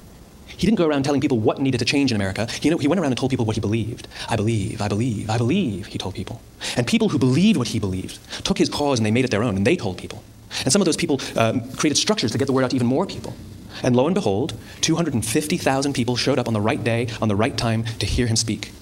He 0.47 0.67
didn't 0.67 0.77
go 0.77 0.87
around 0.87 1.05
telling 1.05 1.23
people 1.23 1.39
what 1.39 1.59
needed 1.59 1.79
to 1.79 1.87
change 1.87 2.11
in 2.11 2.17
America. 2.17 2.47
You 2.61 2.71
know, 2.71 2.77
he 2.77 2.87
went 2.87 3.01
around 3.01 3.13
and 3.13 3.19
told 3.19 3.31
people 3.31 3.47
what 3.47 3.57
he 3.57 3.61
believed. 3.61 4.09
I 4.29 4.37
believe, 4.37 4.83
I 4.83 4.89
believe, 4.89 5.31
I 5.31 5.39
believe, 5.39 5.87
he 5.87 5.97
told 5.97 6.15
people. 6.15 6.43
And 6.77 6.87
people 6.87 7.09
who 7.09 7.19
believed 7.19 7.57
what 7.57 7.69
he 7.69 7.79
believed 7.79 8.19
took 8.45 8.59
his 8.59 8.69
cause 8.69 8.99
and 8.99 9.07
they 9.07 9.11
made 9.11 9.25
it 9.25 9.31
their 9.31 9.43
own, 9.43 9.57
and 9.57 9.67
they 9.67 9.77
told 9.77 9.97
people. 9.97 10.23
And 10.65 10.73
some 10.73 10.83
of 10.83 10.87
those 10.87 10.97
people 10.97 11.21
um, 11.37 11.71
created 11.73 11.97
structures 11.97 12.33
to 12.33 12.39
get 12.39 12.47
the 12.47 12.53
word 12.53 12.65
out 12.65 12.71
to 12.71 12.77
even 12.77 12.87
more 12.87 13.07
people. 13.07 13.35
And 13.83 13.97
lo 13.97 14.07
and 14.07 14.15
behold, 14.15 14.55
250,000 14.81 15.93
people 15.93 16.17
showed 16.17 16.39
up 16.39 16.49
on 16.49 16.55
the 16.55 16.61
right 16.61 16.83
day, 16.83 17.09
on 17.23 17.29
the 17.29 17.37
right 17.37 17.57
time 17.57 17.85
to 17.99 18.07
hear 18.07 18.27
him 18.27 18.37
speak. 18.37 18.73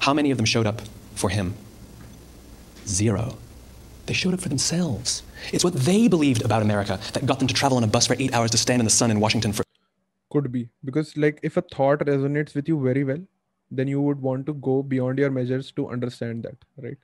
How 0.00 0.12
many 0.12 0.30
of 0.30 0.36
them 0.36 0.46
showed 0.46 0.66
up 0.66 0.82
for 1.14 1.30
him? 1.30 1.54
Zero. 2.86 3.38
They 4.06 4.14
showed 4.14 4.34
up 4.34 4.40
for 4.40 4.48
themselves. 4.48 5.22
It's 5.52 5.64
what 5.64 5.74
they 5.74 6.08
believed 6.08 6.44
about 6.44 6.62
America 6.62 6.98
that 7.12 7.24
got 7.24 7.38
them 7.38 7.48
to 7.48 7.54
travel 7.54 7.76
on 7.76 7.84
a 7.84 7.86
bus 7.86 8.06
for 8.06 8.16
eight 8.18 8.34
hours 8.34 8.50
to 8.50 8.58
stand 8.58 8.80
in 8.80 8.84
the 8.84 8.90
sun 8.90 9.10
in 9.10 9.20
Washington 9.20 9.52
for. 9.52 9.64
Could 10.30 10.50
be. 10.50 10.68
Because, 10.84 11.16
like, 11.16 11.38
if 11.42 11.56
a 11.56 11.62
thought 11.62 12.00
resonates 12.00 12.54
with 12.54 12.66
you 12.66 12.82
very 12.82 13.04
well, 13.04 13.20
then 13.70 13.86
you 13.86 14.00
would 14.00 14.20
want 14.20 14.46
to 14.46 14.54
go 14.54 14.82
beyond 14.82 15.18
your 15.18 15.30
measures 15.30 15.70
to 15.72 15.88
understand 15.88 16.42
that, 16.42 16.56
right? 16.82 16.98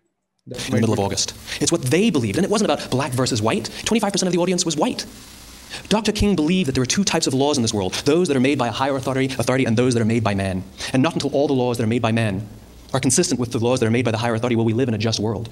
In 0.50 0.74
the 0.74 0.80
middle 0.80 0.92
of 0.92 1.00
August. 1.00 1.34
It's 1.60 1.70
what 1.70 1.82
they 1.82 2.10
believed. 2.10 2.38
And 2.38 2.44
it 2.44 2.50
wasn't 2.50 2.70
about 2.70 2.90
black 2.90 3.12
versus 3.12 3.42
white. 3.42 3.64
25% 3.84 4.22
of 4.26 4.32
the 4.32 4.38
audience 4.38 4.64
was 4.64 4.76
white. 4.76 5.04
Dr. 5.88 6.12
King 6.12 6.34
believed 6.34 6.68
that 6.68 6.72
there 6.72 6.82
were 6.82 6.86
two 6.86 7.04
types 7.04 7.26
of 7.26 7.34
laws 7.34 7.58
in 7.58 7.62
this 7.62 7.74
world 7.74 7.92
those 8.04 8.28
that 8.28 8.36
are 8.36 8.40
made 8.40 8.58
by 8.58 8.68
a 8.68 8.72
higher 8.72 8.96
authority, 8.96 9.26
authority 9.26 9.66
and 9.66 9.76
those 9.76 9.94
that 9.94 10.00
are 10.00 10.06
made 10.06 10.24
by 10.24 10.34
man. 10.34 10.64
And 10.92 11.02
not 11.02 11.12
until 11.14 11.30
all 11.30 11.46
the 11.46 11.52
laws 11.54 11.76
that 11.76 11.84
are 11.84 11.88
made 11.88 12.02
by 12.02 12.12
man 12.12 12.48
are 12.94 13.00
consistent 13.00 13.38
with 13.38 13.52
the 13.52 13.58
laws 13.58 13.80
that 13.80 13.86
are 13.86 13.90
made 13.90 14.04
by 14.04 14.10
the 14.10 14.18
higher 14.18 14.34
authority 14.34 14.56
will 14.56 14.64
we 14.64 14.72
live 14.72 14.88
in 14.88 14.94
a 14.94 14.98
just 14.98 15.20
world. 15.20 15.50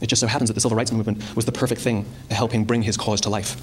It 0.00 0.06
just 0.06 0.20
so 0.20 0.28
happens 0.28 0.48
that 0.48 0.54
the 0.54 0.60
civil 0.60 0.76
rights 0.76 0.92
movement 0.92 1.34
was 1.34 1.44
the 1.44 1.52
perfect 1.52 1.80
thing 1.80 2.06
to 2.28 2.34
help 2.34 2.52
him 2.52 2.62
bring 2.62 2.82
his 2.82 2.96
cause 2.96 3.20
to 3.22 3.30
life. 3.30 3.60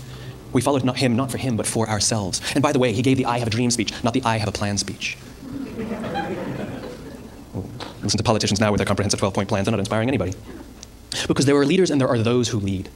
We 0.51 0.61
followed 0.61 0.83
not 0.83 0.97
him 0.97 1.15
not 1.15 1.31
for 1.31 1.37
him, 1.37 1.55
but 1.55 1.65
for 1.65 1.87
ourselves. 1.89 2.41
And 2.53 2.61
by 2.61 2.73
the 2.73 2.79
way, 2.79 2.91
he 2.91 3.01
gave 3.01 3.15
the 3.17 3.25
I 3.25 3.39
have 3.39 3.47
a 3.47 3.51
dream 3.51 3.71
speech, 3.71 3.93
not 4.03 4.13
the 4.13 4.23
I 4.23 4.37
have 4.37 4.49
a 4.49 4.53
plan 4.53 4.77
speech. 4.77 5.17
Listen 8.01 8.17
to 8.17 8.23
politicians 8.23 8.59
now 8.59 8.71
with 8.71 8.79
their 8.79 8.85
comprehensive 8.85 9.19
12 9.19 9.33
point 9.33 9.49
plans, 9.49 9.65
they're 9.65 9.71
not 9.71 9.79
inspiring 9.79 10.09
anybody. 10.09 10.33
Because 11.27 11.45
there 11.45 11.55
are 11.55 11.65
leaders 11.65 11.89
and 11.89 11.99
there 11.99 12.07
are 12.07 12.19
those 12.19 12.49
who 12.49 12.59
lead. 12.59 12.89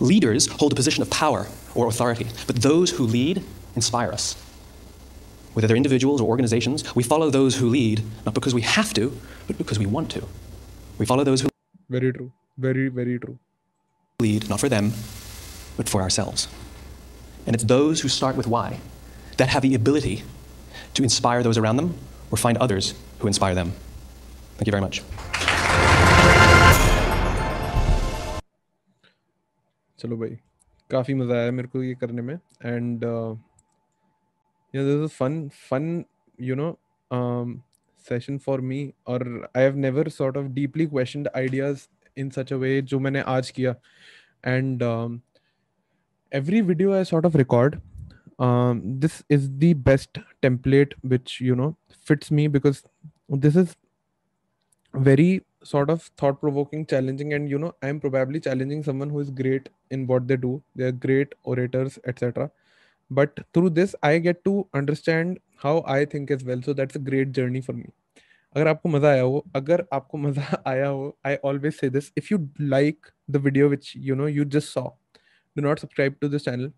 Leaders 0.00 0.46
hold 0.46 0.72
a 0.72 0.76
position 0.76 1.02
of 1.02 1.10
power 1.10 1.46
or 1.74 1.86
authority, 1.88 2.26
but 2.46 2.56
those 2.56 2.90
who 2.92 3.04
lead 3.04 3.42
inspire 3.74 4.10
us. 4.10 4.34
Whether 5.52 5.68
they're 5.68 5.76
individuals 5.76 6.20
or 6.20 6.28
organizations, 6.28 6.94
we 6.96 7.02
follow 7.02 7.30
those 7.30 7.56
who 7.56 7.68
lead, 7.68 8.02
not 8.24 8.34
because 8.34 8.54
we 8.54 8.62
have 8.62 8.92
to, 8.94 9.16
but 9.46 9.56
because 9.56 9.78
we 9.78 9.86
want 9.86 10.10
to. 10.12 10.26
We 10.98 11.06
follow 11.06 11.24
those 11.24 11.42
who 11.42 11.48
Very 11.88 12.12
true. 12.12 12.32
Very, 12.58 12.88
very 12.88 13.18
true. 13.18 13.38
Lead, 14.20 14.48
not 14.48 14.60
for 14.60 14.68
them, 14.68 14.92
but 15.76 15.88
for 15.88 16.02
ourselves. 16.02 16.48
And 17.46 17.54
it's 17.54 17.64
those 17.64 18.00
who 18.00 18.08
start 18.08 18.36
with 18.36 18.46
why 18.46 18.78
that 19.36 19.48
have 19.48 19.62
the 19.62 19.74
ability 19.74 20.24
to 20.94 21.02
inspire 21.02 21.42
those 21.42 21.58
around 21.58 21.76
them 21.76 21.98
or 22.30 22.38
find 22.38 22.56
others 22.58 22.94
who 23.18 23.26
inspire 23.26 23.54
them. 23.54 23.72
Thank 24.56 24.66
you 24.66 24.72
very 24.72 24.80
much. 24.80 25.02
चलो 30.04 30.16
भाई 30.16 30.36
काफ़ी 30.90 31.14
मज़ा 31.14 31.34
आया 31.34 31.50
मेरे 31.50 31.68
को 31.68 31.82
ये 31.82 31.94
करने 32.00 32.22
में। 32.22 32.34
And 32.34 33.04
this 34.74 34.88
is 34.94 35.06
fun 35.18 35.48
fun 35.70 36.04
you 36.40 36.54
know 36.54 36.66
session 38.08 38.38
for 38.46 38.60
me 38.60 38.80
और 39.06 39.22
I 39.56 39.62
have 39.62 39.76
never 39.76 40.08
sort 40.08 40.36
of 40.36 40.46
deeply 40.58 40.86
question 40.86 41.26
ideas 41.36 41.86
in 42.18 42.30
such 42.30 42.52
a 42.52 42.56
way 42.56 42.80
जो 42.82 42.98
मैंने 43.00 43.20
आज 43.36 43.50
किया। 43.50 43.74
And 44.46 44.82
video 46.68 46.92
I 46.92 47.02
sort 47.08 47.26
of 47.26 47.34
record, 47.38 47.74
um, 48.44 48.78
this 49.02 49.16
is 49.36 49.48
the 49.58 49.72
best 49.88 50.18
template 50.42 50.94
which 51.12 51.34
you 51.40 51.56
know 51.60 51.68
fits 52.08 52.30
me 52.38 52.46
because 52.48 52.80
this 53.44 53.58
is 53.62 53.74
very 54.93 55.43
sort 55.63 55.89
of 55.89 56.03
thought 56.17 56.39
provoking 56.39 56.85
challenging 56.85 57.33
and 57.33 57.49
you 57.49 57.59
know 57.59 57.73
i'm 57.83 57.99
probably 57.99 58.39
challenging 58.39 58.83
someone 58.83 59.09
who 59.09 59.19
is 59.19 59.29
great 59.29 59.69
in 59.91 60.07
what 60.07 60.27
they 60.27 60.37
do 60.37 60.61
they're 60.75 60.91
great 60.91 61.33
orators 61.43 61.99
etc 62.05 62.49
but 63.09 63.39
through 63.53 63.69
this 63.69 63.95
i 64.03 64.17
get 64.17 64.43
to 64.43 64.67
understand 64.73 65.39
how 65.57 65.83
i 65.85 66.05
think 66.05 66.31
as 66.31 66.43
well 66.43 66.61
so 66.61 66.73
that's 66.73 66.95
a 66.95 66.99
great 67.11 67.31
journey 67.31 67.61
for 67.61 67.73
me 67.81 67.89
अगर 68.55 68.67
आपको 68.67 68.89
मजा 68.89 69.09
आया 69.09 69.21
हो 69.21 69.45
अगर 69.55 69.83
आपको 69.93 70.17
मजा 70.17 70.61
आया 70.67 70.87
हो 70.87 71.17
I 71.25 71.35
always 71.45 71.73
say 71.73 71.89
this 71.89 72.11
if 72.17 72.31
you 72.31 72.37
like 72.61 73.07
the 73.31 73.37
video 73.43 73.67
which 73.69 73.91
you 73.97 74.15
know 74.15 74.27
you 74.27 74.45
just 74.55 74.73
saw 74.73 74.87
do 75.57 75.63
not 75.65 75.81
subscribe 75.83 76.15
to 76.23 76.27
this 76.33 76.43
channel 76.47 76.71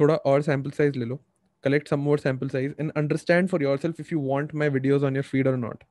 thoda 0.00 0.16
or 0.30 0.36
sample 0.48 0.72
size 0.78 0.96
le 1.02 1.08
lo 1.12 1.18
collect 1.66 1.90
some 1.92 2.02
more 2.08 2.18
sample 2.24 2.50
size 2.54 2.74
and 2.78 2.92
understand 3.02 3.50
for 3.52 3.60
yourself 3.64 4.00
if 4.04 4.12
you 4.14 4.20
want 4.28 4.54
my 4.62 4.68
videos 4.76 5.06
on 5.08 5.18
your 5.20 5.26
feed 5.30 5.50
or 5.52 5.56
not 5.64 5.84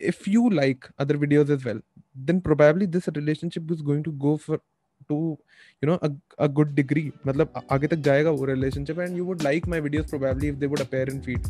if 0.00 0.26
you 0.26 0.48
like 0.50 0.90
other 0.98 1.16
videos 1.16 1.50
as 1.50 1.64
well 1.64 1.80
then 2.14 2.40
probably 2.40 2.86
this 2.86 3.08
relationship 3.14 3.70
is 3.70 3.82
going 3.82 4.02
to 4.02 4.12
go 4.12 4.36
for 4.36 4.60
to 5.08 5.38
you 5.80 5.88
know 5.88 5.98
a, 6.02 6.10
a 6.38 6.48
good 6.48 6.74
degree. 6.74 7.12
matlab 7.28 7.54
aage 7.76 7.86
tak 7.92 8.02
jayega 8.08 8.32
wo 8.38 8.48
relationship 8.54 8.98
and 9.04 9.16
you 9.20 9.24
would 9.30 9.44
like 9.48 9.66
my 9.74 9.80
videos 9.86 10.08
probably 10.14 10.48
if 10.52 10.58
they 10.60 10.68
would 10.72 10.82
appear 10.86 11.06
in 11.14 11.22
feed. 11.28 11.48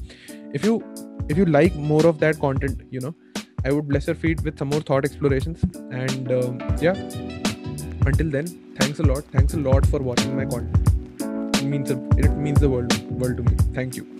If 0.58 0.64
you 0.68 0.76
if 1.28 1.36
you 1.40 1.46
like 1.58 1.74
more 1.74 2.04
of 2.12 2.18
that 2.24 2.38
content 2.46 2.80
you 2.96 3.00
know 3.06 3.14
i 3.68 3.72
would 3.74 3.88
bless 3.90 4.06
your 4.10 4.18
feed 4.22 4.38
with 4.46 4.62
some 4.62 4.70
more 4.74 4.84
thought 4.90 5.04
explorations 5.10 5.66
and 6.04 6.32
um, 6.38 6.62
yeah. 6.86 6.96
Until 8.10 8.30
then 8.36 8.46
thanks 8.78 8.98
a 8.98 9.02
lot. 9.02 9.24
Thanks 9.34 9.54
a 9.58 9.58
lot 9.58 9.86
for 9.94 10.00
watching 10.00 10.34
my 10.40 10.46
content. 10.46 10.88
It 11.60 11.66
means 11.74 11.90
it 11.90 12.32
means 12.46 12.60
the 12.66 12.72
world 12.76 12.96
world 13.20 13.36
to 13.42 13.44
me. 13.50 13.54
Thank 13.80 14.00
you 14.00 14.19